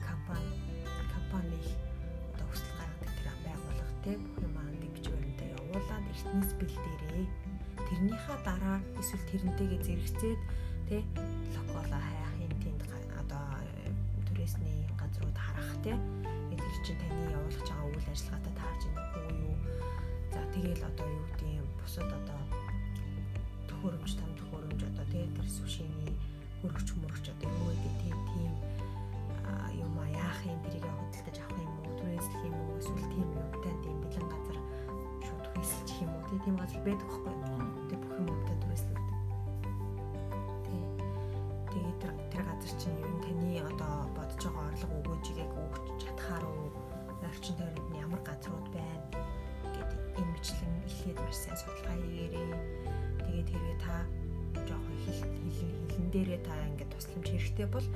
компани 0.02 0.54
компани 1.14 1.60
одоо 2.34 2.46
хүсэл 2.50 2.72
гаргадаг 2.78 3.10
тэр 3.18 3.28
байгууллага 3.44 3.94
те 4.04 4.12
бүх 4.18 4.38
юм 4.42 4.56
англи 4.58 4.88
бичвэрнтэй 4.94 5.48
явуулаад 5.58 6.04
эртнээс 6.12 6.52
бэлдээрээ 6.58 7.26
тэрнийхээ 7.88 8.38
дараа 8.46 8.78
эсвэл 9.00 9.24
тэрнтэйгээ 9.30 9.80
зэрэгцээд 9.86 10.40
те 10.88 10.98
локола 11.54 11.98
хайхын 12.02 12.52
тэнд 12.62 12.82
одоо 13.20 13.44
туризмын 14.26 14.90
газрууд 15.00 15.38
харах 15.38 15.72
те 15.84 15.94
тэр 15.94 16.76
чинь 16.84 16.98
таны 16.98 17.30
явуулах 17.30 17.62
байгаа 17.62 17.86
үйл 17.86 18.08
ажиллагаатай 18.10 18.54
таарч 18.58 18.82
байгаа 18.96 19.30
юу. 19.38 19.54
За 20.32 20.40
тэгэл 20.54 20.82
одоо 20.82 21.06
юу 21.06 21.24
гэдэг 21.30 21.50
юм 21.62 21.68
бусад 21.78 22.10
одоо 22.10 22.40
төхөөрөмж 23.68 24.12
там 24.18 24.30
төхөөрөмж 24.38 24.53
одоо 24.82 25.06
тий 25.12 25.26
тэр 25.36 25.46
сушины 25.46 26.10
хөрөгч 26.62 26.88
мөрөгч 26.98 27.26
одоо 27.30 27.50
юу 27.50 27.70
гэдэг 27.70 27.94
тийм 28.02 28.18
тийм 28.32 28.52
юм 29.78 29.94
а 30.00 30.06
яах 30.10 30.40
юм 30.46 30.60
тэрийг 30.66 30.86
хөдөлтөж 30.88 31.36
авах 31.44 31.60
юм 31.62 31.74
уу 31.84 31.92
түрээслэх 32.00 32.42
юм 32.48 32.56
уу 32.58 32.78
эсвэл 32.80 33.06
тийм 33.14 33.28
юмтай 33.38 33.74
тийм 33.84 33.96
бэлэн 34.02 34.26
газар 34.32 34.58
шууд 35.26 35.44
хөөсөлчих 35.52 35.98
юм 36.04 36.12
уу 36.16 36.24
тий 36.28 36.38
тийм 36.44 36.56
газар 36.58 36.80
байдаг 36.86 37.08
байхгүй 37.10 37.34
тий 37.88 37.98
бүх 38.02 38.14
юм 38.18 38.26
юмтай 38.34 38.56
түрээслэгдэг 38.62 39.16
тий. 40.66 40.82
Тэгээд 41.70 41.98
тэр 42.02 42.12
тэр 42.32 42.42
газар 42.48 42.72
чинь 42.80 42.98
юу 43.04 43.18
таны 43.24 43.50
одоо 43.70 43.94
бодож 44.16 44.42
байгаа 44.42 44.66
орлого 44.72 44.94
өгөөжийг 45.00 45.52
өгч 45.62 45.84
чадхаар 46.02 46.44
уу? 46.48 46.68
Орчин 47.24 47.56
тойронд 47.58 47.88
нь 47.90 48.00
ямар 48.04 48.20
газрууд 48.26 48.68
байна? 48.72 49.04
гэдэг 49.74 50.00
энэ 50.18 50.30
мэтлэн 50.32 50.74
эхлээд 50.86 51.18
маш 51.20 51.36
сайн 51.36 51.56
судалгаа 51.58 51.96
хийгээрэй 51.98 52.23
дээрээ 56.14 56.40
та 56.46 56.54
ингээд 56.70 56.94
тусламж 56.94 57.26
хэрэгтэй 57.26 57.66
бол 57.66 57.86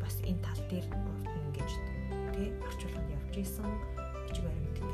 бас 0.00 0.16
энэ 0.24 0.40
тал 0.40 0.62
дээр 0.72 0.86
ингэж 0.88 1.72
тий 2.32 2.48
орчуулганд 2.64 3.12
явж 3.12 3.34
исэн 3.36 3.68
бичиг 4.24 4.44
баримтыг 4.48 4.86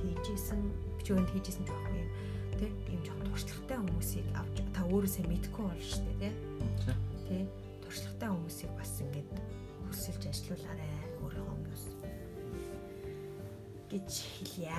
хийж 0.00 0.26
исэн 0.32 0.60
бичиг 0.96 1.14
баримт 1.16 1.32
хийж 1.36 1.46
исэн 1.52 1.64
жоох 1.68 1.86
юм 1.92 2.08
тий 2.56 2.70
ийм 2.88 3.00
жоохон 3.04 3.28
туршлагатай 3.28 3.76
хүмүүсийг 3.76 4.26
авч 4.40 4.56
та 4.72 4.80
өөрөөсөө 4.88 5.24
мэдгүй 5.28 5.64
бол 5.68 5.82
шүү 5.82 6.12
дээ 6.20 6.32
тий. 6.80 6.94
Тий. 7.28 7.44
Туршлагатай 7.84 8.28
хүмүүсийг 8.32 8.72
бас 8.78 8.92
ингээд 9.04 9.30
хөсөлж 9.88 10.22
ажилуулаарай 10.30 10.92
өөрийнхөө 11.20 11.46
хүмүүс 11.52 11.84
гэж 13.92 14.10
хэлье. 14.36 14.76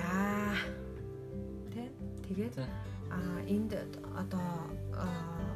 Тий 1.74 1.88
тэгээд 2.26 2.56
А 3.10 3.42
энд 3.48 3.74
одоо 4.16 4.40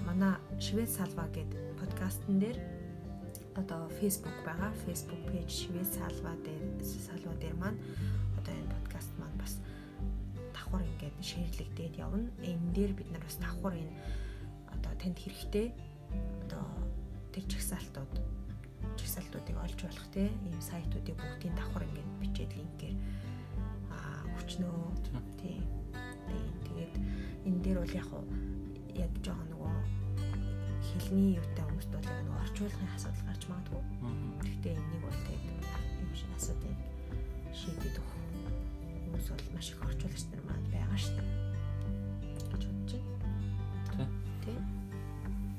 манай 0.07 0.35
Швед 0.61 0.91
салва 0.91 1.29
гэдэг 1.33 1.79
подкастн 1.81 2.39
дээр 2.39 2.59
одоо 3.55 3.89
Facebook 4.01 4.37
байгаа. 4.45 4.73
Facebook 4.87 5.23
page 5.31 5.51
Швед 5.51 5.87
салва 5.87 6.35
дээр 6.45 6.83
салва 6.85 7.35
дээр 7.41 7.57
маань 7.57 7.79
одоо 8.39 8.55
энэ 8.55 8.73
подкаст 8.75 9.13
маань 9.19 9.39
бас 9.39 9.61
давхар 10.55 10.83
ингээд 10.83 11.17
шеэрлэгдээд 11.23 11.95
явна. 11.99 12.31
Энэ 12.43 12.73
дээр 12.75 12.93
бид 12.99 13.09
нар 13.13 13.23
бас 13.23 13.37
давхар 13.39 13.75
энэ 13.79 13.95
одоо 14.75 14.93
танд 15.01 15.19
хэрэгтэй 15.19 15.75
одоо 16.47 16.67
тэр 17.33 17.45
чагсаалтууд 17.51 18.13
чагсаалтуудыг 18.99 19.57
олж 19.59 19.79
болох 19.83 20.09
те 20.15 20.31
ийм 20.47 20.61
сайтуудыг 20.61 21.17
бүгдийн 21.19 21.55
давхар 21.55 21.85
ингээд 21.87 22.11
бичээд 22.21 22.53
линкээр 22.59 22.97
аа 23.95 24.23
хүчнөө 24.39 24.79
тий. 25.39 25.59
Бол 27.89 27.97
яг 27.97 28.13
яг 29.01 29.13
жоохон 29.25 29.49
нөгөө 29.49 29.73
хэлний 30.85 31.41
юутай 31.41 31.65
хүмүүст 31.65 31.89
бол 31.89 32.05
яг 32.05 32.21
нөгөө 32.21 32.43
орчуулгын 32.45 32.93
асуудал 32.93 33.25
гарч 33.25 33.43
магадгүй. 33.49 33.83
Гэхдээ 34.45 34.75
энийг 34.77 35.03
бол 35.09 35.21
тэгээд 35.25 35.65
юм 36.05 36.13
шиг 36.13 36.31
асуудыг 36.37 36.77
шийдэж 37.57 37.95
өгөх 37.97 38.13
хүмүүс 39.09 39.27
бол 39.33 39.49
маш 39.57 39.69
их 39.73 39.81
орчуулагч 39.89 40.25
нар 40.29 40.43
маань 40.45 40.69
байгаа 40.69 40.99
шүү 41.01 41.17
дээ. 41.17 41.29
гэж 42.37 42.63
бодож 42.69 42.93
байна. 43.97 44.07
Тэ. 44.45 44.53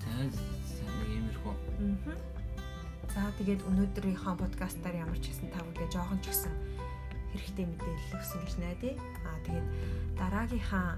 Тэгээд 0.06 0.86
нэг 0.86 1.10
иймэрхүү. 1.10 1.54
Аа. 2.06 2.18
За 3.10 3.22
тэгээд 3.42 3.66
өнөөдрийнхөө 3.66 4.34
подкастаар 4.38 5.02
ямар 5.02 5.18
ч 5.18 5.34
гэсэн 5.34 5.50
та 5.50 5.66
бүдэ 5.66 5.90
жоохон 5.90 6.22
ч 6.22 6.30
гэсэн 6.30 6.54
хэрэгтэй 7.34 7.66
мэдээлэл 7.66 8.14
өгсөн 8.22 8.40
гэж 8.46 8.54
найдаа. 8.62 8.94
Аа 9.26 9.38
тэгээд 9.50 9.68
дараагийнхаа 10.14 10.90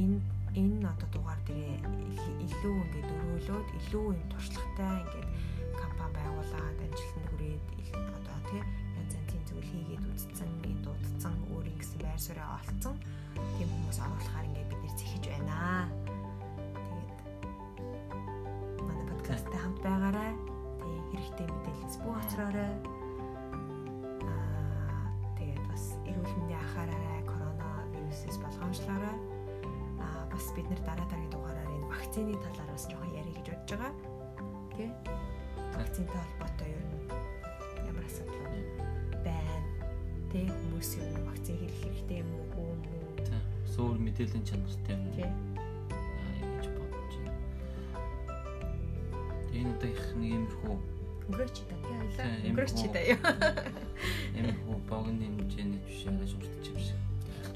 энэ 0.00 0.18
энэ 0.56 0.88
одоо 0.92 1.08
дугаар 1.12 1.40
дээр 1.46 1.84
илүү 2.46 2.74
ингээд 2.82 3.10
өрөөлөөд 3.14 3.68
илүү 3.78 4.06
юм 4.18 4.26
туршлагатай 4.32 4.96
ингээд 5.04 5.28
компани 5.78 6.12
байгуулаад 6.16 6.78
амжилтанд 6.84 7.26
хүрээд 7.30 7.62
одоо 8.18 8.38
тий 8.48 8.62
янз 8.98 9.12
янзын 9.18 9.42
зүйл 9.48 9.70
хийгээд 9.70 10.04
үзсэн, 10.10 10.50
энэ 10.66 10.82
дуудсан, 10.84 11.34
өөрийн 11.54 11.78
гэсэн 11.78 11.98
байр 12.02 12.18
суурьаа 12.18 12.58
олцсон 12.58 12.96
тийм 13.54 13.68
хүмүүс 13.70 13.98
оруулахаар 14.02 14.46
ингээд 14.48 14.70
бид 14.70 14.80
нэр 14.82 14.94
зэхэж 14.98 15.24
байна. 15.30 15.86
Тэгээд 16.74 17.20
манай 18.82 19.06
подкасттай 19.12 19.58
хамт 19.60 19.80
байгаарай. 19.86 20.32
Тэгээ 20.80 21.04
хэрэгтэй 21.12 21.46
мэдээлэлс 21.46 21.96
бүх 22.02 22.16
хоцроорой. 22.18 22.72
Аа 24.26 25.06
тэгээд 25.38 25.62
бас 25.70 25.84
эрүүл 26.10 26.34
мэндийн 26.34 26.58
анхаараарай, 26.58 27.20
коронавирусээс 27.30 28.38
болгоомжлоорой 28.42 29.29
бас 30.40 30.56
бид 30.56 30.64
нэр 30.72 30.80
дараа 30.88 31.04
дараагийн 31.04 31.32
дугаараар 31.36 31.68
энэ 31.68 31.88
вакцины 31.92 32.32
талаар 32.40 32.70
бас 32.72 32.88
жоохон 32.88 33.12
ярих 33.12 33.36
гэж 33.36 33.46
бодож 33.52 33.76
байгаа. 33.76 33.92
Тэ? 34.72 34.84
Вакцинтай 35.76 36.16
холбоотой 36.16 36.68
юу 36.72 36.84
ямар 37.84 38.04
асуудал 38.08 38.40
байна? 39.20 39.60
Тэ 40.32 40.48
хүмүүс 40.48 40.96
юу 40.96 41.28
вакцин 41.28 41.60
хийх 41.60 41.76
хэрэгтэй 41.84 42.24
юм 42.24 42.30
уу? 42.56 42.72
Үгүй 42.72 42.88
юм 42.88 43.04
уу? 43.04 43.20
Тэ. 43.20 43.36
Суур 43.68 44.00
мэдээллийн 44.00 44.44
чанартай 44.48 44.96
юм. 44.96 45.04
Тэ. 45.12 45.28
Энэ 49.60 49.76
удаа 49.76 49.90
их 49.92 50.04
нэг 50.16 50.32
юмрхүү 50.40 50.72
өнгөрөөч 51.28 51.56
та 51.68 51.76
тий 51.84 51.94
аялаа. 52.00 52.32
Өнгөрөөч 52.48 52.80
та 52.88 53.00
юу. 53.12 53.20
Юмрхүү 54.40 54.76
богино 54.88 55.28
хэмжээний 55.36 55.84
биш 55.84 56.08
яаж 56.08 56.32
уртч 56.32 56.72
юм 56.72 56.80
шиг 56.80 57.09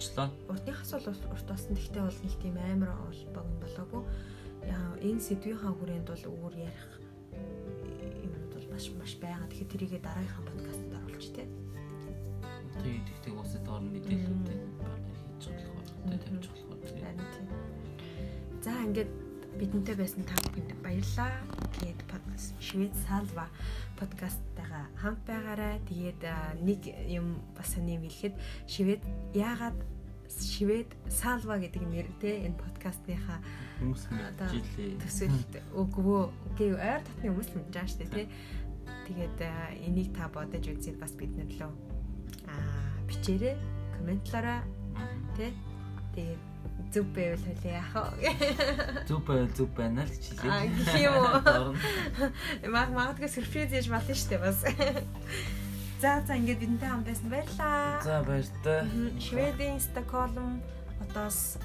болчлоо. 0.05 0.29
Уртынхаас 0.49 0.93
бол 0.93 1.09
урт 1.33 1.47
болсон. 1.49 1.75
Гэхдээ 1.75 2.03
бол 2.05 2.21
нэг 2.21 2.35
тийм 2.43 2.57
амар 2.61 2.93
богино 3.33 3.57
болоогүй. 3.61 4.03
Яа 4.69 4.97
энэ 5.01 5.21
сэдвийнхаа 5.21 5.73
хүрээнд 5.73 6.09
бол 6.09 6.25
өөр 6.29 6.55
ярих 6.61 6.89
юмуд 8.25 8.53
бол 8.53 8.67
маш 8.73 8.85
маш 9.01 9.13
байгаа. 9.17 9.49
Тэгэхээр 9.49 9.73
тэрийгээ 9.73 10.03
дараагийнхаа 10.05 10.45
подкастт 10.45 10.93
оруулж 10.93 11.29
тээ. 11.33 11.49
Тэгээд 12.85 13.07
тэгтээ 13.09 13.33
уусаа 13.33 13.61
доор 13.65 13.83
мэдээлэлтэй 13.85 14.59
хийж 15.25 15.45
болох 15.49 15.97
байна. 16.05 16.19
Тавьж 16.21 16.45
болох 16.53 16.95
байна. 17.01 17.25
За 18.61 18.73
ингээд 18.85 19.11
бидэнтэй 19.57 19.97
байсан 19.97 20.23
та 20.29 20.37
бүхэнд 20.45 20.73
баярлалаа. 20.85 21.33
Тэгээд 21.81 22.01
Швед 22.61 22.95
Салва 23.07 23.47
подкасттайгаа 23.99 24.91
хамт 24.99 25.23
байгаарай. 25.29 25.79
Тэгээд 25.87 26.23
нэг 26.67 26.81
юм 27.07 27.39
бас 27.55 27.71
сони 27.75 27.95
юм 27.95 28.05
хэлэхэд 28.09 28.35
Швед 28.67 29.03
яагаад 29.31 29.79
Швед 30.41 30.91
Салва 31.11 31.59
гэдэг 31.59 31.83
нэртэй 31.87 32.49
энэ 32.49 32.59
подкастныхаа 32.59 33.39
хүмүүс 33.79 34.05
мэджилээ. 34.11 34.99
Төсөлт 35.03 35.53
өгвөө. 35.75 36.23
Гээ 36.59 36.73
ойр 36.75 37.03
татны 37.07 37.31
хүмүүс 37.31 37.49
л 37.53 37.57
мэдэж 37.61 37.75
байгаа 37.75 37.91
шүү 37.91 38.01
дээ 38.03 38.13
тий. 38.15 38.27
Тэгээд 39.05 39.39
энийг 39.85 40.09
та 40.17 40.27
бодож 40.33 40.65
үзээд 40.65 40.99
бас 40.99 41.13
бид 41.15 41.33
нар 41.37 41.51
лөө 41.53 41.73
аа 42.49 42.99
бичээрэй, 43.09 43.57
комментлаараа 43.99 44.61
тий. 45.37 45.53
Тэгээд 46.15 46.43
зүв 46.95 47.07
байвал 47.11 47.43
хөлөө 47.43 47.75
яах 47.75 47.93
вэ? 48.23 48.31
Зүв 49.09 49.21
байвал 49.27 49.51
зүв 49.51 49.69
байна 49.75 50.07
л 50.07 50.13
гэж 50.15 50.25
хэлээ. 50.31 50.53
Аа 50.53 50.67
гэх 50.71 50.95
юм 51.03 51.15
уу? 51.19 51.75
Маг 52.75 52.89
магадгүй 52.95 53.29
сюрприз 53.29 53.75
яаж 53.75 53.89
болно 53.91 54.15
шүү 54.15 54.31
дээ 54.31 54.43
бас. 54.43 54.59
За 56.05 56.21
за 56.21 56.37
ингээд 56.37 56.61
бидэнтэй 56.61 56.89
хамт 56.93 57.09
байсан 57.09 57.29
баярлаа. 57.33 58.05
За 58.05 58.21
баяртай. 58.29 58.85
Шведийн 59.17 59.81
Стокгольм 59.81 60.61
хотоос 61.01 61.57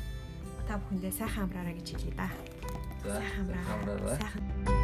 та 0.63 0.79
бүхэндээ 0.79 1.11
сайхан 1.11 1.51
амраарай 1.51 1.75
гэж 1.75 1.99
хэлье 1.99 2.15
да. 2.15 2.31
За 3.03 3.19
сайхан 3.19 3.51
амраарай. 3.51 4.15
Сайхан 4.15 4.78